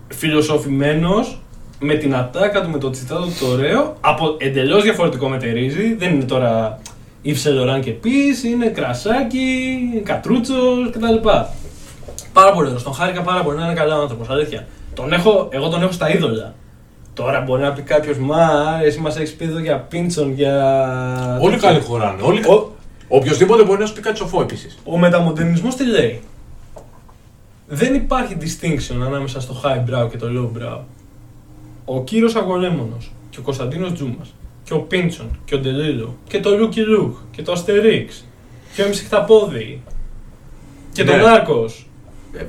Φιλοσοφημένος, 0.08 1.40
με 1.78 1.94
την 1.94 2.14
ατάκα 2.14 2.62
του, 2.62 2.70
με 2.70 2.78
το 2.78 2.90
τσιτάτο 2.90 3.22
του 3.22 3.32
το 3.40 3.46
ωραίο, 3.46 3.96
από 4.00 4.36
εντελώς 4.38 4.82
διαφορετικό 4.82 5.28
μετερίζει, 5.28 5.94
δεν 5.94 6.14
είναι 6.14 6.24
τώρα 6.24 6.78
Yves 7.24 7.28
Saint 7.28 7.76
Laurent 7.76 7.80
και 7.80 7.90
πις, 7.90 8.44
είναι 8.44 8.66
κρασάκι, 8.66 9.78
κατρούτσος 10.04 10.90
κτλ. 10.90 11.28
Πάρα 12.32 12.52
πολύ 12.52 12.66
ωραίος, 12.66 12.82
τον 12.82 12.92
χάρηκα 12.92 13.22
πάρα 13.22 13.42
πολύ, 13.42 13.58
να 13.58 13.64
είναι 13.64 13.74
καλά 13.74 13.94
άνθρωπος, 13.94 14.28
αλήθεια. 14.28 14.66
Τον 14.94 15.12
έχω, 15.12 15.48
εγώ 15.50 15.68
τον 15.68 15.82
έχω 15.82 15.92
στα 15.92 16.14
είδωλα. 16.14 16.54
Τώρα 17.14 17.40
μπορεί 17.40 17.62
να 17.62 17.72
πει 17.72 17.82
κάποιος, 17.82 18.18
Μα 18.18 18.48
εσύ 18.84 18.98
μας 18.98 19.16
έχεις 19.16 19.34
πει 19.34 19.44
εδώ 19.44 19.58
για 19.58 19.78
πίντσον, 19.78 20.32
για. 20.32 21.38
Όλοι 21.40 21.54
τέτοια». 21.54 21.68
καλοί 21.68 21.80
χωράνε. 21.80 22.22
Όλοι... 22.22 22.40
Ο, 22.46 22.72
Οποιοδήποτε 23.08 23.64
μπορεί 23.64 23.80
να 23.80 23.86
σου 23.86 23.92
πει 23.92 24.00
κάτι 24.00 24.18
σοφό 24.18 24.40
επίσης. 24.40 24.78
ο 24.84 24.98
μεταμοντερνισμός 24.98 25.74
τι 25.76 25.86
λέει; 25.86 26.20
Δεν 27.66 27.94
υπάρχει 27.94 28.36
distinction 28.40 28.96
ανάμεσα 29.06 29.40
στο 29.40 29.60
high 29.64 29.90
brow 29.90 30.10
και 30.10 30.16
το 30.16 30.26
low 30.26 30.58
brow. 30.58 30.78
Ο 31.90 32.02
κύριος 32.04 32.34
Αυγολέμονος 32.36 33.12
και 33.30 33.38
ο 33.38 33.42
Κωνσταντίνος 33.42 33.92
Τζούμας 33.92 34.34
και 34.64 34.74
ο 34.74 34.78
Πίντσον 34.80 35.38
και 35.44 35.54
ο 35.54 35.58
Ντελίλο 35.58 36.16
και 36.28 36.40
το 36.40 36.56
Λούκι 36.58 36.80
Λούκ 36.80 37.16
και 37.30 37.42
το 37.42 37.52
Αστερίξ 37.52 38.24
και 38.74 38.82
ο 38.82 38.84
Εμψυχταπόδη 38.84 39.82
και 40.92 41.04
Ναι. 41.04 41.10
τον 41.10 41.20
Νάρκος. 41.20 41.86
Ε, 42.32 42.44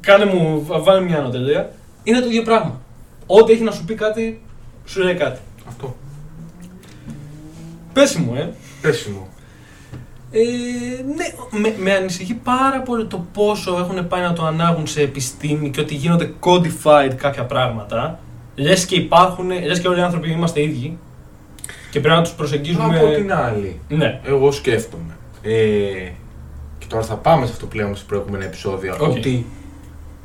Κάνε 0.00 0.24
μου, 0.24 0.64
βα- 0.66 0.78
βάλε 0.82 1.00
μια 1.00 1.18
άνω 1.18 1.34
τελεία. 1.34 1.72
Είναι 2.02 2.20
το 2.20 2.26
ίδιο 2.26 2.42
πράγμα. 2.42 2.80
Ό,τι 3.26 3.52
έχει 3.52 3.62
να 3.62 3.70
σου 3.70 3.84
πει 3.84 3.94
κάτι, 3.94 4.42
σου 4.86 5.02
λέει 5.02 5.14
κάτι. 5.14 5.40
Αυτό. 5.68 5.96
Πέσιμο, 7.92 8.32
ε. 8.36 8.48
Πέσιμο. 8.82 9.28
Ε, 10.32 10.40
ναι, 11.02 11.58
με, 11.60 11.74
με 11.78 11.92
ανησυχεί 11.94 12.34
πάρα 12.34 12.80
πολύ 12.82 13.06
το 13.06 13.26
πόσο 13.32 13.76
έχουν 13.78 14.08
πάει 14.08 14.22
να 14.22 14.32
το 14.32 14.44
ανάγουν 14.44 14.86
σε 14.86 15.00
επιστήμη 15.00 15.70
και 15.70 15.80
ότι 15.80 15.94
γίνονται 15.94 16.32
codified 16.40 17.12
κάποια 17.16 17.44
πράγματα. 17.44 18.18
Λες 18.60 18.86
και 18.86 18.94
υπάρχουν, 18.96 19.50
λες 19.50 19.80
και 19.80 19.88
όλοι 19.88 19.98
οι 19.98 20.02
άνθρωποι 20.02 20.30
είμαστε 20.30 20.62
ίδιοι 20.62 20.98
και 21.90 22.00
πρέπει 22.00 22.16
να 22.16 22.22
τους 22.22 22.32
προσεγγίζουμε. 22.32 22.98
Από 22.98 23.14
την 23.14 23.32
άλλη, 23.32 23.80
Ναι, 23.88 24.20
εγώ 24.24 24.50
σκέφτομαι. 24.50 25.16
Ε, 25.42 26.10
και 26.78 26.86
τώρα 26.88 27.02
θα 27.02 27.14
πάμε 27.14 27.46
σε 27.46 27.52
αυτό 27.52 27.66
που 27.66 27.76
λέγαμε 27.76 27.96
σε 27.96 28.04
προηγούμενα 28.04 28.44
επεισόδια. 28.44 28.94
Οκ. 28.94 29.10
Ότι 29.10 29.46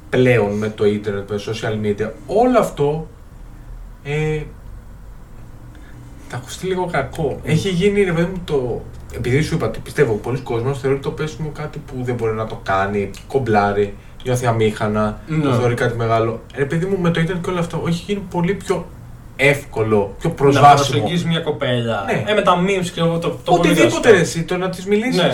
πλέον 0.09 0.51
με 0.51 0.69
το 0.69 0.85
ίντερνετ, 0.85 1.29
με 1.29 1.37
το 1.37 1.43
social 1.51 1.85
media, 1.85 2.09
όλο 2.27 2.59
αυτό 2.59 3.07
ε, 4.03 4.41
θα 6.27 6.37
ακουστεί 6.37 6.67
λίγο 6.67 6.85
κακό. 6.85 7.39
Έχει 7.43 7.69
γίνει, 7.69 8.03
ρε 8.03 8.11
παιδί 8.11 8.29
μου, 8.31 8.41
το. 8.45 8.81
Επειδή 9.15 9.41
σου 9.41 9.55
είπα 9.55 9.67
ότι 9.67 9.79
πιστεύω 9.79 10.13
πολλοί 10.13 10.39
κόσμοι 10.39 10.73
θεωρεί 10.73 10.99
το 10.99 11.11
πέσιμο 11.11 11.49
κάτι 11.49 11.79
που 11.85 12.03
δεν 12.03 12.15
μπορεί 12.15 12.33
να 12.33 12.47
το 12.47 12.59
κάνει, 12.63 13.09
κομπλάρει, 13.27 13.93
νιώθει 14.25 14.45
αμήχανα, 14.45 15.19
Ναι. 15.27 15.43
το 15.43 15.53
θεωρεί 15.53 15.73
κάτι 15.73 15.95
μεγάλο. 15.97 16.41
Ρε 16.55 16.65
παιδί 16.65 16.85
μου, 16.85 16.97
με 16.99 17.09
το 17.11 17.19
ίντερνετ 17.19 17.43
και 17.43 17.49
όλο 17.49 17.59
αυτό, 17.59 17.83
έχει 17.87 18.03
γίνει 18.07 18.23
πολύ 18.29 18.53
πιο 18.53 18.85
εύκολο, 19.35 20.15
πιο 20.19 20.29
να 20.29 20.35
προσβάσιμο. 20.35 20.75
προσεγγίσεις 20.99 21.25
μια 21.25 21.39
κοπέλα. 21.39 22.03
Ναι. 22.05 22.31
Ε, 22.31 22.33
με 22.33 22.41
τα 22.41 22.53
memes 22.61 22.87
και 22.93 22.99
εγώ 22.99 23.17
το, 23.19 23.27
το 23.29 23.37
πολύ 23.43 23.59
Οτιδήποτε 23.59 23.89
γνωστό. 23.91 24.11
ρε, 24.11 24.19
εσύ, 24.19 24.43
το 24.43 24.57
να 24.57 24.69
τη 24.69 24.87
μιλήσεις, 24.87 25.21
Ναι. 25.21 25.31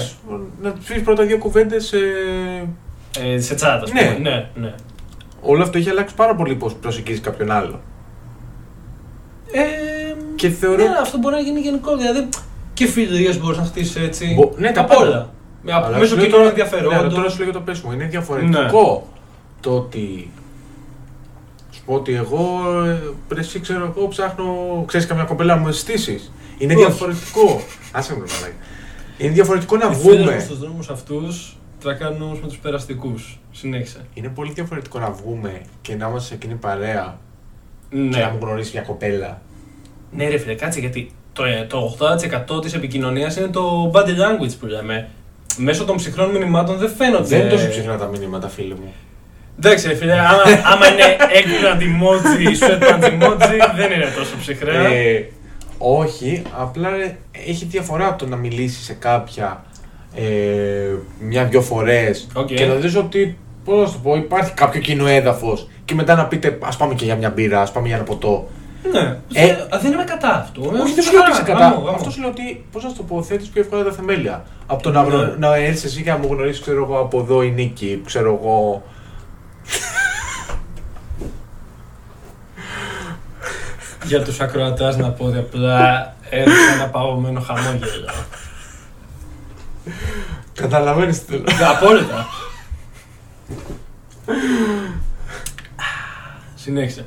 να 0.61 0.71
τη 0.71 0.79
πεις 0.93 1.01
πρώτα 1.01 1.23
δύο 1.25 1.37
κουβέντες. 1.37 1.93
Ε, 1.93 3.39
σε 3.39 3.53
chat, 3.53 3.79
ας 3.83 3.91
Ναι. 3.91 4.01
πούμε. 4.01 4.17
Ναι, 4.29 4.49
ναι. 4.55 4.73
Όλο 5.41 5.63
αυτό 5.63 5.77
έχει 5.77 5.89
αλλάξει 5.89 6.15
πάρα 6.15 6.35
πολύ 6.35 6.55
πώς 6.55 6.73
προσεγγίζεις 6.73 7.21
κάποιον 7.21 7.51
άλλο. 7.51 7.79
Ε, 9.51 9.61
Και 10.35 10.49
θεωρώ- 10.49 10.83
Ναι, 10.83 10.89
αυτό 11.01 11.17
μπορεί 11.17 11.35
να 11.35 11.41
γίνει 11.41 11.59
γενικό. 11.59 11.97
Δηλαδή 11.97 12.27
και 12.73 12.85
φιλίε 12.85 13.33
μπορείς 13.33 13.57
να 13.57 13.63
χτίσεις 13.63 13.95
έτσι. 13.95 14.33
Μπο- 14.37 14.51
ναι, 14.57 14.71
τα 14.71 14.81
Απ' 14.81 14.87
πάντα. 14.95 15.33
Όλα. 15.65 15.79
Με, 15.79 15.85
Αλλά 15.85 15.97
μέσω 15.97 16.09
σου 16.09 16.15
λέω 16.15 16.25
κοινών 16.25 16.31
τώρα- 16.39 16.43
Ναι, 16.43 16.49
ενδιαφερόντων. 16.61 16.93
αλλά 16.99 17.09
τώρα 17.09 17.29
σου 17.29 17.35
λέω 17.37 17.45
για 17.45 17.53
το 17.53 17.61
πέσιμο. 17.61 17.93
Είναι 17.93 18.05
διαφορετικό 18.05 19.07
το 19.59 19.75
ότι. 19.75 20.31
Σου 21.71 21.81
πω 21.85 21.93
ότι 21.93 22.13
εγώ, 22.15 22.61
ε, 22.85 22.99
ρε, 23.33 23.39
εσύ 23.39 23.59
ξέρω 23.59 23.93
εγώ, 23.97 24.07
ψάχνω. 24.07 24.45
ξέρεις 24.87 25.05
καμιά 25.07 25.23
κοπέλα 25.23 25.55
να 25.55 25.61
μου 25.61 25.67
αισθήσεις. 25.67 26.31
Είναι 26.57 26.73
Όχι. 26.75 26.85
διαφορετικό. 26.85 27.61
Άσε 27.91 28.13
με 28.13 28.19
το 28.25 28.31
μαλάκι. 28.33 28.55
Είναι 29.17 29.31
διαφορετικό 29.31 29.77
να 29.77 29.85
Οι 29.91 29.95
φίλες 29.95 30.17
μου 30.17 30.23
βγούμε. 30.23 30.39
στους 30.39 30.59
δρόμους 30.59 30.89
αυτούς 30.89 31.57
τρακάνουν 31.79 32.21
όμως 32.21 32.39
με 32.41 32.47
τους 32.47 32.57
περαστικούς. 32.57 33.39
Συνέχισε. 33.51 34.05
Είναι 34.13 34.27
πολύ 34.27 34.51
διαφορετικό 34.51 34.99
να 34.99 35.11
βγούμε 35.11 35.61
και 35.81 35.95
να 35.95 36.07
είμαστε 36.07 36.27
σε 36.27 36.33
εκείνη 36.33 36.53
παρέα 36.53 37.17
και 37.89 37.95
να 37.97 38.01
Ναι. 38.17 38.29
μου 38.31 38.37
γνωρίσει 38.41 38.71
μια 38.73 38.81
κοπέλα. 38.81 39.41
Ναι 40.11 40.27
ρε 40.29 40.37
φίλε, 40.37 40.53
κάτσε 40.55 40.79
γιατί 40.79 41.11
το, 41.33 41.43
ε, 41.43 41.65
το 41.69 41.77
80% 41.77 42.59
της 42.61 42.73
επικοινωνίας 42.73 43.35
είναι 43.37 43.47
το 43.47 43.91
body 43.93 44.09
language 44.09 44.53
που 44.59 44.65
λέμε. 44.65 45.09
Μέσω 45.57 45.85
των 45.85 45.95
ψυχρών 45.95 46.29
μηνυμάτων 46.29 46.77
δεν 46.77 46.89
φαίνονται. 46.89 47.27
Δεν 47.27 47.39
είναι 47.39 47.49
τόσο 47.49 47.69
ψυχρά 47.69 47.97
τα 47.97 48.05
μηνύματα, 48.05 48.47
φίλε 48.47 48.73
μου. 48.73 48.93
Εντάξει 49.59 49.87
ρε 49.87 49.95
φίλε, 49.95 50.11
άμα, 50.11 50.41
άμα 50.73 50.87
είναι 50.87 51.15
eggplant 51.19 51.81
emoji, 51.81 52.63
sweatpants 52.63 53.03
emoji, 53.03 53.71
δεν 53.75 53.91
είναι 53.91 54.07
τόσο 54.17 54.35
ψυχρά. 54.39 54.73
Ε, 54.73 55.29
όχι, 55.77 56.41
απλά 56.57 56.89
ε, 56.89 57.17
έχει 57.47 57.65
διαφορά 57.65 58.07
από 58.07 58.17
το 58.17 58.27
να 58.27 58.35
μιλήσεις 58.35 58.85
σε 58.85 58.93
κάποια 58.93 59.63
ε, 60.15 60.23
μια-δυο 61.19 61.61
φορές 61.61 62.27
Οκ. 62.33 62.47
και 62.47 62.65
να 62.65 62.73
δεις 62.73 62.95
ότι 62.95 63.37
πώς 63.65 63.79
να 63.79 63.85
σου 63.85 63.93
το 63.93 63.99
πω, 64.03 64.15
υπάρχει 64.15 64.51
κάποιο 64.53 64.81
κοινό 64.81 65.07
έδαφος 65.07 65.69
και 65.85 65.93
μετά 65.93 66.15
να 66.15 66.25
πείτε 66.25 66.57
Α 66.61 66.75
πάμε 66.77 66.93
και 66.93 67.05
για 67.05 67.15
μια 67.15 67.29
μπύρα, 67.29 67.61
ας 67.61 67.71
πάμε 67.71 67.87
για 67.87 67.95
ένα 67.95 68.05
ποτό. 68.05 68.49
Ναι, 68.91 68.99
Ε, 69.33 69.45
δεν- 69.47 69.67
δεν 69.81 69.91
είμαι 69.91 70.03
κατά 70.03 70.33
αυτού. 70.35 70.61
Όχι, 70.83 70.93
δεν 70.93 71.03
σου 71.03 71.11
λέω 71.11 71.21
ότι 71.21 71.31
είσαι 71.31 71.43
κατά. 71.43 71.83
Αυτός 71.95 72.13
σου 72.13 72.19
λέω 72.19 72.29
ότι 72.29 72.65
πώς 72.71 72.83
να 72.83 72.89
σου 72.89 72.95
το 72.95 73.03
πω, 73.03 73.23
θέτεις 73.23 73.47
πιο 73.47 73.61
εύκολα 73.61 73.83
τα 73.83 73.91
θεμέλια. 73.91 74.43
Από 74.67 74.83
το 74.83 74.91
να, 74.91 75.01
γνω- 75.03 75.17
Ναι. 75.25 75.47
να 75.47 75.55
έρθεις 75.55 75.83
εσύ 75.83 76.03
και 76.03 76.11
να 76.11 76.17
μου 76.17 76.27
γνωρίσεις, 76.31 76.61
ξέρω 76.61 76.83
εγώ, 76.83 76.99
από 76.99 77.19
εδώ 77.19 77.41
η 77.41 77.51
Νίκη, 77.51 78.01
ξέρω 78.05 78.39
εγώ. 78.41 78.83
Για 84.05 84.23
τους 84.23 84.39
ακροατάς 84.39 84.97
να 84.97 85.09
πω 85.09 85.25
ότι 85.25 85.37
απλά 85.37 86.13
έριξα 86.29 86.73
ένα 86.73 86.87
παγωμένο 86.87 87.39
χαμόγελο. 87.39 88.09
Καταλαβαίνεις 90.53 91.19
τι 91.19 91.31
θέλω. 91.31 91.41
Ναι, 91.59 91.65
Απόλυτα. 91.65 92.25
Συνέχισε. 96.55 97.05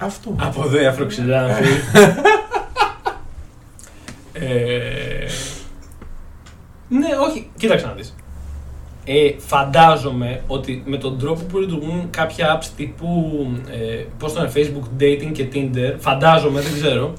Αυτό. 0.00 0.34
Από 0.40 0.62
εδώ 0.64 0.80
η 0.80 0.86
αφροξυλάνθη. 0.86 1.64
ε, 4.32 5.26
ναι, 6.88 7.08
όχι, 7.28 7.50
κοίταξε 7.56 7.86
να 7.86 7.92
δεις. 7.92 8.14
Ε, 9.04 9.32
φαντάζομαι 9.38 10.42
ότι 10.46 10.82
με 10.86 10.96
τον 10.96 11.18
τρόπο 11.18 11.44
που 11.44 11.58
λειτουργούν 11.58 12.10
κάποια 12.10 12.58
apps 12.58 12.66
τύπου 12.76 13.46
ε, 13.70 14.04
πώς 14.18 14.32
το 14.32 14.40
είναι, 14.40 14.52
Facebook 14.54 15.02
Dating 15.02 15.32
και 15.32 15.46
Tinder, 15.52 15.94
φαντάζομαι, 15.98 16.60
δεν 16.60 16.72
ξέρω, 16.72 17.12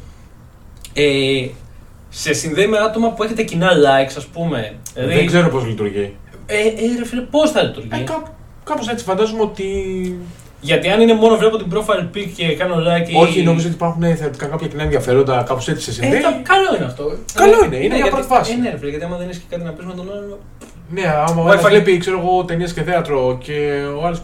ε, 0.93 1.47
σε 2.09 2.33
συνδέει 2.33 2.67
με 2.67 2.77
άτομα 2.77 3.11
που 3.11 3.23
έχετε 3.23 3.43
κοινά 3.43 3.69
likes, 3.71 4.13
ας 4.17 4.25
πούμε. 4.25 4.75
Δηλαδή, 4.93 5.13
Δεν 5.13 5.25
ξέρω 5.25 5.49
πώς 5.49 5.65
λειτουργεί. 5.65 6.15
Ε, 6.45 6.57
ε, 6.57 6.97
ρε 6.97 7.05
φίλε, 7.05 7.21
πώς 7.21 7.51
θα 7.51 7.61
λειτουργεί; 7.63 7.89
Ε, 7.91 8.03
κά, 8.03 8.23
Κάπως 8.63 8.87
έτσι 8.87 9.03
φαντάζομαι 9.03 9.41
ότι. 9.41 9.65
Γιατί 10.61 10.89
αν 10.89 11.01
είναι 11.01 11.13
μόνο 11.13 11.35
βλέπω 11.37 11.57
την 11.57 11.67
profile 11.73 12.15
pic 12.17 12.27
και 12.35 12.55
κάνω 12.55 12.75
like. 12.75 13.09
ή- 13.09 13.15
Όχι, 13.15 13.43
νομίζω 13.43 13.65
ότι 13.65 13.75
υπάρχουν 13.75 14.01
θεωρητικά 14.01 14.45
κάποια 14.45 14.67
κοινά 14.67 14.83
ενδιαφέροντα, 14.83 15.43
κάπως 15.47 15.67
έτσι 15.67 15.83
σε 15.83 15.89
Ε, 15.89 15.93
συνδέει. 16.03 16.21
τα- 16.21 16.39
καλό 16.43 16.75
είναι 16.75 16.85
αυτό. 16.85 17.03
Καλό 17.33 17.51
Ε, 17.53 17.65
είναι, 17.65 17.75
είναι 17.75 17.77
ναι, 17.77 17.85
για 17.85 17.95
γιατί- 17.95 18.09
πρώτη 18.09 18.27
φάση. 18.27 18.51
Ε, 18.51 18.55
ναι, 18.55 18.69
ρε 18.69 18.77
φίλε, 18.77 18.89
γιατί 18.89 19.05
άμα 19.05 19.17
δεν 19.17 19.27
έχεις 19.27 19.37
και 19.37 19.45
κάτι 19.49 19.63
να 19.63 19.71
πεις 19.71 19.85
με 19.85 19.93
τον 19.93 20.11
άλλο. 20.11 20.39
Ναι, 20.89 21.01
άμα 21.27 21.41
ο 21.41 21.45
Wi-Fi. 21.45 21.51
ένας 21.51 21.65
βλέπει 21.65 21.97
ξέρω 21.97 22.17
εγώ, 22.19 22.43
ταινίες 22.43 22.73
και 22.73 22.81
θέατρο 22.81 23.37
και 23.43 23.83
ο 24.01 24.05
άλλος 24.05 24.19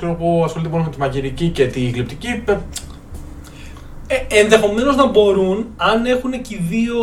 ασχολείται 0.45 0.69
μόνο 0.71 0.83
με 0.83 0.89
τη 0.89 0.99
μαγειρική 0.99 1.47
και 1.49 1.65
τη 1.67 1.79
γλυπτική. 1.89 2.43
Ε, 4.07 4.15
Ε, 4.15 4.39
Ενδεχομένως 4.39 4.95
να 4.95 5.05
μπορούν 5.07 5.65
αν 5.77 6.05
έχουν 6.05 6.31
και 6.31 6.53
οι 6.55 6.65
δύο. 6.69 6.95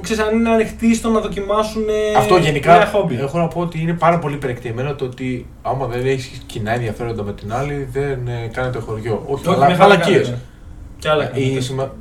ξέρεις, 0.00 0.22
αν 0.24 0.38
είναι 0.38 0.48
ανοιχτοί 0.50 0.94
στο 0.94 1.08
να 1.10 1.20
δοκιμάσουν. 1.20 1.82
ε, 1.88 2.16
Αυτό 2.18 2.34
ένα 2.34 2.44
γενικά 2.44 2.86
χόμπι. 2.86 3.14
έχω 3.20 3.38
να 3.38 3.48
πω 3.48 3.60
ότι 3.60 3.80
είναι 3.80 3.92
πάρα 3.92 4.18
πολύ 4.18 4.36
περιεκτημένο 4.36 4.94
το 4.94 5.04
ότι 5.04 5.46
άμα 5.62 5.86
δεν 5.86 6.06
έχεις 6.06 6.42
κοινά 6.46 6.72
ενδιαφέροντα 6.74 7.22
με 7.22 7.32
την 7.32 7.52
άλλη 7.52 7.88
δεν 7.92 8.28
ε, 8.28 8.50
κάνετε 8.52 8.78
χωριό. 8.78 9.22
Όχι, 9.26 9.46
Όχι, 9.48 9.56
αλλά 9.56 9.66
μια 9.66 9.76
χαρά 9.76 9.88
μαλακίες. 9.88 10.22
κάνετε. 10.24 10.42
Κι 10.98 11.08
άλλα 11.08 11.22
Ε, 11.22 11.26
κάνετε. 11.26 11.40
η 11.58 11.60
σημα- 11.60 11.94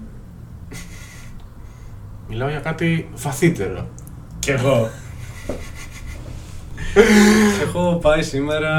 Μιλάω 2.27 2.49
για 2.49 2.59
κάτι 2.59 3.09
βαθύτερο. 3.15 3.87
Κι 4.39 4.51
εγώ. 4.51 4.89
Σε 7.57 7.63
έχω 7.63 7.99
πάει 8.01 8.21
σήμερα. 8.23 8.71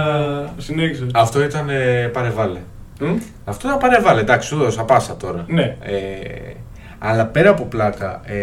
Συνέχισε. 0.58 1.06
Αυτό 1.14 1.42
ήταν 1.42 1.68
ε, 1.68 2.10
παρεβάλλε. 2.12 2.58
Μμ; 3.06 3.16
Αυτό 3.44 3.66
ήταν 3.68 3.78
παρεβάλλε, 3.78 4.20
εντάξει, 4.20 4.48
σου 4.48 4.56
δώσα 4.56 4.82
πάσα 4.82 5.16
τώρα. 5.16 5.44
Ναι. 5.48 5.76
Ε, 5.82 6.52
αλλά 6.98 7.24
πέρα 7.26 7.50
από 7.50 7.64
πλάκα, 7.64 8.20
ε, 8.24 8.36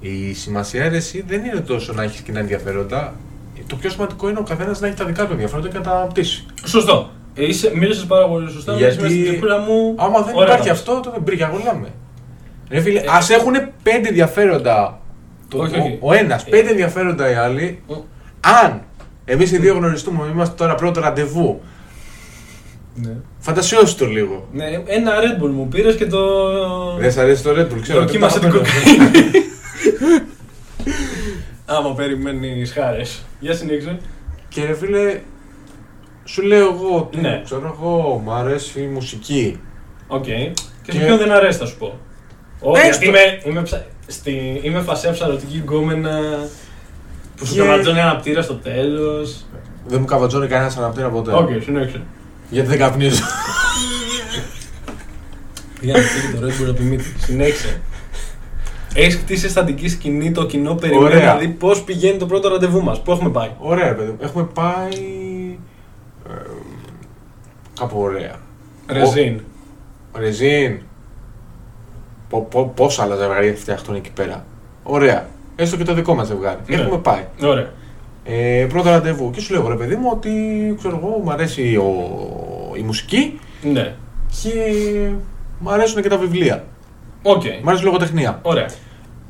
η 0.00 0.34
σημασία 0.34 0.84
αίρεση 0.84 1.24
δεν 1.26 1.44
είναι 1.44 1.60
τόσο 1.60 1.92
να 1.92 2.02
έχεις 2.02 2.20
κοινά 2.20 2.40
ενδιαφέροντα. 2.40 3.14
Το 3.66 3.76
πιο 3.76 3.90
σημαντικό 3.90 4.28
είναι 4.28 4.38
ο 4.38 4.42
καθένας 4.42 4.80
να 4.80 4.86
έχει 4.86 4.96
τα 4.96 5.04
δικά 5.04 5.26
του 5.26 5.32
ενδιαφέροντα 5.32 5.68
και 5.68 5.76
να 5.76 5.82
τα 5.84 5.90
αναπτύσσει. 5.90 6.46
Σωστό. 6.64 7.10
Ε, 7.34 7.44
Είσαι, 7.46 7.72
μίλησες 7.74 8.04
πάρα 8.04 8.28
πολύ 8.28 8.50
σωστά. 8.50 8.72
Γιατί- 8.74 8.94
Γιατί... 8.98 9.14
στην 9.20 9.32
τυπούλα 9.32 9.58
μου. 9.58 9.94
Άμα 9.96 10.20
δεν 10.22 10.34
Ωραία 10.34 10.48
υπάρχει 10.48 10.66
τα 10.68 10.72
αυτό, 10.74 11.00
τότε 11.00 11.18
μπρικιά 11.18 11.46
γολάμε. 11.52 11.88
Ρε 12.70 12.80
φίλε, 12.80 13.00
Ε, 13.00 13.04
ας 13.08 13.30
έχουν 13.30 13.52
πέντε 13.82 14.08
ενδιαφέροντα. 14.08 14.98
Το, 15.48 15.58
Όχι, 15.58 15.78
όχι. 15.80 15.98
Ο, 16.00 16.08
ο 16.08 16.12
ένας, 16.12 16.44
Ε. 16.44 16.50
πέντε 16.50 16.70
ενδιαφέροντα 16.70 17.30
οι 17.30 17.34
άλλοι. 17.34 17.82
Μ. 17.88 17.92
Αν 18.62 18.80
εμείς 19.24 19.52
οι 19.52 19.58
δύο 19.58 19.74
γνωριστούμε, 19.74 20.26
είμαστε 20.32 20.54
τώρα 20.56 20.74
πρώτο 20.74 21.00
ραντεβού. 21.00 21.60
Ναι. 22.94 23.16
Φαντασιώσου 23.38 23.96
το 23.96 24.06
λίγο. 24.06 24.48
ναι. 24.52 24.64
Ένα 24.86 25.12
Red 25.20 25.42
Bull 25.44 25.50
μου 25.50 25.68
πήρες 25.68 25.94
και 25.96 26.06
το. 26.06 26.20
Δεν 26.98 27.12
σ' 27.12 27.16
αρέσει 27.18 27.42
το 27.42 27.50
Red 27.50 27.72
Bull, 27.72 27.80
ξέρω. 27.82 28.00
Δοκίμασε 28.00 28.38
δεν 28.38 28.50
την 28.50 28.58
το 28.60 28.64
κοκαίνη. 28.66 29.30
Άμα 31.66 31.94
περιμένει 31.94 32.66
χάρες. 32.66 33.22
Για 33.40 33.54
συνέχισε. 33.54 33.98
Και 34.48 34.64
ρε 34.64 34.74
φίλε, 34.74 35.20
σου 36.24 36.42
λέω 36.42 36.66
εγώ 36.72 36.96
ότι 36.96 37.20
Ναι. 37.20 37.40
ξέρω 37.44 37.76
εγώ, 37.78 38.20
μου 38.24 38.32
αρέσει 38.32 38.80
η 38.82 38.86
μουσική. 38.86 39.60
Οκ. 40.06 40.22
Και 40.24 40.52
σε 40.92 40.98
Και- 40.98 41.04
ποιον 41.04 41.18
δεν 41.18 41.30
αρέσει, 41.32 41.58
θα 41.58 41.66
σου 41.66 41.76
πω. 41.78 41.98
Όχι, 42.60 42.86
Έστω. 42.86 43.04
γιατί 43.04 43.18
είμαι, 43.18 43.40
είμαι, 43.44 43.62
ψα... 43.62 43.86
στη... 44.06 44.60
είμαι 44.62 44.80
φασέα 44.80 45.12
ψαρωτική 45.12 45.56
γκόμενα 45.58 46.20
που 47.36 47.46
σου 47.46 47.54
Και- 47.54 47.60
καβατζώνει 47.60 48.00
αναπτήρα 48.00 48.42
στο 48.42 48.54
τέλος. 48.54 49.44
Δεν 49.86 50.00
μου 50.00 50.06
καβατζώνει 50.06 50.46
κανένας 50.46 50.76
αναπτήρα 50.76 51.08
ποτέ. 51.08 51.32
Οκ, 51.32 51.48
συνέχισε. 51.62 52.02
Γιατί 52.54 52.68
δεν 52.68 52.78
καπνίζω. 52.78 53.22
Για 55.80 55.92
να 55.92 56.00
φύγει 56.02 56.34
το 56.34 56.46
Red 56.46 56.50
Bull 56.62 56.68
από 56.70 56.78
τη 56.78 56.82
μύτη. 56.82 57.04
Συνέχισε. 57.18 57.80
Έχεις 58.94 59.14
χτίσει 59.14 59.46
αισθαντική 59.46 59.88
σκηνή, 59.88 60.32
το 60.32 60.46
κοινό 60.46 60.74
περιμένει 60.74 61.04
Ωραία. 61.04 61.32
να 61.32 61.38
δει 61.38 61.48
πώς 61.48 61.82
πηγαίνει 61.82 62.18
το 62.18 62.26
πρώτο 62.26 62.48
ραντεβού 62.48 62.82
μας. 62.82 63.02
Πού 63.02 63.12
έχουμε 63.12 63.30
πάει; 63.30 63.50
Ωραία, 63.58 63.88
ρε 63.88 63.94
παιδί 63.94 64.10
μου. 64.10 64.16
Έχουμε 64.20 64.44
πάει. 64.44 65.58
ε, 66.28 66.32
κάπου 67.80 68.00
ωραία. 68.00 68.36
Ρεζίν. 68.86 69.40
Ρεζίν. 70.14 70.80
Πο, 72.28 72.40
πο, 72.40 72.66
πόσα 72.76 73.02
άλλα 73.02 73.16
ζευγάρια 73.16 73.54
φτιαχτούν 73.54 73.94
εκεί 73.94 74.10
πέρα. 74.10 74.44
Ωραία. 74.82 75.28
Έστω 75.56 75.76
και 75.76 75.84
το 75.84 75.94
δικό 75.94 76.14
μας 76.14 76.26
ζευγάρι. 76.26 76.58
Ναι. 76.66 76.76
Έχουμε 76.76 76.98
πάει. 76.98 77.24
Ωραία. 77.42 77.72
Ε, 78.24 78.66
πρώτο 78.68 78.90
ραντεβού. 78.90 79.30
Και 79.30 79.40
σου 79.40 79.52
λέω, 79.52 79.68
ρε 79.68 79.74
παιδί 79.74 79.96
μου, 79.96 80.08
ότι 80.12 80.30
ξέρω 80.78 81.00
εγώ, 81.02 81.20
μου 81.24 81.30
αρέσει 81.30 81.76
ο, 81.76 81.92
η 82.76 82.80
μουσική 82.80 83.38
Ναι. 83.62 83.94
και 84.42 84.50
μου 85.58 85.70
αρέσουν 85.70 86.02
και 86.02 86.08
τα 86.08 86.16
βιβλία. 86.16 86.64
Οκ. 87.22 87.42
Μου 87.44 87.68
αρέσει 87.68 87.82
η 87.82 87.84
λογοτεχνία. 87.84 88.38
Ωραία. 88.42 88.68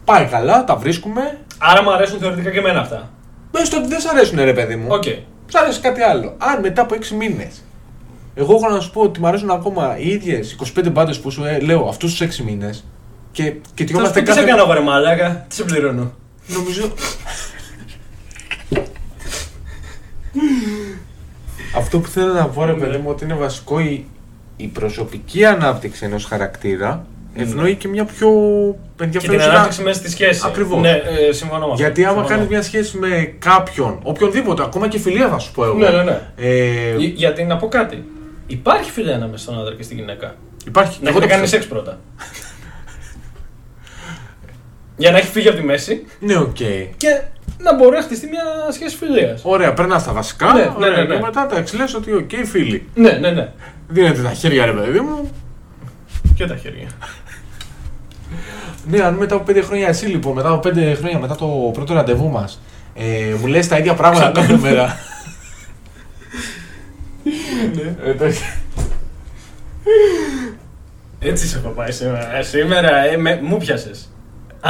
Πάει 0.05 0.27
καλά, 0.27 0.65
τα 0.65 0.77
βρίσκουμε. 0.77 1.39
Άρα 1.59 1.83
μου 1.83 1.93
αρέσουν 1.93 2.19
θεωρητικά 2.19 2.51
και 2.51 2.59
εμένα 2.59 2.81
αυτά. 2.81 3.11
Έστω 3.57 3.77
ότι 3.77 3.87
δεν 3.89 4.01
σ' 4.01 4.07
αρέσουν, 4.07 4.39
ρε 4.45 4.53
παιδί 4.53 4.77
μου. 4.77 4.87
Οκ. 4.91 5.05
Σ' 5.47 5.55
αρέσει 5.55 5.81
κάτι 5.81 6.01
άλλο. 6.03 6.35
Αν 6.39 6.61
μετά 6.61 6.83
από 6.83 6.95
6 6.95 7.09
μήνες 7.09 7.65
εγώ 8.35 8.55
έχω 8.55 8.69
να 8.69 8.81
σου 8.81 8.91
πω 8.91 9.01
ότι 9.01 9.21
μου 9.21 9.27
αρέσουν 9.27 9.51
ακόμα 9.51 9.99
οι 9.99 10.09
ίδιες 10.09 10.57
25 10.79 10.91
μπάντες 10.93 11.21
που 11.21 11.31
σου 11.31 11.45
ε, 11.45 11.59
λέω 11.59 11.87
αυτούς 11.89 12.15
τους 12.15 12.39
6 12.41 12.43
μήνες 12.45 12.85
και, 13.33 13.43
και 13.43 13.51
Θα 13.51 13.59
σου 13.79 13.85
τυχόμαστε 13.85 14.21
πω 14.23 14.27
τι 14.27 14.33
σε 14.33 14.45
κάνω, 14.45 14.67
βρε 14.67 14.81
μαλάκα. 14.81 15.45
Τι 15.49 15.55
σε 15.55 15.65
πληρώνω; 15.65 16.13
Νομίζω. 16.47 16.93
Αυτό 21.77 21.99
που 21.99 22.09
θέλω 22.09 22.33
να 22.33 22.47
πω, 22.47 22.65
ρε 22.65 22.73
Ναι. 22.73 22.79
παιδί 22.79 22.97
μου, 22.97 23.05
ότι 23.09 23.25
είναι 23.25 23.35
βασικό 23.35 23.81
η, 23.81 24.05
η 24.57 24.67
προσωπική 24.67 25.45
ανάπτυξη 25.45 26.05
ενός 26.05 26.25
χαρακτήρα 26.25 27.07
ευνοεί 27.37 27.75
και 27.75 27.89
μια 27.89 28.05
πιο 28.05 28.29
Και 28.31 28.77
την 28.97 29.05
ενδιαφέρουσα. 29.05 29.51
ανάπτυξη 29.51 29.83
μέσα 29.83 29.99
στη 29.99 30.11
σχέση. 30.11 30.43
Ακριβώς. 30.45 30.81
Ναι, 30.81 30.91
ε, 31.29 31.33
συμφωνώ 31.33 31.67
με 31.67 31.73
αυτό. 31.73 31.83
Γιατί 31.85 32.03
άμα 32.05 32.13
Συμφωνώ. 32.13 32.35
κάνεις 32.35 32.49
μια 32.51 32.63
σχέση 32.63 32.97
με 32.99 33.35
κάποιον, 33.39 33.99
οποιονδήποτε, 34.03 34.63
ακόμα 34.63 34.89
και 34.89 34.99
φιλία 34.99 35.29
θα 35.29 35.39
σου 35.39 35.53
πω 35.53 35.65
εγώ. 35.65 35.75
Ναι, 35.79 35.89
ναι, 35.89 36.03
ναι. 36.03 36.21
Ε, 36.37 36.97
Γι- 36.97 37.07
Γιατί 37.17 37.45
να 37.45 37.57
πω 37.57 37.69
κάτι. 37.69 38.05
Υπάρχει 38.47 38.91
φιλία 38.91 39.15
ανάμεσα 39.15 39.43
στον 39.43 39.61
άντρα 39.61 39.75
και 39.75 39.83
στη 39.83 39.95
γυναίκα. 39.95 40.35
υπάρχει. 40.67 40.99
Να 41.03 41.09
εγώ 41.09 41.19
έχετε 41.19 41.35
το 41.35 41.41
κάνει 41.41 41.43
πιστεύω. 41.43 41.63
σεξ 41.63 41.67
πρώτα. 41.67 41.99
Για 44.97 45.11
να 45.11 45.19
έχει 45.19 45.27
φύγει 45.31 45.49
από 45.49 45.57
τη 45.57 45.63
μέση 45.65 46.05
Ναι, 46.21 46.37
οκ. 46.37 46.55
και 46.97 47.23
να 47.59 47.75
μπορεί 47.77 47.97
να 47.97 48.03
χτιστεί 48.03 48.27
μια 48.27 48.43
σχέση 48.73 48.97
φιλίας. 48.97 49.41
Ωραία, 49.45 49.73
περνάς 49.73 50.03
στα 50.03 50.13
βασικά. 50.13 50.53
Ναι, 50.53 50.61
ναι, 50.61 50.73
ωραία, 50.77 50.91
ναι, 50.91 51.03
ναι. 51.03 51.15
Και 51.15 51.21
μετά 51.21 51.47
θα 51.47 51.57
εξηγήσω 51.57 51.99
ότι, 51.99 52.13
οκ, 52.15 52.31
φίλοι. 52.45 52.89
Ναι, 52.95 53.11
ναι, 53.13 53.31
ναι. 53.31 53.49
Δίνετε 53.89 54.23
τα 54.23 54.33
χέρια, 54.33 54.65
ρε 54.67 54.73
παιδί 54.73 55.01
μου. 55.01 55.31
Και 56.35 56.47
τα 56.47 56.57
χέρια. 56.57 56.87
Ναι, 58.89 59.03
αν 59.03 59.15
μετά 59.15 59.35
από 59.35 59.53
5 59.53 59.63
χρόνια, 59.63 59.89
εσύ 59.89 60.07
λοιπόν, 60.07 60.35
μετά 60.35 60.49
από 60.51 60.69
5 60.69 60.95
χρόνια 60.99 61.19
μετά 61.19 61.35
το 61.37 61.71
πρώτο 61.73 61.95
ραντεβού 61.95 62.29
μας, 62.29 62.61
ε, 62.95 63.35
μου 63.41 63.47
λες 63.47 63.69
τα 63.69 63.79
ίδια 63.79 63.95
πράγματα 63.95 64.31
κάθε 64.41 64.57
μέρα. 64.57 64.97
ναι. 67.75 68.11
Ε, 68.11 68.15
το- 68.15 68.25
Έτσι 71.19 71.47
σε 71.47 71.59
έχω 71.59 71.69
πάει 71.69 71.91
σήμερα. 71.93 72.37
Ε, 72.37 72.43
σήμερα 72.43 72.97
ε, 73.05 73.17
με, 73.17 73.41
μου 73.43 73.57
πιάσες. 73.57 74.09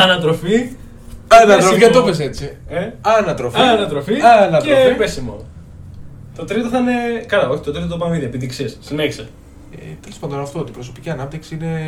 Ανατροφή. 0.03 0.71
Ανατροφή, 1.29 1.57
πέσιμο. 1.57 1.77
γιατί 1.77 1.95
το 1.95 2.03
πες 2.03 2.19
έτσι. 2.21 2.57
Ε, 2.69 2.91
Ανατροφή. 3.01 3.61
ανατροφή, 3.61 4.13
Ανατροφή. 4.47 4.67
και 4.89 4.95
πέσιμο. 4.99 5.45
Το 6.37 6.45
τρίτο 6.45 6.69
θα 6.69 6.79
είναι. 6.79 6.93
Καλά, 7.27 7.49
όχι, 7.49 7.63
το 7.63 7.73
τρίτο 7.73 7.87
το 7.89 7.97
πάμε 7.97 8.17
ήδη, 8.17 8.25
επειδή 8.25 8.47
ξέρεις. 8.47 8.79
Συνέχισε. 8.81 9.29
Ε, 9.73 9.77
Τέλος 10.01 10.19
πάντων, 10.19 10.41
αυτό 10.41 10.59
ότι 10.59 10.71
η 10.71 10.75
προσωπική 10.75 11.11
ανάπτυξη 11.11 11.55
είναι, 11.55 11.79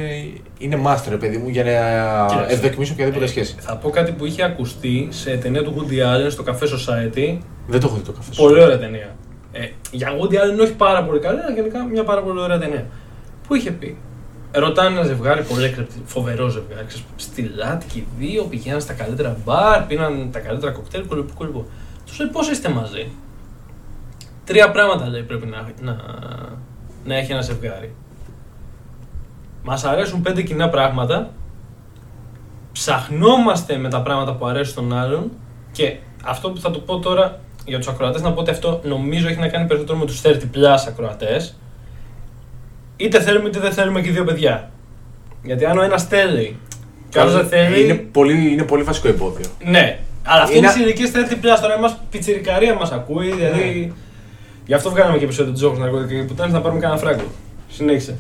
είναι 0.59 0.80
master, 0.86 1.07
ρε 1.09 1.16
παιδί 1.16 1.36
μου, 1.36 1.48
για 1.48 1.64
να 1.64 1.70
Κοίταξε. 2.26 2.54
ευδοκιμήσει 2.54 2.92
οποιαδήποτε 2.92 3.24
Ε, 3.24 3.28
σχέση. 3.28 3.54
Θα 3.59 3.76
πω 3.76 3.90
κάτι 3.90 4.12
που 4.12 4.24
είχε 4.26 4.42
ακουστεί 4.44 5.07
σε 5.11 5.36
ταινία 5.36 5.62
του 5.62 5.74
Woody 5.76 5.92
Allen 5.92 6.30
στο 6.30 6.44
Café 6.46 6.62
Society. 6.64 7.38
Δεν 7.66 7.80
το 7.80 7.86
έχω 7.86 7.96
δει 7.96 8.02
το 8.02 8.12
καφέ 8.12 8.32
σου. 8.32 8.42
Πολύ 8.42 8.61
ωραία 8.62 8.78
ταινία. 8.78 9.16
Ε, 9.52 9.66
για 9.90 10.09
Woody 10.09 10.34
Allen 10.34 10.61
όχι 10.62 10.72
πάρα 10.72 11.04
πολύ 11.04 11.18
καλή, 11.18 11.40
αλλά 11.40 11.50
γενικά 11.54 11.84
μια 11.84 12.04
πάρα 12.04 12.20
πολύ 12.22 12.40
ωραία 12.40 12.59
ταινία. 12.59 12.84
Που 13.48 13.54
είχε 13.54 13.70
πει; 13.70 13.96
Ρωτάνε 14.53 14.88
ένα 14.88 15.07
ζευγάρι, 15.07 15.42
πολύ 15.42 15.64
έκρεπτη, 15.64 16.03
φοβερό 16.05 16.49
ζευγάρι. 16.49 16.86
Ξέρεις, 16.86 17.07
στη 17.16 17.42
Λάτκη, 17.42 18.07
δύο 18.18 18.44
πηγαίναν 18.44 18.80
στα 18.80 18.92
καλύτερα 18.92 19.36
μπαρ, 19.44 19.82
πίναν 19.82 20.28
τα 20.32 20.38
καλύτερα 20.38 20.72
κοκτέιλ, 20.72 21.07
κολυμπού 21.07 21.32
κολυμπού. 21.34 21.66
Τους 22.07 22.18
λέει 22.18 22.28
πώς 22.28 22.49
είστε 22.49 22.68
μαζί; 22.68 23.11
Τρία 24.44 24.70
πράγματα 24.70 25.09
λέει 25.09 25.22
πρέπει 25.22 25.47
να, 25.47 25.68
να, 25.80 25.97
να 27.05 27.16
έχει 27.16 27.32
ένα 27.32 27.40
ζευγάρι. 27.40 27.94
Μας 29.62 29.84
αρέσουν 29.84 30.22
πέντε 30.22 30.42
κοινά 30.42 30.68
πράγματα. 30.68 31.30
Ψαχνόμαστε 32.72 33.76
με 33.76 33.88
τα 33.88 34.03
πράγματα 34.03 34.34
που 34.34 34.47
αρέσουν 34.47 34.72
στον 34.72 34.92
άλλον. 34.99 35.30
Και 35.72 35.97
αυτό 36.24 36.51
που 36.51 36.61
θα 36.61 36.70
το 36.70 36.78
πω 36.78 36.99
τώρα 36.99 37.40
για 37.64 37.78
τους 37.78 37.88
ακροατές, 37.88 38.22
να 38.22 38.32
πω 38.32 38.40
ότι 38.40 38.51
αυτό 38.51 38.80
νομίζω 38.84 39.28
έχει 39.28 39.38
να 39.38 39.49
κάνει 39.49 39.66
περισσότερο 39.66 39.99
με 39.99 40.07
τους 40.07 40.20
30 40.24 40.28
plus 40.28 40.84
ακροατές. 40.88 41.57
Είτε 42.97 43.20
θέλουμε 43.20 43.49
είτε 43.49 43.59
δεν 43.61 43.72
θέλουμε 43.72 44.01
και 44.01 44.09
οι 44.09 44.12
δύο 44.12 44.24
παιδιά. 44.24 44.70
Γιατί 45.42 45.64
αν 45.64 45.78
ο 45.78 45.82
ένας 45.82 46.05
θέλει 46.05 46.57
και 47.09 47.18
ο 47.18 47.20
άλλος 47.20 47.34
δεν 47.34 47.47
θέλει. 47.47 47.84
Είναι 47.84 47.94
πολύ, 47.94 48.53
είναι 48.53 48.62
πολύ 48.62 48.82
βασικό 48.82 49.09
εμπόδιο. 49.09 49.47
Ναι. 49.64 49.99
Αλλά 50.22 50.42
αυτή 50.42 50.57
Είναι- 50.57 50.66
είναι 50.70 50.80
η 50.80 50.82
ηλικία 50.84 51.07
στα 51.07 51.36
πλέον 51.40 51.61
τώρα 51.61 51.74
εμά 51.74 51.99
πιτσιρικαρία 52.11 52.74
μας 52.74 52.90
ακούει, 52.92 53.32
δηλαδή. 53.32 53.92
Γι' 54.66 54.74
αυτό 54.74 54.90
βγάλαμε 54.90 55.18
και 55.18 55.24
επεισόδιο 55.24 55.53
του 55.53 55.59
Τζόκου 55.59 55.78
Ναρκωτικά 55.78 56.14
και 56.20 56.22
πουτάνε 56.26 56.53
να 56.53 56.61
πάρουμε 56.61 56.80
κανένα 56.80 57.01
φράγκο. 57.01 57.22
Συνέχισε. 57.68 58.16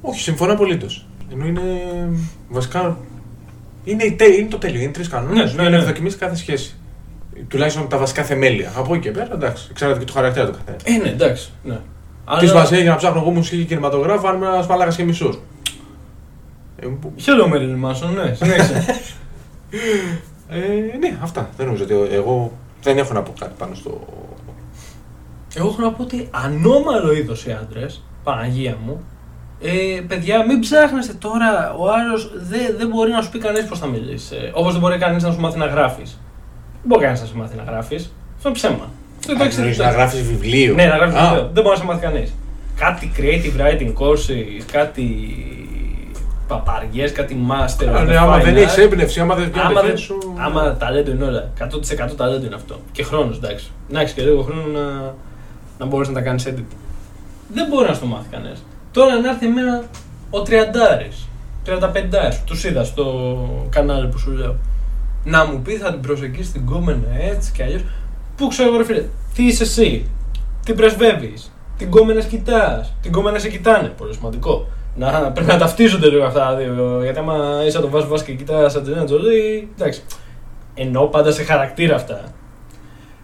Όχι, 0.00 0.20
συμφωνώ 0.20 0.52
απολύτως. 0.52 1.06
Ενώ 1.32 1.46
είναι. 1.46 1.60
Βασικά. 2.48 2.98
Είναι, 3.84 4.04
η 4.04 4.12
τε- 4.12 4.38
είναι 4.38 4.48
το 4.48 4.58
τέλειο. 4.58 4.80
Είναι 4.80 4.90
τρεις 4.92 5.08
κανόνες. 5.08 5.54
Ναι, 5.54 5.62
ναι, 5.62 5.68
ναι, 5.68 5.76
ναι. 5.76 5.76
ναι. 5.78 5.84
δοκιμήσει 5.84 6.16
κάθε 6.16 6.36
σχέση. 6.36 6.74
Τουλάχιστον 7.48 7.88
τα 7.88 7.98
βασικά 7.98 8.22
θεμέλια. 8.22 8.72
Από 8.76 8.94
εκεί 8.94 9.02
και 9.02 9.10
πέρα, 9.10 9.28
εντάξει. 9.32 9.70
Ξέρετε 9.74 9.98
και 9.98 10.04
το 10.04 10.12
χαρακτήρα 10.12 10.46
του 10.46 10.52
καθένα. 10.52 10.76
Ε, 10.84 11.02
ναι, 11.02 11.08
εντάξει. 11.10 11.50
Ναι. 11.64 11.78
Τι 12.38 12.46
σημασία 12.46 12.78
για 12.78 12.90
να 12.90 12.96
ψάχνω 12.96 13.20
εγώ 13.20 13.30
μουσική 13.30 13.56
και 13.56 13.64
κινηματογράφο 13.64 14.28
αν 14.28 14.36
είμαι 14.36 14.46
ένα 14.46 14.66
μαλάκα 14.68 14.94
και 14.94 15.04
μισό. 15.04 15.34
Ε, 16.76 16.86
που- 17.00 17.12
Χαίρομαι, 17.16 17.48
Μεριλ 17.58 17.74
Μάσον, 17.74 18.14
ναι, 18.14 18.34
συνέχισε. 18.34 18.84
ε, 20.48 20.96
ναι, 20.98 21.18
αυτά. 21.22 21.48
Δεν 21.56 21.66
νομίζω 21.66 21.84
ότι 21.84 21.94
εγώ 22.14 22.52
δεν 22.82 22.98
έχω 22.98 23.12
να 23.12 23.22
πω 23.22 23.32
κάτι 23.38 23.52
πάνω 23.58 23.74
στο. 23.74 24.00
Εγώ 25.54 25.68
έχω 25.68 25.80
να 25.82 25.92
πω 25.92 26.02
ότι 26.02 26.28
ανώμαλο 26.30 27.12
είδος 27.12 27.46
οι 27.46 27.52
άντρες, 27.52 28.02
Παναγία 28.24 28.76
μου, 28.84 29.00
ε, 29.62 30.00
παιδιά, 30.08 30.46
μην 30.46 30.60
ψάχνεστε 30.60 31.12
τώρα. 31.12 31.74
Ο 31.78 31.90
άλλος 31.92 32.30
δεν, 32.34 32.74
δεν 32.78 32.88
μπορεί 32.88 33.10
να 33.10 33.22
σου 33.22 33.30
πει 33.30 33.38
κανείς 33.38 33.64
πώς 33.64 33.78
θα 33.78 33.86
μιλήσει. 33.86 34.36
Ε, 34.36 34.50
Όπως 34.54 34.72
δεν 34.72 34.80
μπορεί 34.80 34.98
κανείς 34.98 35.22
να 35.22 35.32
σου 35.32 35.40
μάθει 35.40 35.58
να 35.58 35.66
γράφεις. 35.66 36.18
Δεν 36.72 36.82
μπορεί 36.86 37.02
κανείς 37.04 37.20
να 37.20 37.26
σου 37.26 37.36
μάθει 37.36 37.56
να 37.56 37.62
γράφεις. 37.62 38.12
Αυτό 38.36 38.48
είναι 38.48 38.58
ψέμα. 38.58 38.88
Αυτό 39.32 39.44
το 39.44 39.54
Εννοείς 39.56 39.76
ξέρετε. 39.76 39.84
να 39.84 39.90
γράφεις 39.90 40.22
βιβλίο. 40.22 40.74
Ναι, 40.74 40.84
να 40.86 40.96
γράφεις 40.96 41.14
Α, 41.16 41.22
βιβλίο. 41.22 41.50
Δεν 41.52 41.62
μπορεί 41.62 41.74
να 41.76 41.82
σε 41.82 41.84
μάθει 41.84 42.00
κανείς. 42.00 42.34
Κάτι 42.76 43.12
creative 43.16 43.60
writing 43.60 43.92
courses, 44.02 44.62
κάτι 44.72 45.06
παπαριές, 46.48 47.12
κάτι 47.12 47.36
master. 47.50 47.86
α, 47.86 48.00
of 48.02 48.06
ναι, 48.06 48.12
the 48.12 48.16
άμα 48.16 48.38
fine 48.38 48.42
δεν 48.44 48.54
art. 48.54 48.56
έχει 48.56 48.80
έμπνευση, 48.80 49.20
άμα 49.20 49.34
δεν 49.34 49.52
Άμα, 49.54 49.68
δεν, 49.72 49.82
πιάνει 49.82 49.98
σου. 49.98 50.18
άμα 50.38 50.76
ταλέντο 50.76 51.10
είναι 51.10 51.24
όλα. 51.24 51.50
100% 51.58 52.16
ταλέντο 52.16 52.46
είναι 52.46 52.54
αυτό. 52.54 52.80
Και 52.92 53.02
χρόνος, 53.02 53.36
εντάξει. 53.36 53.70
Να 53.88 54.00
έχεις 54.00 54.12
και 54.12 54.22
λίγο 54.22 54.42
χρόνο 54.42 54.62
να, 54.66 55.14
να 55.78 55.86
μπορείς 55.86 56.08
να 56.08 56.14
τα 56.14 56.20
κάνεις 56.20 56.46
edit. 56.48 56.64
Δεν 57.54 57.66
μπορεί 57.68 57.88
να 57.88 57.94
στο 57.94 58.06
μάθει 58.06 58.26
κανένα. 58.30 58.54
Τώρα 58.92 59.18
να 59.20 59.28
έρθει 59.30 59.46
εμένα 59.46 59.82
ο 60.30 60.38
30 60.38 60.50
35 61.66 62.32
τους 62.44 62.64
είδα 62.64 62.84
στο 62.84 63.04
κανάλι 63.70 64.06
που 64.06 64.18
σου 64.18 64.30
λέω. 64.30 64.56
Να 65.24 65.44
μου 65.46 65.60
πει 65.62 65.72
θα 65.76 65.90
την 65.92 66.00
προσεγγίσεις 66.00 66.52
την 66.52 66.66
κόμενα 66.66 67.06
έτσι 67.30 67.52
και 67.52 67.62
αλλιώς. 67.62 67.80
Πού 68.36 68.48
ξέρω 68.48 68.68
εγώ, 68.68 68.76
ρε 68.78 68.84
φίλε, 68.84 69.02
τι 69.34 69.46
είσαι 69.46 69.62
εσύ, 69.62 70.10
τι 70.64 70.72
πρεσβεύεις, 70.72 71.52
την 71.76 71.90
κόμενα 71.90 72.22
κοιτάς, 72.22 72.92
την 73.02 73.12
κόμενα 73.12 73.38
σε 73.38 73.48
κοιτάνε; 73.48 73.88
Πολύ 73.88 74.14
σημαντικό. 74.14 74.66
Να, 74.94 75.32
πρέπει 75.32 75.50
να 75.50 75.58
ταυτίζονται 75.58 76.08
λίγο 76.08 76.24
αυτά 76.24 76.40
τα 76.40 76.54
δύο. 76.54 77.00
Γιατί 77.02 77.18
άμα 77.18 77.62
είσαι 77.66 77.80
τον 77.80 77.90
Βάσο 77.90 78.08
Βάσο 78.08 78.24
και 78.24 78.32
κοιτάς 78.32 78.76
Ατζελίνα 78.76 79.04
Τζολί, 79.04 79.68
εντάξει. 79.78 80.02
Εννοώ 80.74 81.06
πάντα 81.06 81.32
σε 81.32 81.42
χαρακτήρα 81.42 81.94
αυτά. 81.94 82.24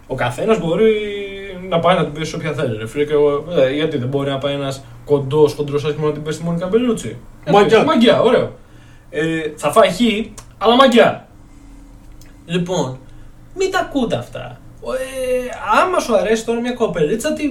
Ο 0.07 0.15
καθένας 0.15 0.59
μπορεί 0.59 0.93
να 1.69 1.79
πάει 1.79 1.95
να 1.95 2.03
την 2.03 2.13
πέσει 2.13 2.35
όποια 2.35 2.53
θέλει. 2.53 2.77
Ρε 2.77 2.87
φίλε, 2.87 3.05
και 3.05 3.13
εγώ, 3.13 3.45
ε, 3.57 3.73
γιατί 3.73 3.97
δεν 3.97 4.07
μπορεί 4.07 4.29
να 4.29 4.37
πάει 4.37 4.53
ένας 4.53 4.83
κοντός, 5.05 5.53
χοντρός 5.53 5.83
άσχημος 5.83 6.07
να 6.07 6.13
την 6.13 6.23
πέσει 6.23 6.39
τη 6.39 6.45
Μόνικα 6.45 6.67
Μπελούτσι. 6.67 7.17
Μαγκιά. 7.51 7.83
Μαγκιά, 7.83 8.21
ωραίο. 8.21 8.55
Ε, 9.09 9.41
θα 9.55 9.71
φάει 9.71 9.89
χ, 9.89 9.99
αλλά 10.57 10.75
μαγκιά. 10.75 11.27
Λοιπόν, 12.45 12.97
μην 13.55 13.71
τα 13.71 13.79
ακούτε 13.79 14.15
αυτά. 14.15 14.59
Ε, 14.81 15.79
άμα 15.81 15.99
σου 15.99 16.15
αρέσει 16.15 16.45
τώρα 16.45 16.59
μια 16.59 16.71
κοπελίτσα, 16.73 17.33
τη 17.33 17.43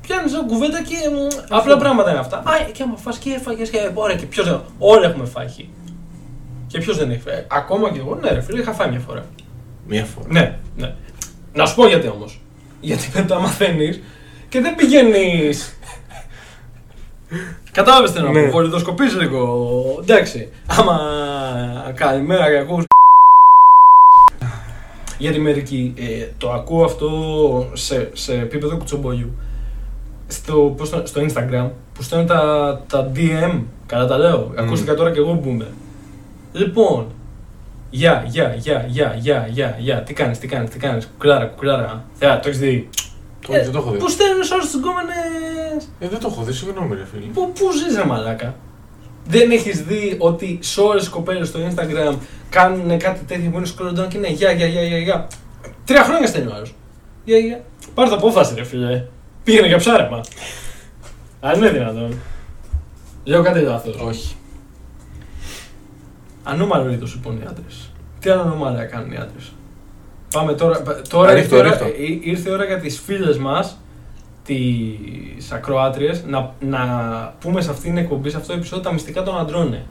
πιάνεις 0.00 0.32
μια 0.32 0.42
κουβέντα 0.46 0.82
και 0.82 0.94
μ, 0.94 1.16
απλά 1.48 1.76
πράγματα 1.76 2.10
είναι 2.10 2.18
αυτά. 2.18 2.36
Α, 2.36 2.42
και 2.72 2.82
άμα 2.82 2.96
φας 2.96 3.18
και 3.18 3.30
έφαγε 3.30 3.62
και 3.62 3.90
ωραία, 3.94 4.16
και 4.16 4.26
ποιο 4.26 4.44
δεν. 4.44 4.60
Όλοι 4.78 5.04
έχουμε 5.04 5.24
φάει 5.24 5.48
χ. 5.48 5.56
Και 6.66 6.78
ποιος 6.78 6.96
δεν 6.98 7.10
έχει 7.10 7.20
φάει. 7.20 7.44
Ακόμα 7.50 7.90
και 7.90 7.98
εγώ, 7.98 8.14
ναι, 8.14 8.30
ρε 8.30 8.40
φίλε, 8.40 8.60
είχα 8.60 8.72
φάει 8.72 8.90
μια 8.90 9.00
φορά. 9.00 9.24
Μία 9.86 10.04
φορά. 10.04 10.26
Ναι, 10.30 10.58
ναι. 10.76 10.94
Να 11.52 11.66
σου 11.66 11.74
πω 11.74 11.86
γιατί 11.86 12.08
όμως. 12.08 12.40
Γιατί 12.80 13.10
μετά 13.14 13.38
μαθαίνεις 13.40 14.00
και 14.48 14.60
δεν 14.60 14.74
πηγαίνεις. 14.74 15.78
Κατάλαβες 17.72 18.12
τι 18.12 18.20
να 18.20 18.30
Ναι. 18.30 18.42
πω. 18.42 18.50
Βολιδοσκοπείς 18.50 19.14
λίγο. 19.16 19.68
Εντάξει. 20.00 20.52
Άμα 20.66 21.00
καλημέρα 21.94 22.48
και 22.50 22.58
ακούς 22.58 22.84
Γιατί 25.20 25.38
μερικοί 25.40 25.94
ε, 25.96 26.26
το 26.38 26.50
ακούω 26.52 26.84
αυτό 26.84 27.08
σε, 27.72 28.10
σε 28.12 28.32
επίπεδο 28.34 28.76
κουτσομπολιού. 28.76 29.32
Στο, 30.26 30.74
πώς 30.76 30.90
το- 30.90 31.02
στο 31.06 31.20
Instagram 31.20 31.68
που 31.94 32.02
στέλνουν 32.02 32.26
τα, 32.28 32.80
τα 32.88 33.10
DM. 33.14 33.60
Καλά 33.86 34.06
τα 34.06 34.18
λέω. 34.18 34.52
Ακούστηκα 34.56 34.94
τώρα 34.94 35.10
και 35.10 35.18
εγώ 35.18 35.40
boomer. 35.44 35.66
Λοιπόν, 36.52 37.06
Γεια, 37.92 38.24
γεια, 38.28 38.54
γεια, 38.58 38.84
γεια, 38.88 39.16
γεια, 39.18 39.46
γεια, 39.50 39.76
γεια. 39.78 40.02
Τι 40.02 40.12
κάνεις, 40.14 40.38
τι 40.38 40.46
κάνεις, 40.46 40.70
τι 40.70 40.78
κάνεις. 40.78 41.06
Κουκλάρα, 41.06 41.44
κουκλάρα. 41.46 42.04
Θεά, 42.14 42.40
το 42.40 42.48
έχεις 42.48 42.60
δει; 42.60 42.88
Όχι, 43.48 43.60
δεν 43.60 43.72
το 43.72 43.78
έχω 43.78 43.90
δει. 43.90 43.98
Πού 43.98 44.08
στέλνουν 44.08 44.42
όλε 44.52 44.62
τι 44.72 44.78
γκόμενες; 44.78 45.88
Ε, 46.00 46.08
δεν 46.08 46.18
το 46.20 46.28
έχω 46.30 46.42
δει, 46.42 46.52
συγγνώμη, 46.52 46.94
ρε 46.94 47.04
φίλε. 47.12 47.26
Πού, 47.32 47.52
πού 47.52 47.72
ζεις, 47.72 47.96
ρε 47.96 48.04
μαλάκα; 48.04 48.54
Δεν 49.30 49.50
έχεις 49.50 49.82
δει 49.82 50.16
ότι 50.18 50.58
σε 50.62 50.80
όλες 50.80 51.02
τις 51.02 51.10
κοπέλες 51.10 51.48
στο 51.48 51.58
Instagram 51.70 52.16
κάνουν 52.50 52.98
κάτι 52.98 53.24
τέτοιο 53.24 53.50
που 53.50 53.56
είναι 53.56 53.66
σκρολοντών 53.66 54.08
και 54.08 54.16
είναι 54.16 54.30
γεια, 54.30 54.52
γεια, 54.52 54.66
γεια, 54.66 54.82
γεια, 54.82 54.98
γεια. 54.98 55.26
Τρία 55.84 56.04
χρόνια 56.04 56.26
στέλνει 56.26 56.50
ο 56.50 56.54
άλλος. 56.54 56.74
Γεια, 57.24 57.38
γεια. 57.38 57.60
Πάρε 57.94 58.08
το 58.08 58.14
απόφαση, 58.14 58.54
ρε 58.54 58.64
φίλε. 58.64 59.04
Πήγαινε 59.44 59.66
για 59.66 59.76
ψάρεμα. 59.76 60.20
Αν 61.40 61.56
είναι 61.58 61.70
δυνατόν. 61.70 62.14
Λέω 63.24 63.42
κάτι 63.42 63.60
λάθο. 63.60 63.90
Όχι. 64.06 64.34
Ανώμαλο 66.42 66.90
είδο 66.92 67.06
λοιπόν 67.14 67.36
οι 67.36 67.42
άντρες. 67.48 67.92
Τι 68.20 68.30
άλλο 68.30 68.40
ανώμαλα 68.40 68.84
κάνουν 68.84 69.12
οι 69.12 69.16
άντρες. 69.16 69.52
Πάμε 70.34 70.52
τώρα. 70.52 70.82
Τώρα 71.08 71.32
Ρίχτω, 71.32 71.56
ήρθε, 71.56 71.56
η 71.56 71.58
ώρα, 71.58 71.70
ρίχτω. 71.70 72.02
ή- 72.02 72.20
ήρθε 72.24 72.50
η 72.50 72.52
ώρα 72.52 72.64
για 72.64 72.78
τις 72.80 73.00
φίλες 73.00 73.38
μας, 73.38 73.79
τις 74.54 75.52
ακροάτριες, 75.52 76.24
να, 76.24 76.54
να 76.60 76.80
πούμε 77.40 77.60
σε 77.60 77.70
αυτήν 77.70 77.94
την 77.94 77.96
εκπομπή, 78.02 78.30
σε 78.30 78.36
αυτό 78.36 78.48
το 78.52 78.58
επεισόδιο, 78.58 78.84
τα 78.84 78.92
μυστικά 78.92 79.22
των 79.22 79.38
αντρών. 79.38 79.72
ε. 79.72 79.82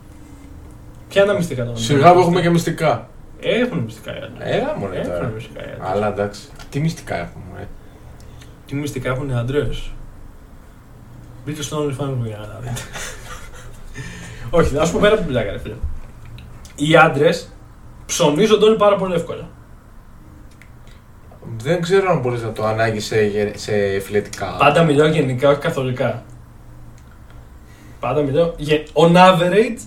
Ποια 1.09 1.21
είναι 1.23 1.31
τα 1.31 1.37
μυστικά 1.37 1.61
των 1.61 1.69
αντρών. 1.71 1.85
Σιγά 1.85 2.13
που 2.13 2.19
έχουμε 2.19 2.41
και 2.41 2.49
μυστικά. 2.49 3.09
Έχουν 3.39 3.77
μυστικά 3.79 4.11
οι 4.13 4.17
άντρε. 4.23 4.49
Έλα 4.57 4.75
μωρέ 4.77 4.99
Έχουν 4.99 5.11
τώρα. 5.11 5.31
μυστικά 5.35 5.59
οι 5.59 5.63
άντρες. 5.71 5.89
Αλλά 5.91 6.07
εντάξει. 6.07 6.41
Τι 6.69 6.79
μυστικά 6.79 7.15
έχουμε, 7.15 7.61
ε. 7.61 7.65
Τι 8.65 8.75
μυστικά 8.75 9.09
έχουν 9.09 9.29
οι 9.29 9.33
άντρε. 9.33 9.67
Μπείτε 11.45 11.61
στο 11.61 11.77
OnlyFans 11.85 12.13
μου 12.17 12.25
για 12.25 12.37
να 12.37 12.59
δείτε. 12.59 12.73
Όχι, 14.57 14.73
να 14.73 14.85
σου 14.85 14.91
πω 14.93 14.99
πέρα 15.01 15.13
από 15.13 15.21
την 15.23 15.31
πλάκα, 15.31 15.51
ρε 15.51 15.59
φίλε. 15.59 15.75
Οι 16.75 16.95
άντρες 16.95 17.49
ψωνίζονται 18.05 18.65
όλοι 18.65 18.75
πάρα 18.75 18.95
πολύ 18.95 19.13
εύκολα. 19.13 19.49
Δεν 21.57 21.81
ξέρω 21.81 22.11
αν 22.11 22.19
μπορείς 22.19 22.41
να 22.41 22.51
το 22.51 22.65
ανάγκη 22.65 22.99
σε, 22.99 23.21
γε- 23.25 23.57
σε 23.57 23.99
φιλετικά. 23.99 24.55
Πάντα 24.59 24.83
μιλάω 24.83 25.07
γενικά, 25.07 25.49
όχι 25.49 25.59
καθολικά. 25.59 26.23
Πάντα 27.99 28.21
μιλάω 28.21 28.51
γε- 28.57 28.87
on 28.93 29.15
average, 29.15 29.79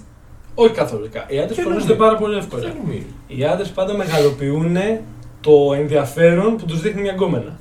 όχι 0.55 0.73
καθολικά. 0.75 1.25
Οι 1.29 1.39
άντρες 1.39 1.57
Δεν 1.57 1.65
ψωνίζονται 1.65 1.93
νομίζω. 1.93 1.95
πάρα 1.95 2.17
πολύ 2.17 2.37
εύκολα. 2.37 2.63
Δεν 2.63 2.77
νομίζω. 2.83 3.05
Οι 3.27 3.45
άντρες 3.45 3.69
πάντα 3.69 3.95
μεγαλοποιούν 3.97 4.77
το 5.41 5.53
ενδιαφέρον 5.77 6.57
που 6.57 6.65
τους 6.65 6.81
δείχνει 6.81 7.01
μια 7.01 7.13
γκόμενα. 7.13 7.59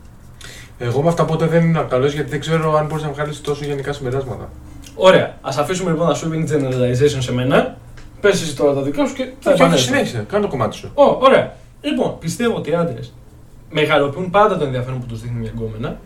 Εγώ 0.79 1.01
με 1.01 1.07
αυτά 1.09 1.25
ποτέ 1.25 1.45
δεν 1.45 1.63
ήμουν 1.63 1.87
καλός 1.87 2.13
γιατί 2.13 2.29
δεν 2.29 2.39
ξέρω 2.39 2.75
αν 2.77 2.85
μπορείς 2.85 3.03
να 3.03 3.11
βγάλεις 3.11 3.41
τόσο 3.41 3.65
γενικά 3.65 3.93
συμπεράσματα. 3.93 4.49
Ωραία. 4.95 5.25
Α 5.25 5.49
αφήσουμε 5.59 5.91
λοιπόν 5.91 6.07
τα 6.07 6.15
sweeping 6.15 6.49
generalization 6.51 7.17
σε 7.19 7.33
μένα. 7.33 7.77
Πες 8.21 8.41
εσύ 8.41 8.55
τώρα 8.55 8.73
τα 8.73 8.81
δικά 8.81 9.05
σου 9.07 9.13
και 9.13 9.23
θα 9.23 9.29
Όχι, 9.29 9.47
όχι, 9.47 9.53
επανέλθω. 9.61 9.83
συνέχισε. 9.83 10.25
Κάνε 10.29 10.43
το 10.43 10.49
κομμάτι 10.49 10.75
σου. 10.75 10.91
Ω, 10.93 11.03
ωραία. 11.19 11.53
Λοιπόν, 11.81 12.17
πιστεύω 12.19 12.55
ότι 12.55 12.69
οι 12.69 12.73
άντρες 12.73 13.13
μεγαλοποιούν 13.71 14.29
πάντα 14.29 14.57
το 14.57 14.65
ενδιαφέρον 14.65 14.99
που 14.99 15.05
τους 15.05 15.21
δείχνει 15.21 15.39
μια 15.39 15.51
γκόμενα. 15.55 15.99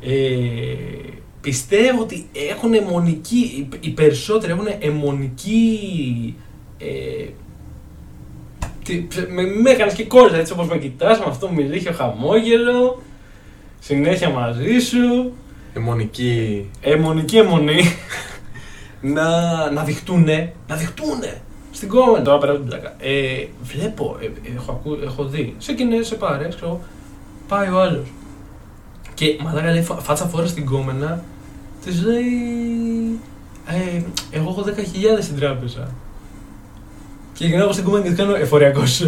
Ε, 0.00 1.12
πιστεύω 1.40 2.00
ότι 2.02 2.26
έχουν 2.50 2.74
αιμονική, 2.74 3.36
οι- 3.38 3.68
οι 3.80 3.90
περισσότεροι 3.90 4.52
έχουν 4.52 4.66
αιμονική. 4.78 6.36
Ε, 6.78 7.24
τι- 8.84 9.06
με, 9.30 9.42
με 9.42 9.70
έκανε 9.70 9.92
και 9.92 10.04
κόλλα 10.04 10.36
έτσι 10.36 10.52
όπως 10.52 10.68
με 10.68 10.78
κοιτάς 10.78 11.18
με 11.18 11.24
αυτό 11.28 11.50
μιλήχιο 11.50 11.92
χαμόγελο 11.92 13.02
συνέχεια 13.80 14.30
μαζί 14.30 14.78
σου 14.78 15.32
Αιμονική. 15.74 16.70
αιμονική 16.80 17.36
αιμονή 17.36 17.80
να, 19.14 19.30
να 19.70 19.82
διχτούνε, 19.84 20.52
να 20.68 20.76
διχτούνε 20.76 21.40
στην 21.74 21.88
κόμμα. 21.88 22.22
Τώρα 22.22 22.38
πέρα 22.38 22.52
από 22.52 22.60
την 22.60 22.70
πλάκα. 22.70 22.94
Ε, 22.98 23.46
βλέπω, 23.62 24.16
ε, 24.20 24.50
έχω, 24.56 24.72
ακού, 24.72 24.98
έχω 25.04 25.24
δει 25.24 25.54
σε 25.58 25.72
κοινέ, 25.72 26.02
σε 26.02 26.14
πάρε, 26.14 26.48
ξέρω, 26.48 26.80
πάει 27.48 27.68
ο 27.68 27.80
άλλος. 27.80 28.06
Και 29.14 29.38
μαλάκα 29.42 29.70
λέει 29.72 29.82
φα- 29.82 29.94
φάτσα 30.00 30.24
φορά 30.24 30.46
στην 30.46 30.66
κόμενα, 30.66 31.24
της 31.84 32.02
λέει. 32.04 32.22
Ε, 33.66 34.02
εγώ 34.30 34.48
έχω 34.50 34.62
10.000 34.62 35.22
στην 35.22 35.36
τράπεζα. 35.36 35.88
Και 37.34 37.46
γυρνάω 37.46 37.72
στην 37.72 37.84
κόμενα 37.84 38.02
και 38.02 38.08
της 38.08 38.18
κάνω 38.18 38.34
εφοριακός. 38.34 39.02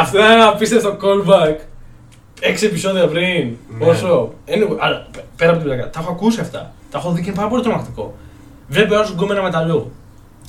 Αυτό 0.00 0.18
είναι 0.18 0.32
ένα 0.34 0.48
απίστευτο 0.48 0.96
callback. 1.02 1.56
Έξι 2.40 2.66
επεισόδια 2.66 3.06
πριν. 3.08 3.56
Ναι. 3.78 3.84
Πόσο. 3.84 4.32
Anyway, 4.46 4.76
αλλά 4.78 5.06
π- 5.12 5.16
πέρα 5.36 5.50
από 5.50 5.60
την 5.60 5.68
πλάκα. 5.70 5.90
Τα 5.90 6.00
έχω 6.00 6.10
ακούσει 6.10 6.40
αυτά. 6.40 6.72
Τα 6.90 6.98
έχω 6.98 7.10
δει 7.12 7.20
και 7.22 7.26
είναι 7.28 7.36
πάρα 7.36 7.48
πολύ 7.48 7.62
τρομακτικό. 7.62 8.14
Βλέπει 8.68 8.92
ο 8.92 8.98
άλλο 8.98 9.08
γκόμενα 9.12 9.42
μεταλλού. 9.42 9.92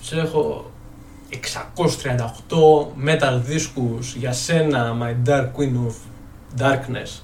Σε 0.01 0.19
έχω 0.19 0.71
638 1.29 1.37
metal 3.05 3.39
δίσκους 3.43 4.15
για 4.15 4.31
σένα, 4.31 4.97
My 5.01 5.29
Dark 5.29 5.45
Queen 5.45 5.87
of 5.87 5.95
Darkness. 6.61 7.19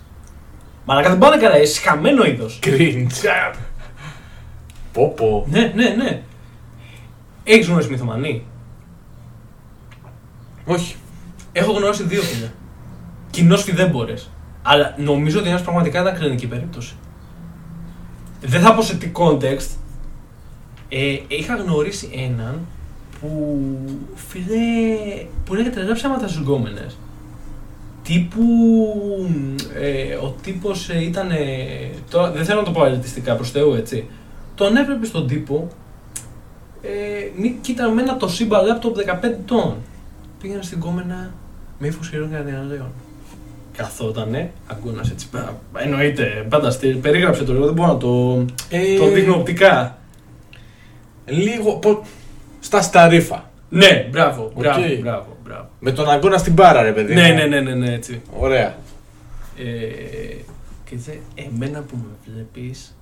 Μαλάκα 0.85 1.09
δεν 1.09 1.17
πάνε 1.17 1.37
καλά, 1.37 1.61
είσαι 1.61 1.81
χαμένο 1.81 2.23
είδος. 2.25 2.59
Cringe. 2.63 3.53
Πω 4.93 5.13
πω. 5.15 5.45
Ναι, 5.49 5.71
ναι, 5.75 5.89
ναι. 5.89 6.21
Έχεις 7.43 7.67
γνωρίσει 7.67 7.89
μυθομανή; 7.89 8.45
Όχι. 10.65 10.95
Έχω 11.51 11.71
γνωρίσει 11.71 12.03
δύο 12.03 12.21
φίλια. 12.21 12.53
Κοινώ 13.29 13.57
φιδέμπορε. 13.57 14.13
Αλλά 14.61 14.95
νομίζω 14.97 15.39
ότι 15.39 15.49
ένας 15.49 15.61
πραγματικά 15.61 16.01
ήταν 16.01 16.15
κλινική 16.15 16.47
περίπτωση. 16.47 16.95
Δεν 18.41 18.61
θα 18.61 18.73
πω 18.73 18.81
σε 18.81 18.95
τι 18.97 19.11
context. 19.15 19.67
Ε, 20.93 21.17
είχα 21.27 21.55
γνωρίσει 21.55 22.09
έναν 22.27 22.59
που 23.21 23.57
φίλε 24.15 24.55
που 25.45 25.53
έλεγε 25.53 25.69
τρελά 25.69 25.93
ψέματα 25.93 26.27
στι 26.27 26.39
γκόμενες. 26.41 26.97
Τύπου 28.03 28.41
ε, 29.79 30.13
ο 30.15 30.35
τύπος 30.41 30.89
ε, 30.89 31.03
ήταν. 31.03 31.29
Τώρα, 32.09 32.31
δεν 32.31 32.45
θέλω 32.45 32.59
να 32.59 32.65
το 32.65 32.71
πω 32.71 32.85
ελιτιστικά 32.85 33.35
προς 33.35 33.51
Θεού 33.51 33.73
έτσι. 33.73 34.05
Τον 34.55 34.77
έβλεπε 34.77 35.05
στον 35.05 35.27
τύπο. 35.27 35.67
Ε, 36.81 36.89
μη- 37.41 37.57
κοίτανε 37.61 37.93
με 37.93 38.01
ένα 38.01 38.17
το 38.17 38.27
σύμπα 38.27 38.61
λάπτοπ 38.61 38.95
15 38.95 39.01
ετών. 39.23 39.75
Πήγαινε 40.41 40.61
στην 40.61 40.79
κόμενα 40.79 41.31
με 41.79 41.87
ύφος 41.87 42.09
χειρών 42.09 42.29
και 42.29 42.35
αδυνατέων. 42.37 42.87
Καθότανε, 43.77 44.51
αγκούνας 44.67 45.09
έτσι. 45.11 45.29
πα- 45.29 45.59
Εννοείται, 45.75 46.45
πάντα 46.49 46.71
στη, 46.71 46.87
περίγραψε 46.87 47.43
το 47.43 47.53
λίγο, 47.53 47.65
δεν 47.65 47.73
μπορώ 47.73 47.87
να 47.91 47.97
το, 47.97 48.45
Ε, 48.69 48.97
το 48.97 49.07
δείχνω 49.07 49.35
οπτικά. 49.35 49.97
Λίγο. 51.31 51.73
Πω, 51.73 52.05
στα 52.59 52.81
σταρίφα. 52.81 53.49
Ναι, 53.69 54.07
μπράβο, 54.11 54.51
μπράβο, 54.55 54.81
Οκ. 54.81 54.99
μπράβο, 55.01 55.37
μπράβο. 55.43 55.69
Με 55.79 55.91
τον 55.91 56.09
αγκώνα 56.09 56.37
στην 56.37 56.53
μπάρα, 56.53 56.81
ρε 56.81 56.91
παιδί. 56.91 57.13
Ναι, 57.13 57.27
μου. 57.29 57.35
ναι, 57.35 57.45
ναι, 57.45 57.59
ναι, 57.59 57.73
ναι, 57.73 57.93
έτσι. 57.93 58.21
Ωραία. 58.39 58.75
Ε, 59.57 60.35
και 60.89 60.97
θε, 60.97 61.11
εμένα 61.35 61.79
που 61.79 61.95
με 61.97 62.31
βλέπεις, 62.33 62.95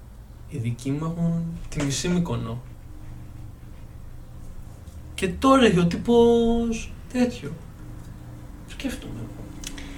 οι 0.50 0.58
δικοί 0.58 0.92
μου 0.92 1.00
έχουν 1.18 1.44
τη 1.70 1.84
μισή 1.84 2.08
Μύκονο. 2.08 2.62
Και 5.16 5.30
το 5.40 5.54
έλεγε 5.54 5.80
ο 5.80 5.86
τύπος 5.86 6.92
τέτοιο. 7.14 7.52
Σκέφτομαι. 8.68 9.20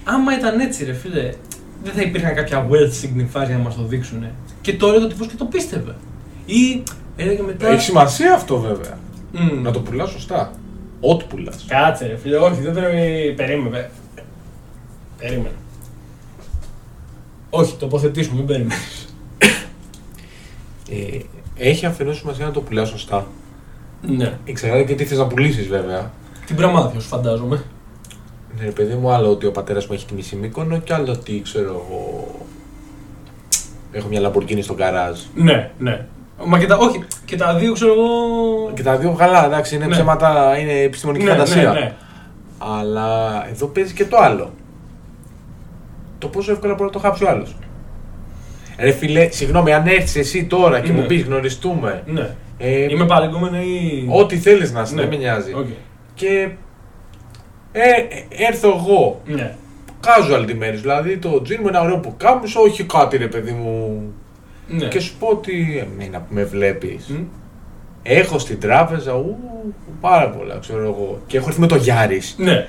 Άμα 0.04 0.38
ήταν 0.38 0.60
έτσι 0.60 0.84
ρε 0.84 0.92
φίλε, 0.92 1.34
δεν 1.84 1.92
θα 1.92 2.02
υπήρχαν 2.02 2.34
κάποια 2.34 2.68
wealth 2.70 3.04
signifiers 3.04 3.46
για 3.46 3.56
να 3.56 3.62
μας 3.62 3.74
το 3.74 3.82
δείξουνε. 3.82 4.32
Και 4.60 4.74
το 4.76 4.88
έλεγε 4.88 5.04
ο 5.04 5.08
τύπος 5.08 5.26
και 5.26 5.36
το 5.36 5.44
πίστευε. 5.44 5.94
Ή 6.46 6.82
έλεγε 7.16 7.42
μετά... 7.42 7.68
Έχει 7.68 7.82
σημασία 7.82 8.34
αυτό 8.34 8.58
βέβαια. 8.58 8.98
Μμμ. 9.32 9.62
Να 9.62 9.70
το 9.70 9.80
πουλάς 9.80 10.10
σωστά. 10.10 10.52
Ό,τι 11.00 11.24
πουλάς. 11.24 11.64
Κάτσε 11.68 12.06
ρε 12.06 12.16
φίλε, 12.16 12.36
όχι 12.36 12.60
δεν 12.60 12.72
πρέπει... 12.72 13.32
Περίμενε. 13.36 13.90
Περίμενε. 15.18 15.54
Όχι, 17.50 17.76
τοποθετήσουμε, 17.76 18.36
μην 18.36 18.46
περιμένεις. 18.46 19.14
Ε, 20.90 21.18
έχει 21.56 21.86
αφενός 21.86 22.16
σημασία 22.18 22.44
να 22.46 22.50
το 22.52 22.60
πουλάς 22.60 22.88
σωστά. 22.88 23.26
ναι. 24.00 24.38
Εξαρτάται 24.44 24.82
και 24.82 24.94
τι 24.94 25.04
θες 25.04 25.18
να 25.18 25.26
πουλήσεις 25.26 25.66
βέβαια. 25.66 26.10
Την 26.46 26.56
Πραμάδιος 26.56 27.06
φαντάζομαι. 27.06 27.64
Ναι, 28.58 28.64
ρε 28.64 28.70
παιδί 28.70 28.94
μου, 28.94 29.10
άλλο 29.10 29.30
ότι 29.30 29.46
ο 29.46 29.50
πατέρας 29.50 29.86
μου 29.86 29.94
έχει 29.94 30.06
τη 30.06 30.14
μισή 30.14 30.36
μήκονο 30.36 30.78
και 30.78 30.94
άλλο 30.94 31.12
ότι 31.12 31.40
ξέρω 31.44 31.68
εγώ. 31.68 32.28
Έχω 33.92 34.08
μια 34.08 34.20
Lamborghini 34.20 34.62
στο 34.62 34.74
γκαράζ. 34.74 35.20
Ναι, 35.34 35.70
ναι. 35.78 36.06
Μα 36.46 36.58
και 36.58 36.66
τα, 36.66 36.76
όχι, 36.76 37.04
και 37.24 37.36
τα 37.36 37.54
δύο 37.54 37.72
ξέρω 37.72 37.92
εγώ... 37.92 38.70
Και 38.74 38.82
τα 38.82 38.96
δύο 38.96 39.12
καλά, 39.12 39.44
εντάξει, 39.46 39.74
είναι 39.74 39.84
Ναι. 39.86 39.90
ψέματα, 39.92 40.58
είναι 40.58 40.72
επιστημονική 40.72 41.24
ναι, 41.24 41.30
φαντασία. 41.30 41.72
Ναι, 41.72 41.80
ναι. 41.80 41.92
Αλλά 42.58 43.46
εδώ 43.50 43.66
παίζει 43.66 43.92
και 43.94 44.04
το 44.04 44.16
άλλο. 44.16 44.50
Το 46.18 46.28
πόσο 46.28 46.52
εύκολα 46.52 46.72
μπορεί 46.72 46.84
να 46.84 46.90
το 46.90 46.98
χάψει 46.98 47.24
ο 47.24 47.28
άλλος. 47.28 47.56
Ρε 48.78 48.90
φίλε, 48.90 49.28
συγγνώμη, 49.30 49.72
αν 49.72 49.86
έρθεις 49.86 50.16
εσύ 50.16 50.44
τώρα 50.44 50.80
και 50.80 50.92
Ναι. 50.92 51.00
μου 51.00 51.06
πεις 51.06 51.22
γνωριστούμε. 51.22 52.02
ναι. 52.06 52.30
Ε, 52.58 52.82
Είμαι 52.90 53.06
παλιογκόμενο 53.06 53.56
ή... 53.58 54.06
Ό,τι 54.10 54.36
θέλεις 54.36 54.72
να 54.72 54.80
είσαι, 54.80 54.94
Ναι. 54.94 55.00
δεν 55.00 55.10
με 55.10 55.16
νοιάζει. 55.16 55.52
Οκ. 55.54 55.66
Και 56.14 56.48
ε, 57.72 57.80
ε, 57.80 58.44
έρθω 58.48 58.68
εγώ, 58.68 59.20
Ναι. 59.26 59.54
casual 60.04 60.44
τη 60.46 60.54
μέρη, 60.54 60.76
δηλαδή 60.76 61.16
το 61.18 61.42
τζιν 61.42 61.60
με 61.62 61.68
ένα 61.68 61.80
ωραίο 61.82 61.98
που 61.98 62.14
κάμισο, 62.16 62.60
όχι 62.60 62.84
κάτι 62.84 63.16
ρε 63.16 63.26
παιδί 63.26 63.50
μου. 63.52 64.02
Ναι. 64.78 64.86
Και 64.88 65.00
σου 65.00 65.14
πω 65.18 65.26
ότι 65.26 65.78
εμένα 65.92 66.18
που 66.18 66.34
με 66.34 66.44
βλέπεις. 66.44 67.06
Μμ. 67.06 67.22
Έχω 68.02 68.38
στην 68.38 68.60
τράπεζα, 68.60 69.12
ου, 69.14 69.36
πάρα 70.00 70.30
πολλά, 70.30 70.58
ξέρω 70.58 70.82
εγώ. 70.82 71.20
Και 71.26 71.36
έχω 71.36 71.48
έρθει 71.48 71.60
με 71.60 71.66
το 71.66 71.76
Γιάρης. 71.76 72.34
Ναι. 72.38 72.66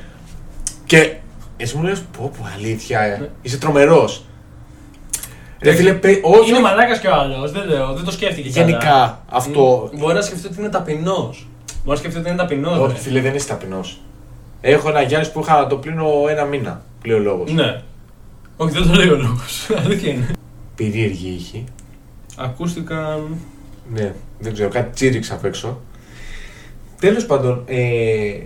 Και 0.86 1.14
εσύ 1.58 1.78
μου 1.78 1.84
λες, 1.84 2.04
πω 2.18 2.32
πω 2.38 2.48
αλήθεια, 2.56 3.00
ε, 3.02 3.18
Ναι. 3.18 3.30
είσαι 3.42 3.58
τρομερός. 3.58 4.26
Ρε 5.62 5.74
φίλε, 5.74 5.94
παι- 5.94 6.20
όχι, 6.26 6.50
Είναι 6.50 6.60
μαλάκας 6.60 7.00
κι 7.00 7.08
ο 7.08 7.14
άλλος, 7.14 7.52
δεν 7.52 7.68
λέω, 7.68 7.94
δεν 7.94 8.04
το 8.06 8.12
σκέφτηκε 8.12 8.50
καλά. 8.50 8.66
γενικά 8.68 9.24
αυτό. 9.30 9.90
Μμ. 9.94 10.00
Μπορεί 10.00 10.14
να 10.14 10.22
σκεφτεί 10.22 10.48
ότι 10.48 10.56
είναι 10.60 10.70
ταπεινός. 10.70 11.48
Μπορεί 11.68 11.90
να 11.90 11.96
σκεφτεί 11.96 12.18
ότι 12.20 12.28
είναι 12.30 12.38
ταπεινός. 12.38 12.78
Όχι 12.78 13.00
φίλε, 13.00 13.22
δεν 13.22 13.36
είσαι 13.36 13.48
ταπεινός. 13.48 14.02
Έχω 14.62 14.90
ένα 14.90 15.02
Γιάννης 15.02 15.32
που 15.32 15.40
είχα 15.40 15.58
να 15.60 15.68
το 15.68 15.76
πλύνω 15.78 16.08
ένα 16.30 16.44
μήνα, 16.46 16.82
λέει 17.06 17.16
ο 17.18 17.20
λόγος. 17.20 17.52
Ναι. 17.52 17.82
Όχι, 18.58 18.74
δεν 18.74 18.88
το 18.88 18.94
λέει 18.94 19.08
ο 19.10 19.16
λόγος. 19.18 19.70
Αλήθεια 19.86 20.12
είναι. 20.12 20.26
Περίεργη 20.76 21.30
είχε. 21.30 21.64
Ακούστηκαν. 22.38 23.36
Ναι, 23.94 24.14
δεν 24.40 24.54
ξέρω, 24.54 24.70
κάτι 24.70 24.94
τσίριξα 24.94 25.34
απ' 25.34 25.46
έξω. 25.46 25.80
Τέλος 27.00 27.26
πάντων, 27.26 27.64
ε, 27.66 28.40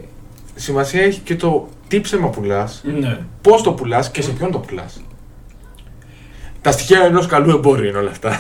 σημασία 0.56 1.02
έχει 1.02 1.20
και 1.20 1.36
το 1.36 1.68
τι 1.88 2.02
ψέμα 2.02 2.30
πουλάς, 2.30 2.84
Ναι. 3.00 3.20
πώς 3.42 3.62
το 3.62 3.72
πουλάς 3.72 4.12
και 4.12 4.22
σε 4.22 4.32
ποιον 4.32 4.52
το 4.52 4.60
πουλάς. 4.60 5.02
Τα 6.62 6.72
στοιχεία 6.72 7.00
ενός 7.04 7.26
καλού 7.26 7.50
εμπόριου 7.50 7.88
είναι 7.90 7.98
όλα 7.98 8.10
αυτά. 8.10 8.40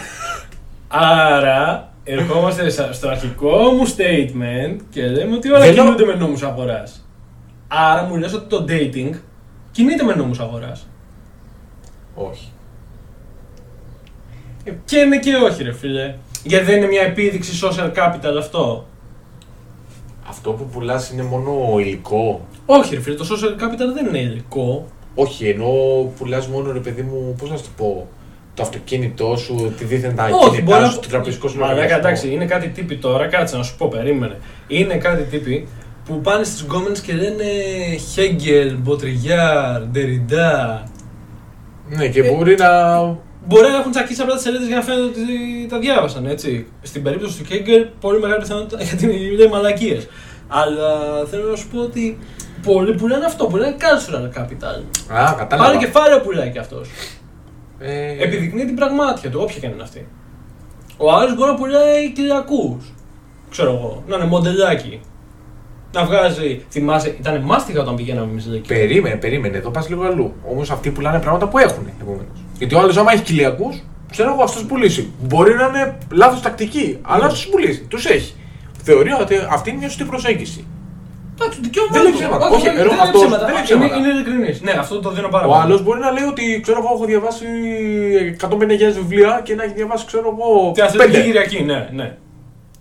Άρα, 0.88 1.91
ερχόμαστε 2.04 2.70
σα- 2.70 2.93
στο 2.93 3.10
αρχικό 3.10 3.50
μου 3.72 3.88
statement 3.88 4.78
και 4.89 5.08
λέμε 5.08 5.36
ότι 5.36 5.50
όλα 5.50 5.60
Δεν 5.60 5.74
κινούνται 5.74 6.06
με 6.06 6.14
νόμους 6.14 6.43
αγοράς. 6.43 7.08
Άρα 7.68 8.04
μου 8.04 8.18
λες 8.18 8.34
ότι 8.34 8.48
το 8.48 8.66
dating 8.70 9.10
κινείται 9.72 10.04
με 10.04 10.14
νόμους 10.14 10.39
αγοράς. 10.39 10.88
όχι. 12.16 12.52
Ε, 14.68 14.72
Και 14.86 14.97
είναι 14.97 15.20
και 15.20 15.36
όχι 15.36 15.63
ρε 15.63 15.74
φίλε. 15.74 16.15
Γιατί 16.43 16.65
δεν 16.65 16.78
είναι 16.78 16.88
μια 16.88 17.01
επίδειξη 17.01 17.59
social 17.63 17.88
capital 17.97 18.36
αυτό. 18.39 18.86
Αυτό 20.30 20.51
που 20.51 20.65
πουλάς 20.65 21.09
είναι 21.11 21.24
μόνο 21.24 21.80
υλικό. 21.80 22.47
Όχι 22.65 22.95
ρε 22.95 23.01
φίλε, 23.01 23.15
το 23.15 23.26
social 23.32 23.63
capital 23.63 23.93
δεν 23.93 24.05
είναι 24.05 24.20
υλικό. 24.20 24.86
Όχι, 25.15 25.47
ενώ 25.49 25.70
πουλάς 26.18 26.47
μόνο 26.47 26.72
ρε 26.72 26.80
παιδί 26.80 27.01
μου, 27.01 27.36
πώς 27.39 27.49
να 27.49 27.57
σου 27.57 27.63
το 27.63 27.70
πω, 27.78 28.07
το 28.53 28.61
αυτοκίνητό 28.63 29.36
σου, 29.38 29.74
τη 29.78 29.84
δίθεν 29.86 30.15
τα 30.15 30.24
Όχι, 30.26 30.38
μπορεί 30.49 30.55
κινητά 30.55 30.80
να 30.80 30.88
σου, 30.89 30.99
το 30.99 31.07
τραπεζικό 31.07 31.47
σου 31.47 31.57
Μαλάκα, 31.57 31.74
λογαριασμό. 31.76 32.07
εντάξει, 32.07 32.30
είναι 32.34 32.45
κάτι 32.45 32.68
τύποι 32.68 32.95
τώρα, 32.97 33.28
κάτσε 33.28 33.57
να 33.57 33.63
σου 33.63 33.76
πω, 33.78 33.88
περίμενε. 33.88 34.38
Είναι 34.68 34.95
κάτι 34.97 35.24
τύποι 35.24 35.68
που 36.05 36.22
πάνε 36.22 36.43
στις 36.43 36.61
γκόμενες 36.61 36.99
και 37.01 37.13
λένε 37.13 37.43
Χέγγελ, 38.13 38.76
Μποτριγιάρ, 38.78 39.82
Ντεριντά. 39.88 40.84
Ναι, 41.89 42.07
και 42.07 42.20
Ε, 42.22 42.32
μπορεί 42.36 42.55
να... 42.55 42.68
Μπορεί 43.48 43.70
να 43.72 43.78
έχουν 43.78 43.91
τσακίσει 43.91 44.22
απλά 44.22 44.34
τις 44.34 44.43
σελίδες 44.43 44.68
για 44.68 44.76
να 44.76 44.82
φαίνεται 44.82 45.04
ότι 45.04 45.26
τα 45.70 45.80
διάβασαν, 45.80 46.26
έτσι. 46.26 46.68
Στην 46.82 47.04
περίπτωση 47.04 47.38
του 47.38 47.45
Χέγγελ, 47.45 47.86
πολύ 48.00 48.20
μεγάλη 48.20 48.41
πιθανότητα 48.41 48.84
γιατί 48.88 49.06
λέει 49.38 49.48
μαλακίες. 49.48 50.08
Αλλά 50.48 50.89
θέλω 51.26 51.50
να 51.50 51.56
σου 51.56 51.68
πω 51.68 51.80
ότι 51.80 52.18
πολλοί 52.64 52.93
που 52.95 53.08
λένε 53.08 53.26
αυτό, 53.26 53.45
που 53.45 53.58
λένε 53.58 53.76
cultural 53.80 54.39
capital. 54.39 54.82
Α, 55.18 55.34
κατάλαβα. 55.38 55.70
Πάλι 55.70 55.78
κεφάλαιο 55.78 56.20
πουλάει 56.22 56.52
κι 56.52 56.60
αυτός. 56.60 56.89
Ε, 57.80 58.24
Επιδεικνύει 58.24 58.66
την 58.66 58.76
πραγμάτια 58.76 59.30
του, 59.30 59.39
όποια 59.41 59.60
και 59.60 59.66
αν 59.66 59.72
είναι 59.72 59.84
αυτή. 59.84 60.08
Ο 60.98 61.12
άλλο 61.14 61.34
μπορεί 61.36 61.52
να 61.52 61.58
πουλάει 61.58 62.12
κυριακούς. 62.12 62.93
Ξέρω 63.50 63.70
εγώ, 63.70 64.04
να 64.08 64.16
είναι 64.16 64.26
μοντελάκι. 64.26 65.02
Να 65.93 66.06
βγάζει. 66.06 66.66
Θυμάσαι, 66.70 67.16
ήταν 67.20 67.41
μάστιγα 67.41 67.82
όταν 67.82 67.95
πηγαίναμε 67.95 68.32
εμείς 68.32 68.48
εκεί. 68.54 68.68
Περίμενε, 68.68 69.16
περίμενε, 69.16 69.58
εδώ 69.58 69.70
πας 69.70 69.89
λίγο 69.89 70.04
αλλού. 70.04 70.34
Όμως 70.52 70.72
αυτοί 70.72 70.89
πουλάνε 70.89 71.20
πράγματα 71.20 71.48
που 71.48 71.58
έχουν, 71.58 71.91
επομένως. 72.02 72.39
Γιατί 72.58 72.76
ο 72.76 72.80
άλλος 72.80 72.97
άμα 72.97 73.12
έχει 73.14 73.22
κοιλιακούς, 73.24 73.84
ξέρω 74.12 74.34
εγώ 74.34 74.43
αυτός 74.43 74.64
πουλήσει. 74.66 75.12
Μπορεί 75.22 75.53
να 75.55 75.66
είναι 75.68 75.97
λάθος 76.12 76.41
τακτική, 76.41 76.97
αλλά 77.01 77.18
Ναι. 77.20 77.26
αυτός 77.26 77.47
πουλήσει, 77.47 77.80
τους 77.82 78.05
έχει. 78.05 78.34
Θεωρεί 78.84 79.12
ότι 79.12 79.36
αυτή 79.49 79.70
είναι 79.70 79.80
μια 79.80 79.88
σωστή 79.89 80.03
προσέγγιση. 80.03 80.66
Εντάξει, 81.39 81.60
δικαίωμα 81.62 81.89
Δεν 81.91 82.01
λέει 82.01 82.12
του. 82.12 82.18
ψέματα. 82.18 82.45
Όχι, 82.47 82.55
Όχι, 82.55 82.66
δεν 82.66 82.78
ενώ 82.78 82.89
λέει 82.91 82.99
αυτός 83.01 83.22
ψέματα. 83.22 83.45
δεν 83.45 83.53
λέει 83.53 83.55
Είναι- 83.55 83.64
ψέματα. 83.64 83.95
Είναι 83.95 84.08
ειλικρινής. 84.08 84.62
Ναι, 84.62 84.72
αυτό 84.72 84.99
το 84.99 85.10
δίνω 85.12 85.28
πάρα 85.28 85.45
Ο 85.45 85.49
πολύ. 85.49 85.62
άλλος 85.62 85.84
μπορεί 85.84 85.99
να 85.99 86.12
λέει 86.12 86.24
ότι 86.24 86.60
ξέρω 86.64 86.78
εγώ, 86.84 86.93
έχω 86.95 87.05
διαβάσει 87.05 87.45
150.000 88.39 88.93
βιβλία 88.93 89.41
και 89.43 89.55
να 89.55 89.64
έχει 89.64 89.74
διαβάσει 89.74 90.05
ξέρω 90.05 90.38
εγώ. 90.38 90.72
Τι 90.74 90.82
αθλητική 90.82 91.12
πέντε. 91.12 91.24
Κυριακή, 91.26 91.64
ναι, 91.64 91.89
ναι. 91.93 92.18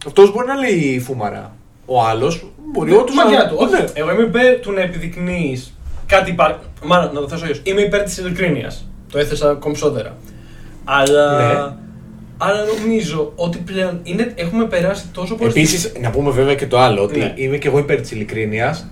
Αυτός 0.06 0.32
μπορεί 0.32 0.46
να 0.46 0.54
λέει 0.54 1.00
φούμαρα. 1.06 1.54
Ο 1.86 2.02
άλλος 2.02 2.46
μπορεί 2.72 2.92
όντω 2.92 3.12
Μαγιά 3.12 3.48
του. 3.48 3.56
Όχι, 3.58 3.72
Ναι. 3.72 3.84
εγώ 3.94 4.10
είμαι 4.12 4.22
υπέρ 4.22 4.60
του 4.60 4.72
να 4.72 4.80
επιδεικνύεις 4.80 5.74
κάτι 6.06 6.30
υπάρχει. 6.30 6.58
Μάλλον 6.84 7.14
να 7.14 7.20
το 7.20 7.28
θέσω 7.28 7.42
αλλιώς. 7.44 7.60
Είμαι 7.64 7.80
υπέρ 7.80 8.02
της 8.02 8.18
ειλικρίνειας. 8.18 8.85
Το 9.10 9.18
έθεσα 9.18 9.54
κομψότερα. 9.54 10.16
Αλλά 10.84 11.36
Ναι. 11.36 11.74
Αλλά 12.38 12.64
νομίζω 12.64 13.32
ότι 13.36 13.58
πλέον 13.58 14.00
είναι, 14.02 14.32
έχουμε 14.34 14.64
περάσει 14.64 15.08
τόσο 15.12 15.34
πολύ. 15.34 15.50
Επίσης, 15.50 15.92
να 16.00 16.10
πούμε 16.10 16.30
βέβαια 16.30 16.54
και 16.54 16.66
το 16.66 16.78
άλλο, 16.78 17.02
ότι 17.02 17.18
Ναι. 17.18 17.32
είμαι 17.36 17.56
και 17.56 17.68
εγώ 17.68 17.78
υπέρ 17.78 18.00
της 18.00 18.10
ειλικρίνειας, 18.10 18.86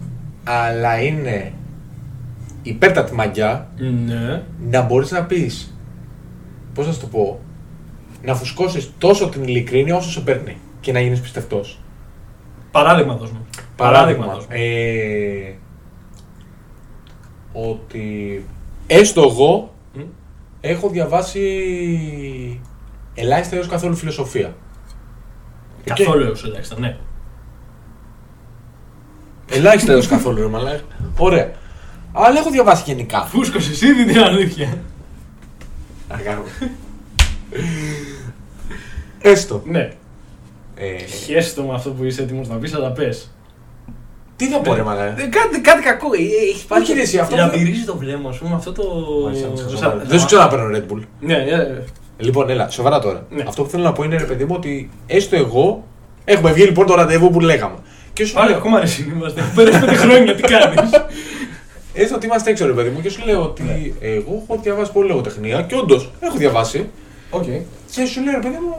αλλά 0.45 1.03
είναι 1.03 1.53
υπέρτατη 2.63 3.15
μαγιά 3.15 3.69
Ναι. 4.07 4.43
να 4.71 4.83
μπορείς 4.83 5.11
να 5.11 5.25
πεις. 5.25 5.75
Πώς 6.75 6.87
να 6.87 6.93
σου 6.93 7.01
το 7.01 7.07
πω. 7.07 7.41
Να 8.23 8.35
φουσκώσεις 8.35 8.91
τόσο 8.99 9.29
την 9.29 9.43
ειλικρίνεια 9.43 9.97
όσο 9.97 10.11
σε 10.11 10.21
παίρνει 10.21 10.57
και 10.81 10.93
να 10.93 11.01
γίνεις 11.01 11.21
πιστευτός. 11.21 11.81
Παράδειγμα 12.71 13.15
δώσ' 13.17 13.31
μου. 13.31 13.47
Παράδειγμα. 13.77 14.27
δώσ' 14.27 14.47
μου. 14.47 14.49
Ε, 14.49 15.55
ότι 17.53 18.45
έστω 18.87 19.23
εγώ 19.23 19.69
Μμ. 19.69 19.74
Έχω 20.69 20.89
διαβάσει 20.89 22.61
ελάχιστα 23.15 23.57
έως 23.57 23.67
καθόλου 23.67 23.97
φιλοσοφία. 23.97 24.57
Καθόλου 25.85 26.25
έως 26.25 26.45
ελάχιστα, 26.45 26.79
ναι. 26.79 26.97
Ελάχιστα 29.51 29.93
έως 29.93 30.07
καθόλου, 30.07 30.43
ρε 30.43 30.49
μαλάκα. 30.49 30.83
Ωραία. 31.19 31.51
Αλλά 32.13 32.39
έχω 32.39 32.51
διαβάσει 32.51 32.83
γενικά. 32.87 33.25
Φούσκωσες 33.25 33.81
ήδη 33.83 34.05
την 34.05 34.19
αλήθεια. 34.19 34.79
Αργά 36.09 36.37
μου. 36.37 36.71
Έστω. 39.21 39.63
Ναι. 39.65 39.93
Ε, 40.75 40.97
Χέστο 40.97 41.63
με 41.63 41.75
αυτό 41.75 41.91
που 41.91 42.05
είσαι 42.05 42.23
έτοιμος 42.23 42.49
να 42.49 42.57
πεις, 42.57 42.75
αλλά 42.75 42.93
πες. 42.93 43.31
Τι 44.47 44.53
θα 44.53 44.59
πω, 44.61 44.75
ρε 44.75 44.83
μαλάκα. 44.83 45.23
Ε, 45.23 45.27
Κάτι, 45.27 45.61
κάτι 45.61 45.83
κακό. 45.83 46.07
ε, 46.15 46.19
Έχει 46.51 46.67
Όχι, 46.81 46.93
ρε, 46.93 47.01
εσύ, 47.01 47.19
αυτό- 47.19 47.37
Λαμπυρίζει 47.37 47.85
το 47.85 47.97
βλέμμα, 47.97 48.29
α 48.31 48.33
πούμε, 48.43 48.55
αυτό 48.55 48.73
το. 48.73 48.83
Σα- 49.77 49.91
Δεν 49.97 50.19
σου 50.19 50.27
ξαναπαίρνω 50.27 50.77
Red 50.79 50.93
Bull. 50.93 51.01
Ναι, 51.21 51.37
ναι. 51.37 51.79
Λοιπόν, 52.19 52.51
έλα, 52.51 52.71
σοβαρά 52.71 52.99
τώρα. 52.99 53.27
Ναι. 53.31 53.43
Αυτό 53.49 53.63
που 53.63 53.71
θέλω 53.71 53.83
να 53.83 53.93
πω 53.93 54.03
είναι, 54.05 54.17
ρε 54.17 54.25
παιδί 54.25 54.45
μου, 54.45 54.55
ότι 54.57 54.91
έστω 55.07 55.37
εγώ. 55.37 55.85
Έχουμε 56.25 56.53
βγει 56.53 56.63
λοιπόν 56.65 56.87
το 56.87 56.95
ραντεβού 56.95 57.31
που 57.31 57.41
λέγαμε. 57.41 57.75
Και 58.13 58.25
σου 58.25 58.35
Πάλι 58.35 58.49
λέω, 58.49 58.59
ακόμα 58.59 58.81
ρε 58.81 58.87
είμαστε. 59.17 59.41
Έχω 59.41 59.51
πέρασει 59.55 59.81
πέντε 59.81 59.95
χρόνια, 59.95 60.35
τι 60.35 60.43
κάνεις; 60.43 60.91
έστω 62.03 62.15
ότι 62.17 62.27
είμαστε 62.27 62.51
έξω, 62.51 62.67
ρε 62.67 62.73
παιδί 62.73 62.89
μου, 62.89 63.01
και 63.01 63.09
σου 63.09 63.23
λέω 63.27 63.43
ότι 63.43 63.95
εγώ 64.01 64.43
έχω 64.49 64.61
διαβάσει 64.63 64.93
πολύ 64.93 65.09
λογοτεχνία 65.09 65.63
και 65.63 65.75
όντως 65.75 66.11
έχω 66.21 66.37
διαβάσει. 66.37 66.89
Οκ. 67.31 67.43
Και 67.95 68.05
σου 68.07 68.23
λέω, 68.23 68.33
ρε 68.33 68.39
παιδί 68.41 68.59
μου, 68.61 68.75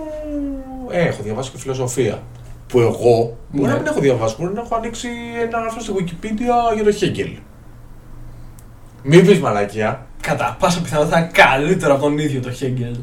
ε, 0.92 1.02
έχω 1.08 1.24
διαβάσει 1.24 1.52
και 1.52 1.58
φιλοσοφία. 1.58 2.22
Που 2.68 2.80
εγώ 2.80 3.38
μπορεί 3.52 3.68
Ναι. 3.68 3.74
να 3.74 3.78
μην 3.78 3.86
έχω 3.88 4.00
διαβάσει, 4.00 4.36
μπορεί 4.40 4.54
να 4.54 4.62
έχω 4.62 4.76
ανοίξει 4.76 5.08
ένα 5.42 5.58
άρθρο 5.58 5.82
στη 5.82 5.92
Wikipedia 5.98 6.74
για 6.76 6.84
το 6.84 6.92
Χέγκελ. 6.92 7.30
Μην 9.04 9.26
πεις 9.26 9.40
μαλακία. 9.40 10.06
Κατά 10.22 10.56
πάσα 10.60 10.82
πιθανότητα 10.82 11.20
είναι 11.20 11.30
καλύτερο 11.34 11.94
από 11.94 12.04
τον 12.04 12.18
ίδιο 12.18 12.42
το 12.42 12.52
Χέγκελ. 12.52 12.96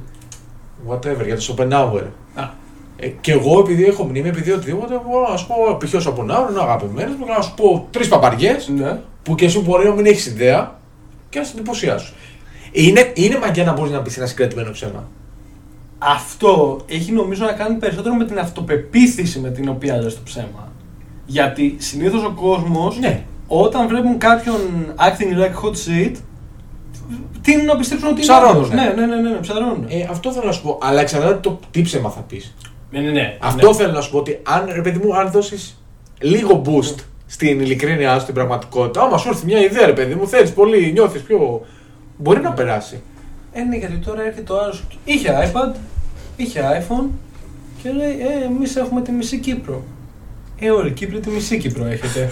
Whatever, 0.88 1.24
για 1.24 1.34
το 1.34 1.40
Σοπενάουερ. 1.40 2.02
Α, 2.34 2.60
Ε, 2.96 3.06
και 3.08 3.32
εγώ 3.32 3.58
επειδή 3.58 3.84
έχω 3.84 4.04
μνήμη, 4.04 4.28
επειδή 4.28 4.50
οτιδήποτε, 4.50 5.00
μπορώ 5.06 5.28
να 5.30 5.36
σου 5.36 5.46
πω 5.46 5.76
π.χ. 5.80 5.94
ο 5.94 6.00
Σοπενάουερ 6.00 6.50
είναι 6.50 6.60
αγαπημένος 6.60 7.14
μου 7.16 7.24
και 7.24 7.32
να 7.32 7.40
σου 7.42 7.54
πω 7.54 7.86
τρεις 7.90 8.08
παπαριές 8.08 8.68
ναι. 8.68 9.00
που 9.22 9.34
και 9.34 9.44
εσύ 9.44 9.58
μπορεί 9.60 9.88
να 9.88 9.94
μην 9.94 10.06
έχεις 10.06 10.26
ιδέα 10.26 10.78
και 11.28 11.38
να 11.38 11.44
σε 11.44 11.52
εντυπωσιάσουν. 11.54 12.14
Είναι, 12.72 13.10
είναι 13.14 13.38
μαγιά 13.38 13.64
να 13.64 13.72
μπορείς 13.72 13.92
να 13.92 14.02
πει 14.02 14.12
ένα 14.16 14.26
συγκρατημένο 14.26 14.70
ψέμα. 14.70 15.08
Αυτό 16.07 16.80
έχει 16.86 17.12
νομίζω 17.12 17.44
να 17.44 17.53
κάνει 17.53 17.74
περισσότερο 17.76 18.14
με 18.14 18.24
την 18.24 18.38
αυτοπεποίθηση 18.38 19.38
με 19.38 19.50
την 19.50 19.68
οποία 19.68 19.96
λες 20.03 20.14
το 20.14 20.20
ψέμα. 20.24 20.72
Γιατί 21.26 21.76
συνήθως 21.78 22.24
ο 22.24 22.30
κόσμος 22.30 22.98
Ναι. 22.98 23.22
όταν 23.46 23.88
βλέπουν 23.88 24.18
κάποιον 24.18 24.57
acting 24.96 25.38
like 25.38 25.64
hot 25.64 25.74
shit 25.88 26.12
τείνουν 27.42 27.64
να 27.64 27.76
πιστέψουν 27.76 28.09
ότι 28.09 28.16
είναι 28.16 28.24
Ψαρώνουνε. 28.32 28.57
άλλος. 28.59 28.70
Ναι, 28.70 28.92
ναι, 29.00 29.07
ναι, 29.07 29.16
ναι, 29.22 29.28
ναι 29.30 29.36
ψαρώνουν. 29.36 29.86
Ε, 29.88 30.07
αυτό 30.11 30.32
θέλω 30.32 30.46
να 30.46 30.53
σου 30.53 30.62
πω. 30.62 30.78
Αλλά 30.82 31.00
εξαρτάται 31.00 31.38
το 31.40 31.59
τι 31.70 31.82
ψέμα 31.82 32.11
θα 32.11 32.20
πεις. 32.20 32.55
ναι, 32.90 33.00
ναι, 33.00 33.11
ναι. 33.11 33.36
Αυτό 33.40 33.68
ναι. 33.68 33.74
θέλω 33.74 33.92
να 33.92 34.00
σου 34.00 34.11
πω 34.11 34.18
ότι 34.18 34.40
αν, 34.42 34.68
ρε 34.72 34.80
παιδί 34.80 34.98
μου, 35.07 35.16
αν 35.16 35.30
δώσεις 35.30 35.82
λίγο 36.20 36.62
boost 36.64 36.94
στην 37.26 37.61
ειλικρίνειά 37.61 38.14
σου, 38.14 38.20
στην 38.20 38.34
πραγματικότητα, 38.34 39.03
άμα 39.03 39.18
σου 39.18 39.28
έρθει 39.28 39.44
μια 39.44 39.59
ιδέα, 39.64 39.86
ρε 39.86 39.92
παιδί 39.92 40.14
μου, 40.14 40.28
θέλεις 40.28 40.53
πολύ, 40.53 40.92
νιώθεις 40.92 41.22
πιο. 41.22 41.66
Μπορεί 42.16 42.40
να 42.40 42.53
περάσει. 42.53 43.03
Ε, 43.53 43.62
ναι, 43.62 43.76
γιατί 43.76 43.96
τώρα 43.96 44.22
έρχεται 44.22 44.53
ο 44.53 44.61
άλλος. 44.62 44.84
Είχε 45.05 45.50
iPad, 45.53 45.74
είχε 46.43 46.61
iPhone 46.88 47.09
και 47.82 47.90
λέει: 47.90 48.11
Ε, 48.20 48.45
εμείς 48.45 48.76
έχουμε 48.76 49.03
τη 49.03 49.12
μισή 49.12 49.38
Κύπρο. 49.38 49.82
Ε, 50.59 50.70
όλοι 50.70 50.88
οι 50.88 50.93
Κύπροι 50.93 51.20
τη 51.20 51.30
μισή 51.30 51.59
Κύπρο 51.59 51.84
έχετε. 51.84 52.30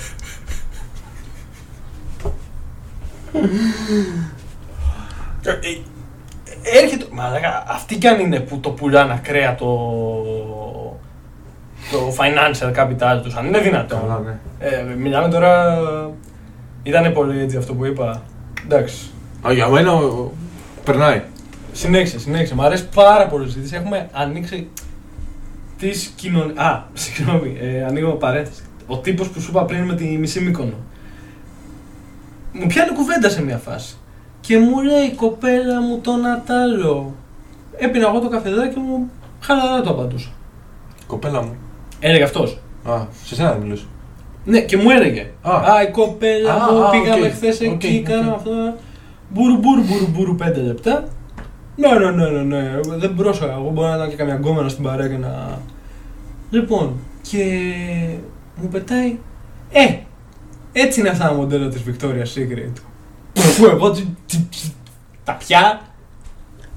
Ε, 5.45 5.51
ε, 5.51 6.79
Έρχεται. 6.83 7.05
Μαλάκα, 7.13 7.65
αυτοί 7.69 7.97
κι 7.99 8.07
αν 8.07 8.21
είναι 8.21 8.41
που 8.41 8.59
το 8.61 8.71
πουλάνε 8.71 9.13
ακραία 9.13 9.55
το. 9.55 9.67
το 11.91 12.15
financial 12.19 12.75
capital 12.77 13.21
τους, 13.23 13.35
αν 13.35 13.47
είναι 13.47 13.59
δυνατόν. 13.61 14.01
Καλά, 14.01 14.19
ναι. 14.21 14.39
Ε, 14.67 14.83
μιλάμε 14.99 15.29
τώρα. 15.29 15.81
Ήταν 16.83 17.13
πολύ 17.13 17.41
έτσι 17.41 17.57
αυτό 17.57 17.75
που 17.75 17.85
είπα. 17.87 18.23
Εντάξει. 18.65 19.11
Α, 19.49 19.53
για 19.53 19.69
μένα 19.69 19.93
ο- 19.93 20.31
περνάει. 20.85 21.23
Συνέχισε, 21.73 22.19
συνέχισε. 22.19 22.55
Μ' 22.55 22.61
αρέσει 22.63 22.89
πάρα 22.95 23.27
πολύ 23.27 23.45
η 23.45 23.49
συζήτηση. 23.49 23.75
Έχουμε 23.77 24.09
ανοίξει 24.13 24.69
τις 25.79 26.13
κοινωνίε. 26.17 26.55
Α, 26.57 26.85
συγγνώμη, 26.93 27.57
ε, 27.61 27.85
ανοίγω 27.85 28.11
παρένθεση. 28.13 28.63
Ο 28.87 28.99
τύπος 28.99 29.29
που 29.29 29.41
σου 29.41 29.51
είπα 29.51 29.65
πριν 29.65 29.85
με 29.85 29.95
τη 29.95 30.05
μισή 30.05 30.41
μήκονο. 30.41 30.75
Μου 32.53 32.67
πιάνει 32.67 32.93
κουβέντα 32.93 33.29
σε 33.31 33.43
μια 33.43 33.57
φάση. 33.59 33.95
Και 34.41 34.59
μου 34.59 34.81
λέει 34.81 35.03
η 35.05 35.15
κοπέλα 35.15 35.81
μου 35.83 35.99
το 35.99 36.17
Νατάλο. 36.17 37.15
Έπεινα 37.77 38.07
εγώ 38.09 38.19
το 38.21 38.29
καφεδάκι 38.29 38.79
μου, 38.79 39.11
χαλαρά 39.41 39.81
το 39.83 39.91
απαντούσα. 39.91 40.29
Κοπέλα 41.07 41.43
μου. 41.43 41.57
Έλεγε 42.01 42.23
αυτός. 42.23 42.59
Α, 42.85 43.07
σε 43.25 43.35
σένα 43.35 43.53
δεν 43.53 43.61
μιλούσε. 43.61 43.85
Ναι, 44.45 44.61
και 44.61 44.77
μου 44.77 44.91
έλεγε. 44.91 45.31
Α. 45.43 45.57
Α, 45.57 45.83
η 45.83 45.91
κοπέλα 45.91 46.55
Α, 46.55 46.73
μου, 46.73 46.85
α, 46.85 46.91
πήγαμε 46.91 47.27
οκ, 47.27 47.33
χθες 47.33 47.61
οκ, 47.61 47.65
εκεί, 47.85 48.03
οκ. 48.05 48.09
κάναμε 48.11 48.35
αυτό. 48.35 48.51
Μπούρου, 49.29 49.57
μπούρου, 49.57 49.83
μπούρου, 49.83 50.07
μπούρου, 50.07 50.35
πέντε 50.35 50.61
λεπτά. 50.61 51.05
Ναι, 51.81 51.99
ναι, 51.99 52.11
ναι, 52.11 52.29
ναι, 52.31 52.43
ναι. 52.43 52.69
Εγώ 52.85 52.99
δεν 52.99 53.15
πρόσεχα. 53.15 53.53
Εγώ 53.53 53.71
μπορεί 53.71 53.89
να 53.89 53.95
ήταν 53.95 54.09
και 54.09 54.17
καμιά 54.17 54.35
γκόμενα 54.35 54.69
στην 54.69 54.85
παρέα 54.85 55.09
και 55.09 55.17
να. 55.17 55.59
Λοιπόν, 56.51 56.97
και 57.31 57.45
μου 58.57 58.69
πετάει. 58.69 59.19
Ε, 59.73 59.95
έτσι 60.73 61.01
είναι 61.01 61.09
αυτά 61.09 61.29
τα 61.29 61.35
μοντέλα 61.35 61.69
της 61.69 61.83
Victoria's 61.87 62.39
Secret. 62.39 62.73
Που 63.57 63.65
εγώ 63.67 63.91
τσι- 63.91 64.07
τσι- 64.27 64.49
τσι- 64.51 64.73
τα 65.25 65.33
πια; 65.33 65.81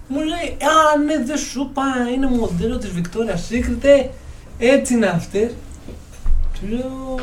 Μου 0.07 0.19
λέει, 0.19 0.57
Α, 0.61 0.97
ναι, 1.05 1.23
δεν 1.25 1.37
σου 1.37 1.61
είπα, 1.69 1.83
είναι 2.15 2.27
μοντέλο 2.27 2.77
της 2.77 2.91
Victoria's 2.95 3.53
Secret, 3.53 3.83
ε, 3.83 4.05
έτσι 4.57 4.93
είναι 4.93 5.05
αυτές. 5.07 5.51
Του 6.59 6.67
λέω. 6.69 7.15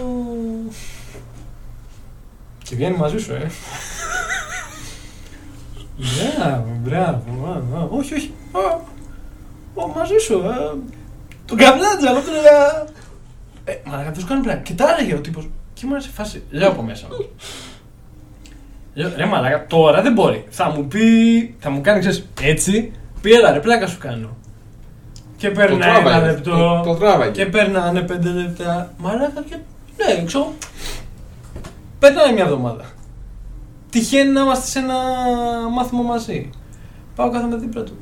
Και 2.64 2.76
βγαίνει 2.76 2.96
μαζί 2.96 3.18
σου, 3.18 3.32
ε. 3.32 3.50
Μπράβο, 6.00 6.66
μπράβο. 6.82 7.46
α, 7.46 7.78
α, 7.80 7.86
Όχι, 7.90 8.14
όχι. 8.14 8.34
α, 8.52 8.80
ο, 9.74 9.86
μαζί 9.88 10.18
σου. 10.18 10.32
ε. 10.34 10.78
Τον 11.46 11.56
καβλάτζα, 11.58 12.08
αλλά 12.10 12.20
του 12.20 12.28
έλεγα. 12.30 12.86
Ε, 13.64 13.72
μα 13.84 14.02
δεν 14.02 14.20
σου 14.20 14.26
κάνω 14.26 14.42
πλάκα. 14.42 14.60
Και 14.60 14.72
τα 14.74 14.84
έλεγε 14.98 15.14
ο 15.14 15.20
τύπος. 15.20 15.48
Και 15.74 15.82
ήμουν 15.86 16.00
σε 16.00 16.10
φάση. 16.10 16.42
Λέω 16.50 16.68
από 16.68 16.82
μέσα 16.82 17.06
μου. 17.10 17.16
Λέω, 18.94 19.10
ρε 19.16 19.24
μαλάκα, 19.26 19.66
τώρα 19.66 20.02
δεν 20.02 20.12
μπορεί. 20.12 20.44
Θα 20.50 20.70
μου 20.70 20.84
πει, 20.86 21.00
θα 21.58 21.70
μου 21.70 21.80
κάνει, 21.80 22.00
ξέρεις, 22.00 22.26
έτσι. 22.40 22.92
Πει, 23.20 23.32
έλα 23.32 23.52
ρε, 23.52 23.60
πλάκα 23.60 23.86
σου 23.86 23.98
κάνω. 23.98 24.36
Και 25.36 25.50
περνάει 25.50 25.90
ένα 25.90 26.02
τράβαγε, 26.02 26.26
λεπτό. 26.26 26.50
το- 26.50 26.80
το 26.84 26.94
τράβαγε. 26.94 27.30
Και 27.30 27.46
περνάνε 27.46 28.00
πέντε 28.00 28.28
λεπτά. 28.28 28.92
Μαλάκα 28.98 29.42
και. 29.48 29.56
Ναι, 29.96 30.24
ξέρω. 30.24 30.52
Περνάει 31.98 32.32
μια 32.32 32.42
εβδομάδα. 32.44 32.84
Τυχαίνει 33.90 34.30
να 34.30 34.40
είμαστε 34.40 34.66
σε 34.66 34.78
ένα 34.78 34.94
μάθημα 35.74 36.02
μαζί. 36.02 36.50
Πάω 37.14 37.30
κάθομαι 37.30 37.56
δίπλα 37.56 37.82
του. 37.82 37.96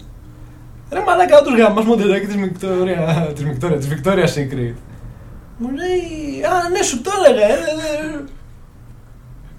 Ρε 0.93 1.01
μαλάκα, 1.07 1.43
τους 1.43 1.59
γάμας 1.59 1.85
μοντελάκι 1.85 2.27
της 2.27 2.37
Victoria, 2.37 3.33
της 3.35 3.45
Victoria, 3.45 3.79
της 3.79 3.89
Victoria 3.89 4.25
Secret. 4.25 4.75
Μου 5.59 5.69
λέει, 5.75 6.43
α, 6.45 6.69
ναι, 6.69 6.83
σου 6.83 7.01
το 7.01 7.11
έλεγα, 7.27 7.47
ε, 7.47 7.53
ε, 7.53 7.55
ε». 8.17 8.25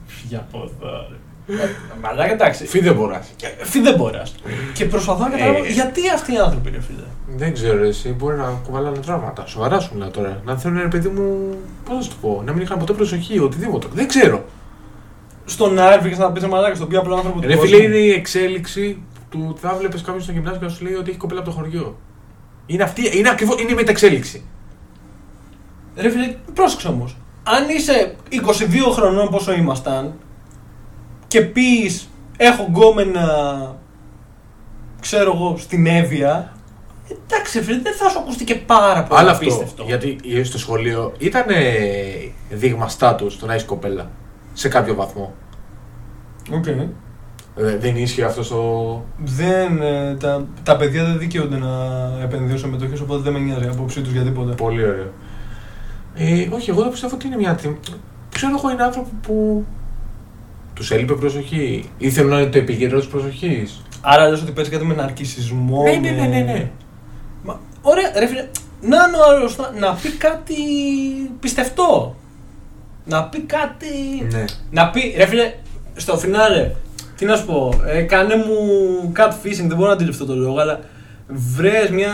Φύγε 0.06 0.36
από 0.36 0.58
εδώ, 0.58 0.92
ρε. 1.10 1.16
Ε, 1.64 1.68
Μαλάκα, 2.02 2.32
εντάξει. 2.32 2.66
Φύ 2.66 2.80
δεν 2.80 2.96
μποράς. 2.96 3.28
Ε, 3.60 3.66
Φύ 3.66 3.80
δεν 3.82 3.96
μποράς. 3.96 4.36
Και 4.74 4.86
προσπαθώ 4.86 5.24
να 5.24 5.30
καταλάβω 5.30 5.64
Ε. 5.64 5.68
γιατί 5.70 6.02
αυτοί 6.14 6.34
οι 6.34 6.38
άνθρωποι, 6.38 6.70
ρε 6.70 6.82
φίλε. 6.82 7.04
Δεν 7.38 7.54
ξέρω, 7.54 7.84
εσύ 7.84 8.10
μπορεί 8.10 8.38
να 8.38 8.60
κουβαλάνε 8.66 8.98
τραύματα. 8.98 9.46
Σοβαρά 9.46 9.80
σου 9.80 9.90
μιλάω 9.94 10.10
τώρα. 10.10 10.42
Να 10.46 10.58
θέλουν, 10.58 10.80
ρε 10.82 10.88
παιδί 10.88 11.08
μου, 11.08 11.58
πώς 11.86 11.96
να 11.96 12.02
σου 12.02 12.10
το 12.10 12.16
πω, 12.22 12.42
να 12.46 12.54
μην 12.54 12.62
είχαν 12.62 12.78
ποτέ 12.80 12.94
προσοχή, 12.94 13.40
οτιδήποτε. 13.40 13.88
Δεν 13.94 14.08
ξέρω. 14.08 14.46
Στον 15.50 15.74
να 15.74 15.94
έρθει 15.94 16.18
να 16.18 16.32
πεις 16.32 16.46
μαλάκα 16.46 16.76
στον 16.76 16.88
πιο 16.88 17.00
απλό 17.00 17.16
άνθρωπο 17.16 17.40
του 17.40 17.48
Ρε 17.48 17.56
κόσμου. 17.56 17.70
φίλε, 17.70 17.84
είναι 17.84 17.96
η 17.98 18.12
εξέλιξη 18.12 19.02
του 19.30 19.56
θα 19.60 19.76
βλέπεις 19.80 20.02
κάποιον 20.02 20.22
στο 20.24 20.32
γυμνάσιο 20.32 20.60
και 20.60 20.66
να 20.66 20.72
σου 20.72 20.84
λέει 20.84 20.94
ότι 20.94 21.10
έχει 21.10 21.20
κοπέλα 21.20 21.40
από 21.40 21.50
το 21.50 21.56
χωριό. 21.56 21.98
Είναι 22.66 22.84
αυτή, 22.84 23.18
είναι 23.18 23.30
ακριβώς, 23.30 23.62
είναι 23.62 23.72
η 23.72 23.76
μεταξέλιξη. 23.76 24.44
Ρε 25.96 26.10
φίλε, 26.10 26.36
πρόσεξε 26.54 26.88
όμως. 26.88 27.18
Αν 27.44 27.70
είσαι 27.70 28.16
22 28.32 28.92
χρονών 28.92 29.30
πόσο 29.30 29.54
ήμασταν 29.54 30.14
και 31.28 31.42
πεις 31.42 32.10
έχω 32.38 32.64
γκόμενα 32.70 33.26
ξέρω 35.00 35.32
εγώ 35.36 35.58
στην 35.58 35.86
Εύβοια 35.86 36.54
Εντάξει, 37.28 37.62
φίλε, 37.62 37.80
δεν 37.82 37.94
θα 37.94 38.10
σου 38.10 38.20
ακούστηκε 38.20 38.56
πάρα 38.56 39.04
πολύ 39.04 39.20
Αλλά 39.20 39.32
αυτό. 39.32 39.46
απίστευτο. 39.46 39.84
Γιατί 39.84 40.18
στο 40.44 40.58
σχολείο 40.58 41.14
ήταν 41.18 41.46
δείγμα 42.50 42.88
στάτους 42.90 43.38
το 43.40 43.46
να 43.46 43.54
έχεις 43.54 43.66
κοπέλα. 43.66 44.10
Σε 44.60 44.68
κάποιο 44.68 44.96
βαθμό. 44.96 45.34
Οκ. 46.54 46.66
Ε, 46.68 46.88
δεν 47.80 47.96
ίσχυε 47.96 48.24
αυτός 48.24 48.46
στο. 48.46 49.04
Δεν, 49.26 49.82
ε, 49.82 50.16
τα, 50.20 50.46
τα 50.64 50.78
παιδιά 50.78 51.04
δεν 51.04 51.18
δικαιούνται 51.20 51.58
να 51.58 51.70
επενδύσουν 52.24 52.60
σε 52.60 52.68
μετοχές, 52.68 53.04
οπότε 53.04 53.22
δεν 53.22 53.34
με 53.34 53.40
νοιάζει 53.40 53.66
η 53.66 53.68
άποψη 53.68 54.02
τους 54.02 54.12
για 54.12 54.22
τίποτα. 54.22 54.56
Πολύ 54.56 54.84
ωραίο. 54.84 55.12
Ε, 56.16 56.48
όχι, 56.52 56.70
εγώ 56.70 56.82
δεν 56.82 56.92
πιστεύω 56.92 57.16
ότι 57.16 57.28
είναι 57.28 57.36
μια. 57.36 57.56
τιμ- 57.56 57.78
Ξέρω 58.34 58.56
εγώ 58.58 58.72
είναι 58.72 58.84
άνθρωποι 58.84 59.10
που. 59.22 59.66
Τους 60.74 60.92
έλειπε 60.92 61.14
προσοχή. 61.14 61.90
Ήθελαν 61.98 62.30
να 62.30 62.40
είναι 62.42 62.50
το 62.50 62.58
επίκεντρο 62.58 62.98
της 63.00 63.08
προσοχής. 63.08 63.82
Άρα 64.02 64.30
λες 64.30 64.42
ότι 64.42 64.52
παίζει 64.52 64.70
κάτι 64.72 64.86
με 64.86 64.94
ναρκισσισμό. 64.96 65.84
Ναι, 65.84 65.92
με- 65.92 66.00
ναι, 66.00 66.12
ναι, 66.12 66.28
ναι, 66.28 66.42
ναι. 66.42 66.72
Μα, 67.44 67.60
ωραία, 67.82 68.12
ρε 68.20 68.28
φίλε, 68.28 68.48
να 68.82 68.88
είναι 69.08 69.18
ο 69.18 69.30
άλλος 69.36 69.58
να, 69.58 69.72
να 69.88 69.94
πει 69.94 70.10
κάτι 70.12 70.56
πιστευτό. 71.40 72.16
Να 73.10 73.24
πει 73.24 73.40
κάτι. 73.40 74.28
Ναι. 74.32 74.46
Να 74.72 74.90
πει, 74.90 75.14
ρε 75.18 75.26
φίλε, 75.26 75.54
στο 75.96 76.18
φινάλε, 76.18 76.72
τι 77.18 77.26
να 77.26 77.36
σου 77.36 77.46
πω, 77.46 77.74
ε, 77.88 78.02
κάνε 78.02 78.36
μου 78.36 78.56
catfishing, 79.18 79.66
δεν 79.68 79.76
μπορώ 79.76 79.88
να 79.88 79.94
αντιληφθώ 79.94 80.26
το 80.26 80.36
λόγο, 80.36 80.60
αλλά 80.60 80.80
βρες 81.28 81.90
μια 81.90 82.12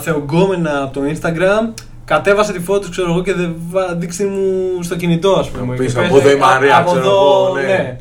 θεογκόμενα 0.00 0.82
από 0.82 0.92
το 0.92 1.00
Instagram, 1.14 1.72
κατέβασε 2.04 2.52
τη 2.52 2.60
φώτο, 2.60 2.88
ξέρω 2.90 3.10
εγώ, 3.10 3.22
και 3.22 3.32
δεν 3.34 3.54
βα- 3.70 3.94
δείξτε 3.94 4.24
μου 4.24 4.82
στο 4.82 4.96
κινητό, 4.96 5.30
ας 5.32 5.50
πούμε. 5.50 5.76
Πεις, 5.76 5.92
Και 5.94 5.98
από 6.00 6.14
πες, 6.14 6.20
εδώ 6.20 6.30
η 6.30 6.32
ε, 6.32 6.36
Μαρία, 6.36 6.76
από 6.76 6.90
ξέρω 6.90 7.04
εδώ, 7.06 7.46
εγώ, 7.46 7.54
ναι. 7.66 7.96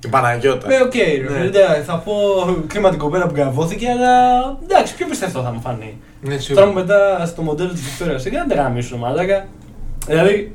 Την 0.00 0.10
Παναγιώτα. 0.10 0.66
Ναι, 0.66 0.76
οκ, 0.82 0.94
ρε 0.94 1.30
Ναι. 1.30 1.36
φίλε, 1.36 1.46
εντάξει, 1.46 1.82
θα 1.82 1.96
πω 1.96 2.12
κρίμα 2.66 2.90
την 2.90 2.98
κοπέλα 2.98 3.26
που 3.26 3.34
καβώθηκε, 3.34 3.86
αλλά 3.90 4.10
εντάξει, 4.62 4.94
πιο 4.94 5.06
πιστευτό 5.06 5.40
θα 5.42 5.52
μου 5.52 5.60
φανεί. 5.60 5.96
Ναι, 6.20 6.28
Τώρα 6.28 6.40
σίγουρα. 6.40 6.66
μου 6.66 6.72
μετά 6.72 7.26
στο 7.26 7.42
μοντέλο 7.42 7.68
της 7.70 7.80
Βικτόριας 7.80 8.22
Σίγκα 8.22 8.44
δεν 8.48 8.56
γαμίσουν 8.56 8.98
μαλάκα. 8.98 9.46
Δηλαδή. 10.06 10.54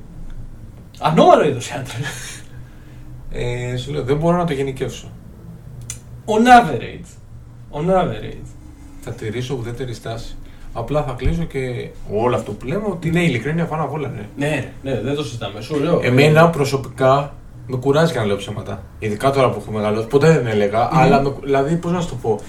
Ανώμαλο 1.01 1.47
είδος 1.47 1.69
οι 1.69 1.73
άντρες. 1.73 2.43
Ε, 3.31 3.77
σου 3.77 3.91
λέω, 3.91 4.03
δεν 4.03 4.17
μπορώ 4.17 4.37
να 4.37 4.45
το 4.45 4.53
γενικεύσω. 4.53 5.11
On 6.25 6.39
average. 6.39 7.07
On 7.71 7.89
average. 7.89 8.45
Θα 9.01 9.11
τηρήσω 9.11 9.55
ουδέτερη 9.59 9.93
στάση. 9.93 10.35
Απλά 10.73 11.03
θα 11.03 11.13
κλείσω 11.17 11.43
και 11.43 11.89
όλο 12.11 12.35
αυτό 12.35 12.51
που 12.51 12.65
λέμε 12.65 12.83
ότι 12.89 13.07
είναι 13.07 13.23
ειλικρίνεια 13.23 13.65
πάνω 13.65 13.83
απ' 13.83 13.93
όλα. 13.93 14.07
Ναι. 14.07 14.27
Ναι, 14.37 14.71
ρε, 14.83 14.91
ναι, 14.93 15.01
δεν 15.01 15.15
το 15.15 15.23
συζητάμε. 15.23 15.61
Σου 15.61 15.79
λέω. 15.79 15.99
Εμένα 16.03 16.49
προσωπικά 16.49 17.33
με 17.67 17.77
κουράζει 17.77 18.13
και 18.13 18.19
να 18.19 18.25
λέω 18.25 18.37
ψέματα. 18.37 18.83
Ειδικά 18.99 19.31
τώρα 19.31 19.49
που 19.49 19.59
έχω 19.61 19.71
μεγαλώσει. 19.71 20.07
Ποτέ 20.07 20.31
δεν 20.31 20.47
έλεγα, 20.47 20.89
αλλά 20.91 21.21
με, 21.21 21.33
δηλαδή 21.43 21.75
πώς 21.75 21.91
να 21.91 22.01
σου 22.01 22.09
το 22.09 22.15
πω. 22.15 22.39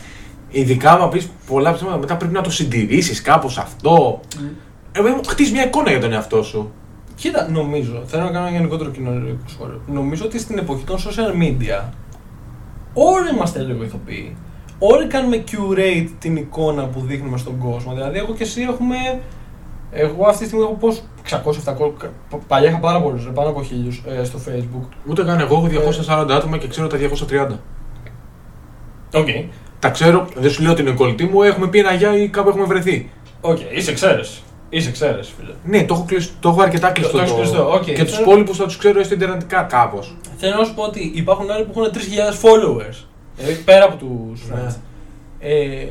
Ειδικά 0.50 0.92
άμα 0.92 1.09
πεις 1.09 1.30
πολλά 1.46 1.72
ψέματα, 1.72 1.98
μετά 1.98 2.16
πρέπει 2.16 2.32
να 2.32 2.40
το 2.40 2.50
συντηρήσεις 2.50 3.22
κάπως 3.22 3.59
αυτό. 3.59 4.20
Ε, 4.92 5.00
χτίζεις 5.28 5.53
μια 5.53 5.64
εικόνα 5.64 5.90
για 5.90 6.00
τον 6.00 6.12
εαυτό 6.12 6.42
σου. 6.42 6.72
Κοίτα, 7.22 7.48
νομίζω, 7.50 8.02
θέλω 8.06 8.22
να 8.22 8.30
κάνω 8.30 8.46
ένα 8.46 8.56
γενικότερο 8.56 8.90
κοινωνικό 8.90 9.36
σχόλιο. 9.46 9.80
Νομίζω 9.86 10.24
ότι 10.24 10.38
στην 10.38 10.58
εποχή 10.58 10.84
των 10.84 10.98
social 10.98 11.42
media 11.42 11.82
όλοι 12.94 13.30
είμαστε 13.34 13.62
λίγο 13.62 13.84
ηθοποιοί. 13.84 14.36
Όλοι 14.78 15.06
κάνουμε 15.06 15.44
curate 15.50 16.08
την 16.18 16.36
εικόνα 16.36 16.86
που 16.86 17.00
δείχνουμε 17.00 17.38
στον 17.38 17.58
κόσμο. 17.58 17.94
Δηλαδή, 17.94 18.18
εγώ 18.18 18.34
και 18.34 18.42
εσύ 18.42 18.62
έχουμε. 18.62 18.96
Εγώ 19.90 20.26
αυτή 20.26 20.38
τη 20.38 20.46
στιγμή 20.48 20.64
έχω 20.64 20.74
πώς 20.74 21.02
600-700. 22.04 22.08
Παλιά 22.48 22.68
είχα 22.68 22.78
πάρα 22.78 23.02
πολλούς, 23.02 23.30
πάνω 23.34 23.48
από 23.48 23.62
χίλιους 23.62 24.02
ε, 24.06 24.24
στο 24.24 24.38
Facebook. 24.48 24.88
Ούτε 25.06 25.24
καν 25.24 25.40
εγώ 25.40 25.54
έχω 25.54 25.92
240 26.08 26.30
άτομα 26.30 26.58
και 26.58 26.68
ξέρω 26.68 26.86
τα 26.86 26.98
230. 26.98 27.56
Οκ. 29.14 29.28
Τα 29.78 29.90
ξέρω, 29.90 30.28
δεν 30.34 30.50
σου 30.50 30.62
λέω 30.62 30.72
ότι 30.72 30.82
είναι 30.82 30.92
κολλητή 30.92 31.24
μου, 31.24 31.42
έχουμε 31.42 31.66
πει 31.68 31.78
ένα 31.78 31.92
γεια 31.92 32.16
ή 32.16 32.28
κάπου 32.28 32.48
έχουμε 32.48 32.64
βρεθεί. 32.64 33.10
Οκ, 33.40 33.58
είσαι 33.74 33.90
εξαίρεση. 33.90 34.42
Είσαι 34.74 34.88
εξαίρεση, 34.88 35.32
φίλε. 35.38 35.52
Ναι, 35.64 35.84
το 35.84 35.94
έχω, 35.94 36.04
κλείσει, 36.04 36.30
το 36.40 36.48
έχω 36.48 36.62
αρκετά 36.62 36.90
κλειστό. 36.90 37.16
το 37.16 37.22
έχεις 37.22 37.34
κλειστό, 37.34 37.72
οκ. 37.72 37.82
Και 37.84 38.04
τους 38.04 38.12
Θέλω- 38.14 38.26
υπόλοιπους 38.26 38.56
θα 38.56 38.64
τους 38.64 38.76
ξέρω 38.76 39.00
έστω 39.00 39.14
ιντερνετικά 39.14 39.62
κάπως. 39.62 40.16
Θέλω 40.36 40.56
να 40.58 40.64
σου 40.64 40.74
πω 40.74 40.82
ότι 40.82 41.12
υπάρχουν 41.14 41.50
άλλοι 41.50 41.64
που 41.64 41.80
έχουν 41.80 41.92
3.000 41.92 42.32
followers. 42.42 43.04
Δηλαδή 43.36 43.54
πέρα 43.64 43.84
από 43.84 43.96
τους 43.96 44.40
Ναι. 44.48 44.54
friends. 44.56 44.74
Ε, 45.40 45.84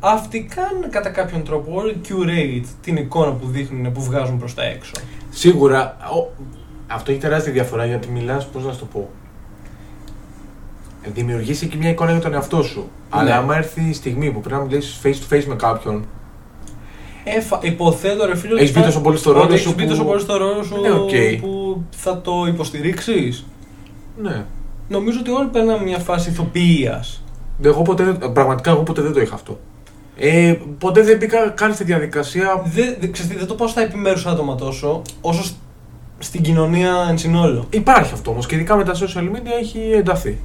αυτοί 0.00 0.42
κάνουν 0.54 0.90
κατά 0.90 1.08
κάποιον 1.10 1.42
τρόπο 1.44 1.72
όλοι 1.74 2.00
curate 2.08 2.66
την 2.82 2.96
εικόνα 2.96 3.32
που 3.32 3.46
δείχνουν, 3.46 3.92
που 3.92 4.02
βγάζουν 4.02 4.38
προς 4.38 4.54
τα 4.54 4.62
έξω. 4.64 4.92
Σίγουρα 5.30 5.96
ο, 6.14 6.28
αυτό 6.86 7.10
έχει 7.10 7.20
τεράστια 7.20 7.52
διαφορά 7.52 7.86
γιατί 7.86 8.08
μιλάς, 8.08 8.46
πώς 8.46 8.64
να 8.64 8.72
σου 8.72 8.78
το 8.78 8.84
πω. 8.84 9.10
Δημιουργήσει 11.14 11.66
και 11.66 11.76
μια 11.76 11.88
εικόνα 11.90 12.10
για 12.10 12.20
τον 12.20 12.34
εαυτό 12.34 12.62
σου. 12.62 12.90
Αλλά 13.10 13.22
Ναι. 13.24 13.32
άμα 13.34 13.56
έρθει 13.56 13.80
η 13.88 13.92
στιγμή 13.92 14.30
που 14.30 14.40
πρέπει 14.40 14.60
να 14.60 14.66
μιλήσεις 14.66 15.00
face 15.04 15.32
to 15.32 15.36
face 15.36 15.44
με 15.44 15.54
κάποιον. 15.54 16.04
Ε, 17.24 17.40
φα- 17.40 17.58
υποθέτω 17.62 18.26
ρε 18.26 18.36
φίλε. 18.36 18.54
Έχεις 18.60 18.68
ότι 18.70 18.72
μπει 18.72 18.78
θα- 18.84 18.86
τόσο 18.86 19.00
πολύ 19.00 19.16
στο 19.18 19.32
ρόλο 19.32 19.44
ότι 19.44 19.56
σου 19.56 19.62
έχεις 19.68 19.74
μπει 19.74 19.82
που- 19.82 19.88
τόσο 19.88 20.04
πολύ 20.04 20.20
στο 20.20 20.36
ρόλο 20.36 20.62
σου 20.62 20.80
Ναι, 20.80 20.90
οκ. 20.90 21.40
που 21.40 21.82
θα 21.90 22.20
το 22.20 22.32
υποστηρίξεις. 22.48 23.44
Ναι. 24.22 24.44
Νομίζω 24.88 25.18
ότι 25.20 25.30
όλοι 25.30 25.48
περνάμε 25.48 25.82
μια 25.84 25.98
φάση 25.98 26.30
ηθοποιίας. 26.30 27.24
Εγώ 27.62 27.82
ποτέ, 27.82 28.04
δεν- 28.04 28.32
πραγματικά 28.32 28.70
εγώ 28.70 28.82
ποτέ 28.82 29.02
δεν 29.02 29.12
το 29.12 29.20
είχα 29.20 29.34
αυτό. 29.34 29.58
Ε, 30.16 30.54
ποτέ 30.78 31.02
δεν 31.02 31.16
μπήκα 31.16 31.48
καν 31.48 31.74
στη 31.74 31.84
διαδικασία. 31.84 32.62
Δεν, 32.64 32.96
δεν, 33.00 33.12
ξέρεις 33.12 33.30
τι, 33.30 33.36
δεν 33.38 33.46
το 33.46 33.54
πάω 33.54 33.68
στα 33.68 33.80
επιμέρους 33.80 34.26
άτομα 34.26 34.54
τόσο, 34.54 35.02
όσο 35.20 35.42
σ- 35.44 35.54
στην 36.18 36.42
κοινωνία 36.42 37.06
εν 37.10 37.18
συνόλο. 37.18 37.66
Υπάρχει 37.70 38.12
αυτό 38.12 38.30
όμως 38.30 38.46
και 38.46 38.54
ειδικά 38.54 38.76
με 38.76 38.84
τα 38.84 38.92
social 38.94 39.22
media 39.36 39.60
έχει 39.60 39.78
ενταθεί. 39.94 40.38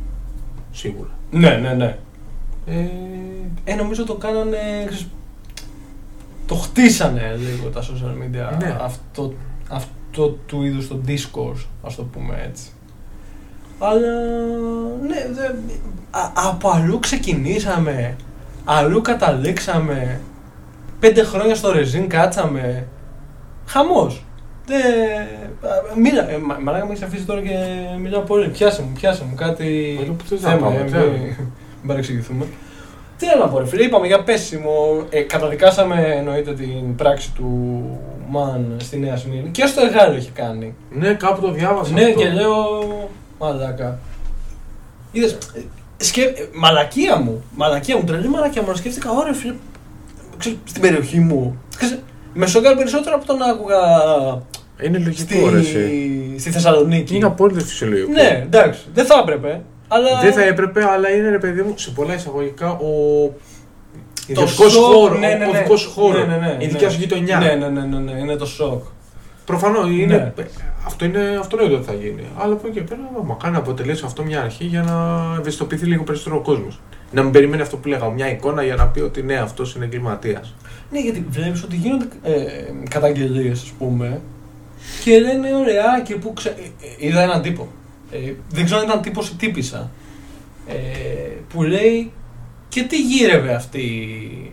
Σίγουρα. 0.71 1.09
Ναι, 1.31 1.49
ναι, 1.61 1.73
ναι. 1.73 1.97
Ε, 2.67 2.85
Ε, 3.63 3.75
νομίζω 3.75 4.03
το 4.05 4.13
κάνανε. 4.13 4.57
Ξέρεις, 6.47 6.55
Το 6.55 6.55
χτίσανε 6.55 7.35
λίγο 7.39 7.69
τα 7.69 7.81
social 7.81 8.23
media. 8.23 8.57
Ναι. 8.59 8.77
Αυτό, 8.81 9.33
αυτό 9.69 10.29
του 10.29 10.63
είδους 10.63 10.87
το 10.87 10.99
discourse, 11.07 11.65
ας 11.83 11.95
το 11.95 12.03
πούμε 12.03 12.43
έτσι. 12.49 12.65
Αλλά 13.79 14.11
ναι, 15.07 15.25
δε, 15.33 15.45
α, 16.19 16.31
από 16.33 16.69
αλλού 16.69 16.99
ξεκινήσαμε. 16.99 18.15
Αλλού 18.65 19.01
καταλήξαμε. 19.01 20.19
Πέντε 20.99 21.23
χρόνια 21.23 21.55
στο 21.55 21.71
ρεζίν 21.71 22.07
κάτσαμε. 22.09 22.87
Χαμός. 23.65 24.23
Δε, 24.65 24.75
α, 24.75 25.97
μίλα, 25.97 26.29
ε, 26.29 26.37
μα- 26.37 26.57
μαλάκα 26.63 26.85
με 26.85 26.91
έχεις 26.91 27.03
αφήσει 27.03 27.23
τώρα 27.23 27.41
και 27.41 27.55
μιλάω 28.01 28.21
πολύ. 28.21 28.49
Πιάσε 28.49 28.81
μου, 28.81 28.91
πιάσε 28.95 29.23
μου 29.29 29.35
κάτι 29.35 29.97
Μα, 30.07 30.13
πού 30.13 30.23
θες 30.27 30.41
να 30.41 30.49
θέμα, 30.49 30.61
πάμε, 30.67 30.77
ε, 30.79 30.83
τι 30.83 30.91
μην- 30.91 31.01
άλλο. 31.01 31.11
μην 31.11 31.87
παρεξηγηθούμε. 31.87 32.45
Τι 33.17 33.25
θέλω 33.25 33.43
να 33.43 33.49
πω, 33.49 33.59
ρε 33.59 33.65
φίλε, 33.65 33.83
είπαμε 33.83 34.07
για 34.07 34.23
πέσιμο. 34.23 35.05
Ε, 35.09 35.21
καταδικάσαμε 35.21 36.13
εννοείται 36.17 36.53
την 36.53 36.95
πράξη 36.95 37.31
του 37.35 37.49
Μαν 38.29 38.75
στη 38.77 38.97
Νέα 38.99 39.15
Σμύρνη. 39.17 39.49
Και 39.49 39.65
στο 39.65 39.81
εργάλειο 39.85 40.17
είχε 40.17 40.29
κάνει. 40.33 40.73
ναι, 40.91 41.13
κάπου 41.13 41.41
το 41.41 41.51
διάβασα. 41.51 41.91
Ναι, 41.93 42.03
αυτό. 42.03 42.19
και 42.19 42.29
λέω. 42.29 42.55
Μαλάκα. 43.39 43.99
Είδες, 45.11 45.31
ε, 45.31 45.59
σκε... 45.97 46.21
ε, 46.21 46.33
μαλακία 46.53 47.15
μου. 47.19 47.43
Μαλακία 47.55 47.97
μου, 47.97 48.03
τρελή 48.03 48.27
μαλακία 48.27 48.61
μου. 48.61 48.75
Σκέφτηκα, 48.75 49.11
ωραία, 49.11 49.33
φίλε. 49.33 49.53
ξέρεις, 50.37 50.57
στην 50.65 50.81
περιοχή 50.81 51.19
μου. 51.19 51.57
Ξέρεις, 51.77 51.99
Με 52.33 52.45
σοκάρει 52.47 52.75
περισσότερο 52.77 53.15
από 53.15 53.25
τον 53.25 53.41
άκουγα 53.41 53.77
Είναι 54.83 54.97
λογικό, 54.97 55.47
στη, 55.47 55.49
ρε, 55.51 55.57
εσύ. 55.59 56.35
στη 56.39 56.51
Θεσσαλονίκη. 56.51 57.15
Είναι 57.15 57.25
απόλυτο 57.25 57.59
φυσιολογικό. 57.59 58.11
Ναι, 58.11 58.41
εντάξει, 58.43 58.79
δεν 58.93 59.05
θα 59.05 59.19
έπρεπε. 59.21 59.61
Αλλά... 59.87 60.19
Δεν 60.21 60.33
θα 60.33 60.43
έπρεπε, 60.43 60.83
αλλά 60.83 61.09
είναι 61.09 61.29
ρε 61.29 61.37
παιδί 61.37 61.61
μου 61.61 61.73
σε 61.77 61.91
πολλά 61.91 62.13
εισαγωγικά 62.13 62.71
ο. 62.71 62.87
Το 64.27 64.33
ιδιωτικός 64.33 64.71
σοκ, 64.71 64.83
χώρο, 64.83 65.17
ναι, 65.17 65.27
ναι, 65.27 65.45
ο 65.45 65.51
ναι. 65.51 65.57
δικός 65.57 65.85
χώρο, 65.85 66.19
Ναι, 66.19 66.25
ναι, 66.25 66.37
ναι, 66.37 66.57
η 66.59 66.65
ναι. 66.65 66.71
δικιά 66.71 66.89
σου 66.89 66.99
γειτονιά. 66.99 67.37
Ναι, 67.39 67.55
ναι, 67.55 67.69
ναι, 67.69 67.81
ναι, 67.81 67.97
ναι, 67.99 68.19
είναι 68.19 68.35
το 68.35 68.45
σοκ. 68.45 68.83
Προφανώς 69.45 69.89
είναι. 69.89 70.33
Ναι. 70.35 70.45
Αυτό 70.85 71.05
είναι 71.05 71.37
αυτονόητο 71.39 71.75
ότι 71.75 71.85
θα 71.85 71.93
γίνει. 71.93 72.23
Αλλά 72.37 72.53
από 72.53 72.67
εκεί 72.67 72.79
και 72.79 72.83
πέρα, 72.83 73.01
μα 73.25 73.37
κάνει 73.41 73.53
να 73.53 73.59
αποτελέσει 73.59 74.03
αυτό 74.05 74.23
μια 74.23 74.41
αρχή 74.41 74.63
για 74.63 74.81
να 74.81 74.95
ευαισθητοποιηθεί 75.39 75.85
λίγο 75.85 76.03
περισσότερο 76.03 76.35
ο 76.35 76.41
κόσμος. 76.41 76.79
Να 77.11 77.23
μην 77.23 77.31
περιμένει 77.31 77.61
αυτό 77.61 77.77
που 77.77 77.87
λέγαμε, 77.87 78.13
μια 78.13 78.31
εικόνα 78.31 78.63
για 78.63 78.75
να 78.75 78.87
πει 78.87 78.99
ότι 78.99 79.21
ναι, 79.21 79.35
αυτός 79.35 79.75
είναι 79.75 79.85
εγκληματίας. 79.85 80.55
Ναι, 80.91 80.99
γιατί 80.99 81.25
βλέπεις 81.29 81.63
ότι 81.63 81.75
γίνονται 81.75 82.05
ε, 82.23 82.33
καταγγελίες, 82.89 83.61
ας 83.61 83.71
πούμε, 83.77 84.21
και 85.03 85.19
λένε 85.19 85.55
ωραία 85.55 86.01
και 86.03 86.15
που 86.15 86.33
ξε... 86.33 86.49
ε, 86.49 86.85
ε, 86.85 87.07
είδα 87.07 87.21
έναν 87.21 87.41
τύπο. 87.41 87.67
Ε, 88.11 88.17
δεν 88.49 88.65
ξέρω 88.65 88.79
αν 88.79 88.85
ήταν 88.87 89.01
τύπος 89.01 89.29
ή 89.29 89.35
τύπησα. 89.35 89.89
Ε, 90.67 90.73
που 91.53 91.63
λέει 91.63 92.11
και 92.69 92.81
τι 92.83 93.01
γύρευε 93.01 93.53
αυτή. 93.53 93.81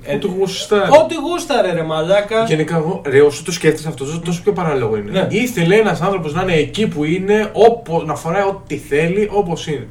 ε, 0.03 0.15
Ό,τι 0.15 0.27
γουστάρει. 0.27 0.91
Ό,τι 1.03 1.15
γούσταρε, 1.15 1.73
ρε 1.73 1.83
μαλάκα. 1.83 2.45
Γενικά, 2.45 2.77
εγώ, 2.77 3.03
ρε, 3.07 3.21
όσο 3.21 3.43
το 3.45 3.53
σκέφτεσαι 3.53 3.89
αυτό, 3.89 4.21
τόσο 4.21 4.43
πιο 4.43 4.53
παράλογο 4.53 4.97
είναι. 4.97 5.11
Ναι. 5.11 5.27
Ήθελε 5.31 5.77
ένας 5.77 6.01
άνθρωπος 6.01 6.33
να 6.35 6.43
είναι 6.43 6.55
εκεί 6.55 6.87
που 6.89 7.05
είναι, 7.05 7.51
όπως, 7.53 8.05
να 8.05 8.15
φοράει 8.15 8.43
ό,τι 8.43 8.77
θέλει, 8.77 9.29
όπως 9.33 9.67
είναι. 9.67 9.89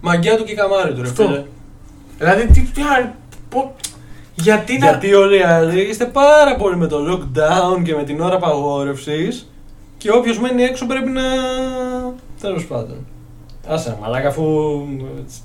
Μαγκιά 0.00 0.36
του 0.36 0.44
και 0.44 0.54
καμάρι 0.54 0.94
του, 0.94 1.02
ρε 1.02 1.08
Αυτό. 1.08 1.24
φίλε. 1.26 1.44
Δηλαδή, 2.18 2.46
τι, 2.46 2.60
τι, 2.60 2.82
α, 2.82 3.12
πω- 3.48 3.74
γιατί 4.34 4.78
να. 4.78 4.86
Γιατί 4.88 5.14
όλοι 5.14 5.38
οι 5.38 5.42
άλλοι 5.42 5.80
είστε 5.80 6.04
πάρα 6.04 6.56
πολύ 6.56 6.76
με 6.76 6.86
το 6.86 6.98
lockdown 7.12 7.82
και 7.82 7.94
με 7.94 8.04
την 8.04 8.20
ώρα 8.20 8.34
απαγόρευσης 8.34 9.50
και 9.98 10.10
όποιος 10.10 10.38
μένει 10.38 10.62
έξω 10.62 10.86
πρέπει 10.86 11.10
να. 11.10 11.22
Τέλος 12.40 12.66
πάντων. 12.66 13.06
Άσε 13.68 13.90
ρε 13.90 13.96
μαλάκα 14.00 14.28
αφού 14.28 14.44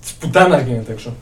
της 0.01 0.13
πουτάνας 0.13 0.61
γίνεται 0.61 0.91
έξω. 0.91 1.13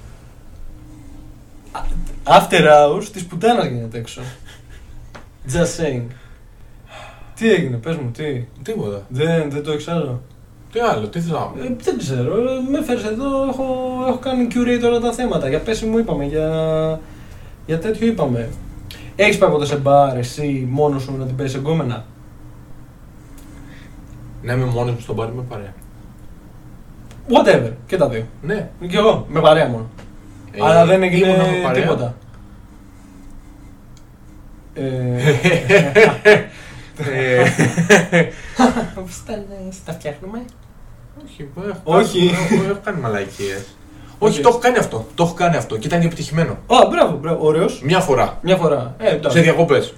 Α, 1.71 1.81
After 2.23 2.61
hours 2.61 3.05
της 3.13 3.25
πουτάνας 3.25 3.65
γίνεται 3.65 3.97
έξω. 3.97 4.21
Just 5.53 5.81
saying. 5.81 6.03
Τι 7.35 7.51
έγινε, 7.51 7.77
πες 7.77 7.95
μου, 7.95 8.11
τι; 8.11 8.45
Τίποτα. 8.63 9.05
Δεν, 9.09 9.51
δεν 9.51 9.63
το 9.63 9.71
έχεις 9.71 9.87
άλλο. 9.87 10.21
Τι 10.71 10.79
άλλο, 10.79 11.07
τι 11.07 11.19
θέλω 11.19 11.53
να 11.57 11.65
Ε, 11.65 11.75
δεν 11.81 11.97
ξέρω, 11.97 12.35
ε, 12.37 12.69
με 12.71 12.77
έφερες 12.77 13.03
εδώ, 13.03 13.47
έχω, 13.49 13.63
έχω 14.07 14.17
κάνει 14.17 14.47
curate 14.51 14.83
όλα 14.85 14.99
τα 14.99 15.11
θέματα. 15.13 15.49
Για 15.49 15.59
πέση 15.59 15.85
μου 15.85 15.97
είπαμε, 15.97 16.25
για, 16.25 16.99
για 17.65 17.79
τέτοιο 17.79 18.07
είπαμε. 18.07 18.49
Έχεις 19.15 19.37
πάει 19.37 19.49
ποτέ 19.49 19.65
σε 19.65 19.75
μπαρ, 19.75 20.17
εσύ, 20.17 20.67
μόνος 20.69 21.01
σου 21.01 21.17
να 21.17 21.25
την 21.25 21.35
παίζεις 21.35 21.55
εγκόμενα; 21.55 22.05
Ναι, 24.41 24.53
είμαι 24.53 24.65
μόνος 24.65 24.93
μου 24.93 24.99
στον 24.99 25.15
πάρει 25.15 25.31
με 25.35 25.41
παρέα. 25.49 25.73
Whatever, 27.29 27.71
και 27.87 27.97
τα 27.97 28.07
δύο. 28.09 28.25
Ναι. 28.41 28.69
Και 28.89 28.97
εγώ, 28.97 29.25
με 29.29 29.39
παρέα 29.41 29.67
μόνο. 29.67 29.89
Ε, 30.51 30.59
Αλλά 30.65 30.85
δεν 30.85 31.03
έγινε 31.03 31.27
ήμουνα 31.27 31.43
με 31.43 31.59
παρέα. 31.63 31.81
τίποτα. 31.81 32.15
Ε, 34.73 34.83
Ε, 37.11 37.43
Στα, 39.09 39.33
στα 39.71 39.91
φτιάχνουμε. 39.93 40.41
Όχι, 41.25 41.49
έχω, 41.57 41.71
Όχι. 41.83 42.31
Έχω, 42.33 42.63
έχω 42.69 42.79
κάνει 42.83 42.99
μαλακίες. 42.99 43.65
Όχι, 44.19 44.37
Οκ. 44.37 44.43
το 44.43 44.49
έχω 44.49 44.57
κάνει 44.57 44.77
αυτό. 44.77 45.05
Το 45.15 45.23
έχω 45.23 45.33
κάνει 45.33 45.55
αυτό 45.55 45.77
και 45.77 45.87
ήταν 45.87 45.99
και 45.99 46.05
επιτυχημένο. 46.05 46.51
Α, 46.51 46.87
μπράβο, 46.89 47.17
μπράβο, 47.17 47.45
ωραίος. 47.45 47.81
Μια 47.83 47.99
φορά. 47.99 48.37
Μια 48.41 48.55
φορά. 48.55 48.95
Ε, 48.97 49.09
εντάξει. 49.09 49.37
Σε 49.37 49.43
διακοπές. 49.43 49.93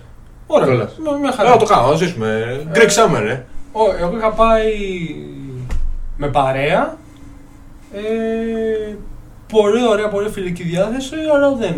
Ωραία, 0.47 0.67
κιόλας. 0.67 0.97
μια, 1.01 1.11
μια 1.17 1.29
Ε, 1.29 1.35
χαρά. 1.35 1.49
να 1.49 1.57
το 1.57 1.65
κάνω, 1.65 1.87
να 1.89 1.95
ζήσουμε. 1.95 2.61
Greek 2.73 2.89
summer, 2.89 3.21
ε. 3.29 3.39
Ω, 3.71 3.81
εγώ 3.99 4.17
είχα 4.17 4.29
πάει 4.31 4.65
με 6.17 6.27
παρέα. 6.27 6.97
Ε, 7.93 8.95
πολύ 9.47 9.87
ωραία, 9.87 10.07
πολύ 10.07 10.29
φιλική 10.29 10.63
διάθεση, 10.63 11.15
αλλά 11.35 11.55
δεν, 11.55 11.75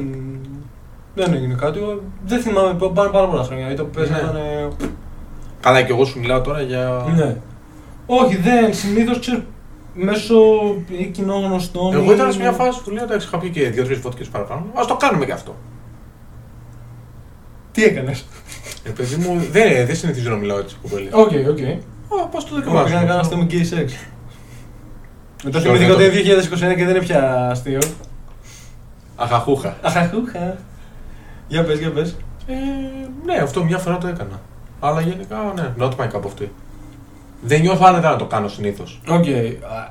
δεν 1.16 1.34
έγινε 1.34 1.54
κάτι. 1.54 1.80
Δεν 2.26 2.40
θυμάμαι, 2.42 2.74
πάνε 2.94 3.10
πάρα 3.12 3.28
πολλά 3.28 3.44
χρόνια. 3.44 3.66
γιατί 3.66 3.78
Το 3.82 3.86
που 3.86 3.90
παίζανε 3.96 4.22
Ναι. 4.22 4.28
ήταν. 4.30 4.90
Καλά, 5.62 5.82
και 5.82 5.92
εγώ 5.92 6.06
σου 6.06 6.20
μιλάω 6.20 6.42
τώρα 6.42 6.62
για. 6.62 7.06
Ναι. 7.16 7.36
Όχι, 8.06 8.36
δεν. 8.38 8.74
Συνήθως 8.74 9.44
μέσω 9.94 10.36
ή 10.88 11.06
κοινών 11.06 11.44
γνωστών. 11.44 11.94
Εγώ 11.94 12.12
ή- 12.12 12.16
ήταν 12.16 12.32
σε 12.32 12.40
μια 12.40 12.52
φάση 12.52 12.84
που 12.84 12.90
λέω 12.90 13.04
εντάξει, 13.04 13.28
είχα 13.28 13.38
πει 13.38 13.50
και 13.50 13.70
δύο-τρεις 13.70 13.98
φωτικέ 14.00 14.30
παραπάνω. 14.32 14.66
Α 14.74 14.86
το 14.88 14.96
κάνουμε 14.96 15.26
και 15.26 15.32
αυτό. 15.32 15.56
Τι 17.72 17.84
έκανες; 17.84 18.26
Ε, 18.84 18.90
παιδί 18.90 19.16
μου, 19.16 19.40
δεν, 19.52 19.86
δεν 19.86 19.96
συνηθίζω 19.96 20.30
να 20.30 20.36
μιλάω 20.36 20.58
έτσι 20.60 20.76
κοπέλε. 20.82 21.10
Οκ, 21.12 21.32
οκ. 21.50 21.60
Α, 22.22 22.28
πώς 22.28 22.46
το 22.46 22.56
Εγώ 22.66 22.84
πήγα 22.84 23.00
να 23.02 23.06
κάνω 23.06 23.20
αυτό 23.20 23.36
δοκιμάσουμε. 23.38 23.80
με 23.80 23.88
gay 23.88 23.90
sex. 23.90 23.92
Μετά 25.44 25.60
Ποιο 25.62 25.72
θυμήθηκα 25.72 25.94
είναι 25.94 26.04
ότι 26.04 26.24
το- 26.24 26.30
είναι 26.30 26.74
2021 26.74 26.76
και 26.78 26.86
δεν 26.86 26.96
είναι 26.96 27.06
πια 27.06 27.48
αστείο. 27.52 27.80
Αχαχούχα. 29.16 29.76
Αχαχούχα. 29.82 30.58
Για 31.48 31.64
πες, 31.64 31.80
για 31.80 31.90
πες. 31.92 32.16
Ε, 32.48 32.54
ναι, 33.26 33.36
αυτό 33.36 33.64
μια 33.64 33.78
φορά 33.78 33.98
το 33.98 34.08
έκανα. 34.08 34.42
Αλλά 34.80 35.02
γενικά, 35.02 35.54
ναι, 35.56 35.74
να 35.78 35.90
το 35.90 35.96
πάει 35.96 36.08
κάπου 36.08 36.28
αυτή. 36.28 36.52
Δεν 37.42 37.62
νιώθω 37.62 37.86
άνετα 37.86 38.10
να 38.10 38.16
το 38.16 38.26
κάνω 38.26 38.48
συνήθως. 38.48 39.02
Οκ. 39.10 39.26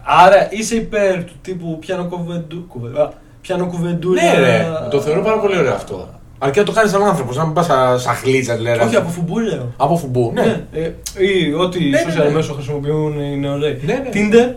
Άρα 0.05 0.53
είσαι 0.53 0.75
υπέρ 0.75 1.25
του 1.25 1.33
τύπου 1.43 1.79
πιάνω 1.81 2.05
κουβεντού. 2.05 2.65
κουβε- 2.69 2.99
α, 2.99 3.13
Πιάνω 3.41 3.67
κουβεντούλα. 3.67 4.23
Ναι, 4.23 4.39
ρε, 4.39 4.67
το 4.91 5.01
θεωρώ 5.01 5.23
πάρα 5.23 5.39
πολύ 5.39 5.57
ωραίο 5.59 5.75
αυτό. 5.75 6.09
Αρκεί 6.45 6.59
να 6.59 6.65
το 6.65 6.73
κάνεις 6.73 6.91
σαν 6.91 7.03
άνθρωπος, 7.03 7.37
να 7.37 7.45
μην 7.45 7.53
πας 7.55 7.67
σαν 7.67 7.99
σαν 8.01 8.15
γλίτσα, 8.15 8.57
δηλαδή. 8.57 8.85
Όχι, 8.85 8.97
από 8.97 9.09
φουμπού 9.09 9.39
λέω. 9.39 9.73
Από 9.77 9.97
φουμπού, 9.97 10.31
ναι. 10.35 10.65
Ε, 10.73 10.81
ή 11.25 11.53
ό,τι 11.53 11.81
Ναι, 11.85 11.89
ναι, 11.89 12.05
social 12.09 12.25
ναι. 12.27 12.31
μέσο 12.31 12.53
χρησιμοποιούν 12.55 13.21
οι 13.21 13.37
νεολαίοι. 13.37 13.81
Ναι, 13.85 13.93
ναι. 13.93 14.09
Tinder; 14.13 14.55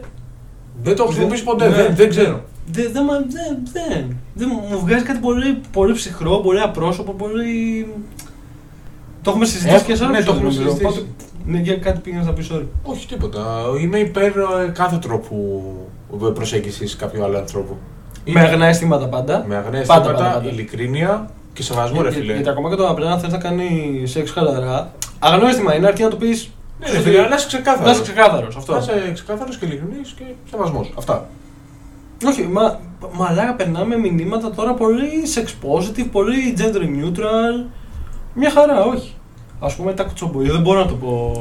Δεν 0.83 0.95
το 0.95 1.01
έχω 1.03 1.05
χρησιμοποιήσει 1.11 1.43
ποτέ, 1.43 1.67
Ναι. 1.69 1.75
δεν, 1.75 1.95
δεν 1.95 2.09
ξέρω. 2.09 2.41
Δεν 2.71 2.89
δεν 2.93 3.03
μα- 3.09 3.17
δεν- 3.17 3.57
δεν- 3.73 4.17
δεν 4.33 4.49
μου 4.71 4.79
βγάζει 4.79 5.03
κάτι 5.03 5.19
πολύ, 5.19 5.59
πολύ 5.71 5.93
ψυχρό, 5.93 6.37
πολύ 6.37 6.61
απρόσωπο, 6.61 7.11
πολύ. 7.11 7.87
Το 9.21 9.29
έχουμε 9.29 9.45
συζητήσει 9.45 9.75
Έχω- 9.75 9.85
και 9.85 9.95
σε 9.95 10.03
άλλο 10.03 10.13
ναι, 10.13 10.23
το 10.23 10.31
επεισόδιο, 10.31 10.47
έχουμε 10.49 10.61
νομίζω. 10.63 10.77
συζητήσει. 10.77 10.99
Οπότε, 10.99 11.51
Ναι, 11.51 11.59
για 11.59 11.75
κάτι 11.77 11.99
πήγαινε 11.99 12.23
να 12.23 12.33
πεις, 12.33 12.49
sorry. 12.53 12.65
Όχι 12.83 13.07
τίποτα. 13.07 13.45
Είμαι 13.81 13.97
υπέρ 13.97 14.23
ε, 14.27 14.33
κάθε 14.73 14.97
τρόπου 14.97 15.63
προσέγγισης 16.33 16.95
κάποιου 16.95 17.23
άλλου 17.23 17.37
ανθρώπου. 17.37 17.77
Με 18.25 18.39
αγνά 18.39 18.65
αισθήματα 18.65 19.07
πάντα. 19.07 19.45
Με 19.47 19.55
αγνά 19.55 19.69
Πάντα, 19.69 19.77
αισθήματα, 19.79 20.13
πάντα, 20.13 20.33
πάντα. 20.33 20.49
ειλικρίνεια 20.49 21.29
και 21.55 21.63
σεβασμό, 21.63 22.01
ρε 22.01 22.09
Για- 22.09 22.19
φίλε. 22.19 22.33
Γιατί 22.33 22.49
ακόμα 22.49 22.69
και 22.69 22.75
το 22.75 22.87
απλά 22.89 23.09
να 23.09 23.17
θες 23.19 23.31
να 23.31 23.37
κάνει 23.37 24.01
σεξ 24.05 24.31
χαλαρά. 24.31 24.91
Αγνό 25.19 25.47
αίσθημα 25.47 25.75
είναι 25.75 25.87
αρκεί 25.87 26.01
να 26.03 26.09
το 26.09 26.15
πεις. 26.15 26.49
Ναι, 26.79 26.91
ρε 26.91 26.99
φίλε, 26.99 27.27
να 27.27 27.35
είσαι 27.35 27.47
ξεκάθαρος. 27.47 27.85
Να 27.85 27.91
είσαι 27.91 28.01
ξεκάθαρος. 28.01 28.55
Αυτό. 28.55 28.71
Να 28.71 28.77
είσαι 28.77 29.11
ξεκάθαρος 29.13 29.57
και 29.57 29.65
ειλικρινής 29.65 30.13
και 30.17 30.23
σεβασμός. 30.49 30.93
Αυτά. 30.97 31.27
Όχι, 32.25 32.41
μα, 32.43 32.79
μαλάκα 33.11 33.53
περνάμε 33.53 33.97
μηνύματα 33.97 34.51
τώρα 34.51 34.73
πολύ 34.73 35.09
sex 35.35 35.47
positive, 35.67 36.07
πολύ 36.11 36.55
gender 36.57 36.81
neutral. 36.81 37.65
Μια 38.33 38.49
χαρά, 38.49 38.83
όχι. 38.83 39.13
Α 39.59 39.67
πούμε 39.75 39.93
τα 39.93 40.03
κουτσομπολιά, 40.03 40.51
δεν 40.51 40.61
μπορώ 40.61 40.79
να 40.79 40.85
το 40.85 40.93
πω 40.93 41.33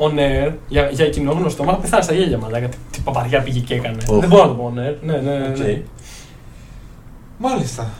on 0.00 0.18
air 0.18 0.52
για, 0.68 0.88
για 0.90 1.08
κοινό 1.08 1.32
γνωστό. 1.32 1.64
Μα 1.64 1.72
θα 1.72 1.78
πεθάνει 1.78 2.02
στα 2.02 2.14
γέλια, 2.14 2.38
μαλάκα. 2.38 2.68
Τι, 2.68 2.76
τι 2.90 3.00
παπαριά 3.04 3.42
πήγε 3.42 3.60
και 3.60 3.74
έκανε. 3.74 3.96
Οχ. 4.08 4.18
Δεν 4.20 4.28
μπορώ 4.28 4.42
να 4.42 4.48
το 4.48 4.54
πω 4.54 4.72
on 4.74 4.78
air. 4.78 4.94
Ναι, 5.02 5.16
ναι, 5.16 5.38
ναι. 5.38 5.48
ναι. 5.48 5.82
Μάλιστα. 7.38 7.90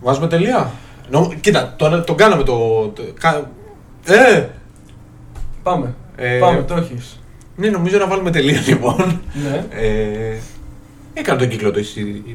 Βάζουμε 0.00 0.26
τελεία. 0.28 0.70
Νο, 1.10 1.32
κοίτα, 1.40 1.74
το, 1.76 2.02
το 2.02 2.14
κάναμε 2.14 2.42
το. 2.42 2.86
το 2.88 3.02
κα- 3.20 3.50
ε! 4.04 4.46
Πάμε. 5.62 5.94
Ε, 6.16 6.38
Πάμε, 6.38 6.62
το 6.62 6.74
έχεις. 6.74 7.20
Ναι, 7.56 7.68
νομίζω 7.68 7.98
να 7.98 8.06
βάλουμε 8.06 8.30
τελεία 8.30 8.60
λοιπόν. 8.68 9.20
Ναι. 9.50 9.66
Ε, 9.70 10.36
έκανε 11.14 11.38
τον 11.38 11.48
κύκλο, 11.48 11.70
το, 11.70 11.80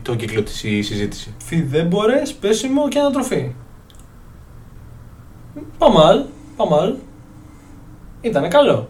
τον 0.01 0.16
κύκλο 0.18 0.43
της 0.43 0.64
η 0.64 0.82
συζήτηση. 0.82 1.34
Φιδέμπορε, 1.45 2.22
πέσιμο 2.39 2.88
και 2.88 2.99
ανατροφή. 2.99 3.51
Παμάλ, 5.78 6.22
παμάλ. 6.55 6.93
Ήτανε 8.22 8.47
καλό. 8.47 8.89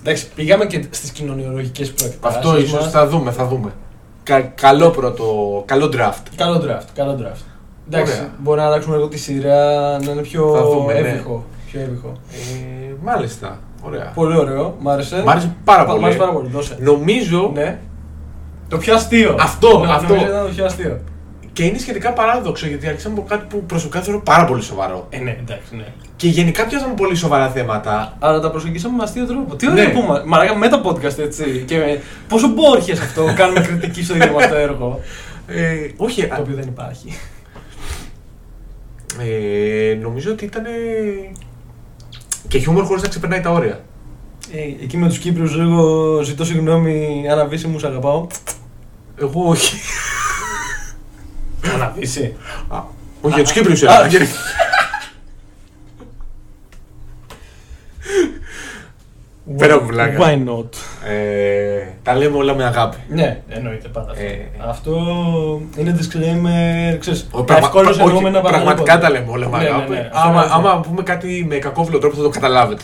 Εντάξει, 0.00 0.28
πήγαμε 0.34 0.66
και 0.66 0.84
στις 0.90 1.10
κοινωνιολογικές 1.10 1.92
προεκτάσεις. 1.92 2.36
Αυτό 2.38 2.58
ίσως 2.58 2.90
θα 2.90 3.06
δούμε, 3.08 3.30
θα 3.30 3.46
δούμε. 3.46 3.72
Κα, 4.22 4.40
καλό 4.40 4.90
πρώτο, 4.90 5.62
καλό 5.66 5.86
draft. 5.94 6.22
Καλό 6.36 6.62
draft, 6.66 6.86
καλό 6.94 7.18
draft. 7.20 7.44
Εντάξει, 7.90 8.12
Ωραία. 8.12 8.30
μπορεί 8.38 8.60
να 8.60 8.66
αλλάξουμε 8.66 8.96
λίγο 8.96 9.08
τη 9.08 9.18
σειρά 9.18 9.98
να 10.04 10.10
είναι 10.12 10.20
πιο 10.22 10.52
Θα 10.56 10.62
δούμε, 10.64 10.92
ναι. 10.92 11.08
εύηχο. 11.08 11.44
Πιο 11.70 11.80
εύηχο. 11.80 12.12
Ε, 12.32 12.92
μάλιστα, 13.02 13.58
ωραία. 13.82 14.12
Πολύ 14.14 14.36
ωραίο, 14.36 14.76
μ' 14.80 14.88
άρεσε. 14.88 15.22
Μ' 15.26 15.28
άρεσε 15.28 15.54
πάρα 15.64 15.84
Μ' 15.84 15.86
πολύ. 15.86 16.04
άρεσε 16.04 16.18
πάρα 16.18 16.32
πολύ, 16.32 16.48
δώσε. 16.48 16.76
Νομίζω 16.80 17.50
Ναι. 17.54 17.78
Το 18.68 18.78
πιο 18.78 18.94
αστείο. 18.94 19.36
Αυτό, 19.40 19.78
Ναι, 19.78 19.92
αυτό. 19.92 20.12
νομίζω 20.14 20.30
ήταν 20.30 20.46
το 20.46 20.52
πιο 20.54 20.64
αστείο. 20.64 21.00
και 21.52 21.64
είναι 21.64 21.78
σχετικά 21.78 22.12
παράδοξο 22.12 22.66
γιατί 22.66 22.86
άρχισαμε 22.88 23.14
από 23.18 23.26
κάτι 23.28 23.44
που 23.48 23.64
προσωπικά 23.64 24.00
θεωρώ 24.00 24.20
πάρα 24.20 24.44
πολύ 24.44 24.62
σοβαρό. 24.62 25.06
Ε, 25.10 25.18
ναι, 25.18 25.36
εντάξει, 25.40 25.76
ναι. 25.76 25.84
Και 26.16 26.28
γενικά 26.28 26.66
πιάσαμε 26.66 26.94
πολύ 26.94 27.14
σοβαρά 27.14 27.48
θέματα. 27.50 28.16
Αλλά 28.18 28.40
τα 28.40 28.50
προσεγγίσαμε 28.50 28.96
με 28.96 29.02
αστείο 29.02 29.26
τρόπο. 29.26 29.54
Τι 29.56 29.70
ωραία 29.70 29.84
Ναι. 29.86 29.92
που 29.92 30.00
μα. 30.02 30.22
Μαλάκα 30.26 30.56
με 30.56 30.68
τα 30.68 30.80
podcast 30.84 31.18
έτσι. 31.18 31.64
Και 31.66 31.76
με... 31.78 32.00
Πόσο 32.28 32.48
μπόρχες 32.48 33.00
αυτό 33.00 33.24
κάνουμε 33.36 33.60
κριτική 33.60 34.04
στο 34.04 34.14
ίδιο 34.16 34.32
μας 34.32 34.48
το 34.48 34.54
έργο. 34.54 35.00
Ε, 35.46 35.88
όχι, 35.96 36.26
το 36.26 36.34
α- 36.34 36.38
οποίο 36.40 36.54
δεν 36.54 36.68
υπάρχει. 36.68 37.18
Ε, 39.18 39.94
νομίζω 39.94 40.32
ότι 40.32 40.44
ήταν. 40.44 40.64
και 42.48 42.58
χιούμορ 42.58 42.84
χωρίς 42.84 43.02
να 43.02 43.08
ξεπερνάει 43.08 43.40
τα 43.40 43.50
όρια. 43.50 43.84
Ε, 44.52 44.82
εκεί 44.82 44.96
με 44.96 45.08
τους 45.08 45.18
Κύπριους 45.18 45.54
λίγο 45.56 46.22
ζητώ 46.22 46.44
συγγνώμη, 46.44 47.24
αναβίση 47.30 47.66
μου, 47.66 47.78
σ' 47.78 47.84
αγαπάω. 47.84 48.26
Εγώ 49.20 49.48
όχι. 49.48 49.76
Αναβίση. 51.74 52.34
Α, 52.68 52.82
όχι, 53.20 53.34
για 53.34 53.42
τους 53.42 53.52
Κύπριους 53.52 53.82
Α, 53.82 54.04
έλεγα. 54.04 54.26
Πέρα 59.56 59.74
από 59.74 59.84
βλάκα. 59.84 60.18
Why 60.20 60.48
not; 60.48 60.68
Ε, 61.08 61.86
τα 62.02 62.14
λέμε 62.16 62.36
όλα 62.36 62.54
με 62.54 62.64
αγάπη. 62.64 62.96
Ναι, 63.08 63.40
εννοείται 63.48 63.88
πάντα. 63.88 64.10
αυτό. 64.10 64.22
Ε, 64.22 64.50
Αυτό 64.68 64.92
είναι 65.76 65.96
disclaimer, 65.98 66.96
ξέρεις, 66.98 67.26
Ο, 67.30 67.44
πραγμα- 67.44 67.66
εύκολος 67.66 67.98
όχι, 67.98 68.06
εννοούμενα 68.08 68.40
πραγματικά 68.40 68.82
παραλίγο. 68.98 68.98
τα 69.06 69.10
λέμε 69.10 69.30
όλα 69.30 69.48
με 69.48 69.56
Ναι, 69.58 69.62
ναι, 69.62 69.68
αγάπη. 69.70 69.90
ναι, 69.90 69.98
αυτό 70.12 70.18
άμα, 70.28 70.30
είναι 70.30 70.40
αυτό. 70.54 70.68
άμα 70.68 70.80
πούμε 70.80 71.02
κάτι 71.02 71.46
με 71.48 71.56
κακόφιλο 71.56 71.98
τρόπο 71.98 72.16
θα 72.16 72.22
το 72.22 72.28
καταλάβετε. 72.28 72.82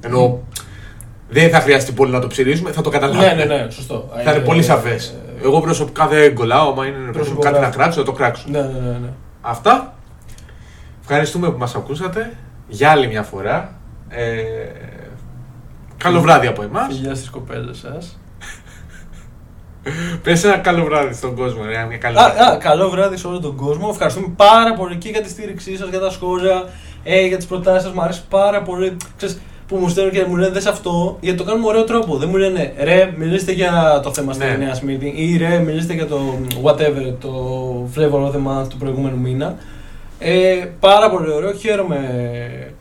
Ενώ 0.00 0.40
δεν 1.28 1.50
θα 1.50 1.60
χρειαστεί 1.60 1.92
πολύ 1.92 2.10
να 2.12 2.20
το 2.20 2.26
ψηρίζουμε, 2.26 2.70
θα 2.72 2.80
το 2.82 2.90
Ναι, 2.90 2.98
καταλάβετε. 2.98 3.34
ναι, 3.34 3.44
ναι, 3.44 3.70
σωστό. 3.70 4.08
Θα 4.14 4.20
είναι 4.30 4.40
Ε, 4.40 4.44
πολύ 4.44 4.58
ε, 4.60 4.62
σαφές. 4.62 5.08
ε, 5.42 5.44
Εγώ 5.46 5.60
προσωπικά 5.60 6.06
δεν 6.06 6.34
κολλάω. 6.34 6.70
Άμα 6.70 6.86
είναι 6.86 7.12
Προσωπικά. 7.12 7.50
κάτι 7.50 7.62
να 7.64 7.70
κράξω, 7.70 7.98
θα 8.00 8.06
το 8.06 8.12
κράξω. 8.12 8.44
Ναι, 8.48 8.60
ναι, 8.60 8.66
ναι. 8.66 8.90
ναι. 8.98 9.08
Αυτά. 9.40 9.94
Ευχαριστούμε 11.00 11.50
που 11.50 11.58
μας 11.58 11.74
ακούσατε 11.74 12.32
για 12.68 12.90
άλλη 12.90 13.06
μια 13.06 13.22
φορά. 13.22 13.72
Ε, 14.08 14.22
καλό 15.98 16.20
βράδυ 16.20 16.46
από 16.46 16.62
εμάς. 16.62 16.86
Φιλιά 16.94 17.14
στις 17.14 17.30
κοπέλες 17.30 17.78
σας. 17.78 18.18
Πες 20.22 20.44
ένα 20.44 20.56
καλό 20.56 20.84
βράδυ 20.84 21.14
στον 21.14 21.34
κόσμο. 21.36 21.62
Ρε, 21.64 21.84
μια 21.88 21.96
καλή 21.96 22.16
Α, 22.18 22.22
α, 22.22 22.56
καλό 22.56 22.88
βράδυ 22.90 23.16
σε 23.16 23.26
όλο 23.26 23.40
τον 23.40 23.56
κόσμο. 23.56 23.88
Ευχαριστούμε 23.90 24.32
πάρα 24.36 24.74
πολύ 24.74 24.96
και 24.96 25.08
για 25.08 25.20
τη 25.20 25.28
στήριξή 25.28 25.76
σας, 25.76 25.88
για 25.88 26.00
τα 26.00 26.10
σχόλια, 26.10 26.64
ε, 27.04 27.26
για 27.26 27.36
τις 27.36 27.46
προτάσεις 27.46 27.82
σας. 27.82 27.92
Μου 27.92 28.02
αρέσει 28.02 28.22
πάρα 28.28 28.62
πολύ. 28.62 28.96
Ξέρεις, 29.16 29.40
που 29.68 29.76
μου 29.76 29.88
στέλνουν 29.88 30.12
και 30.12 30.24
μου 30.24 30.36
λένε 30.36 30.52
δες 30.52 30.66
αυτό, 30.66 31.18
γιατί 31.20 31.38
το 31.38 31.44
κάνουμε 31.44 31.62
με 31.64 31.68
ωραίο 31.70 31.84
τρόπο. 31.84 32.16
Δεν 32.16 32.28
μου 32.28 32.36
λένε 32.36 32.72
ρε, 32.78 33.12
μιλήστε 33.16 33.52
για 33.52 34.00
το 34.02 34.12
θέμα 34.12 34.32
στη 34.32 34.44
Ναι. 34.44 34.56
νέα 34.56 34.74
meeting 34.86 35.12
ή 35.14 35.36
ρε, 35.36 35.58
μιλήστε 35.58 35.94
για 35.94 36.06
το 36.06 36.20
whatever, 36.62 37.14
το 37.20 37.32
flavor 37.96 38.26
of 38.26 38.30
the 38.32 38.62
month 38.62 38.68
του 38.68 38.76
προηγούμενου 38.76 39.18
μήνα. 39.18 39.54
Ε, 40.18 40.64
πάρα 40.80 41.10
πολύ 41.10 41.30
ωραίο, 41.30 41.52
χαίρομαι. 41.52 41.98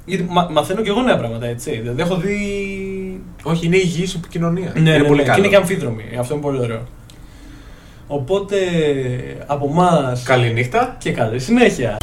Γιατί 0.05 0.27
μα, 0.29 0.47
μαθαίνω 0.51 0.81
και 0.81 0.89
εγώ 0.89 1.01
νέα 1.01 1.17
πράγματα, 1.17 1.45
έτσι. 1.45 1.71
Δηλαδή 1.79 2.01
έχω 2.01 2.15
δει. 2.15 2.37
Όχι, 3.49 3.65
είναι 3.65 3.77
υγιής 3.77 4.13
επικοινωνία. 4.13 4.71
Ναι, 4.73 4.79
είναι 4.89 4.97
ναι, 4.97 5.03
πολύ 5.03 5.17
ναι, 5.17 5.23
και 5.23 5.29
καλό. 5.29 5.39
είναι 5.39 5.47
και 5.47 5.55
αμφίδρομη. 5.55 6.03
Αυτό 6.19 6.33
είναι 6.33 6.43
πολύ 6.43 6.59
ωραίο. 6.59 6.81
Οπότε 8.07 8.57
από 9.45 9.67
εμάς 9.71 10.23
Καληνύχτα. 10.23 10.95
και 10.99 11.11
καλή 11.11 11.39
συνέχεια. 11.39 11.97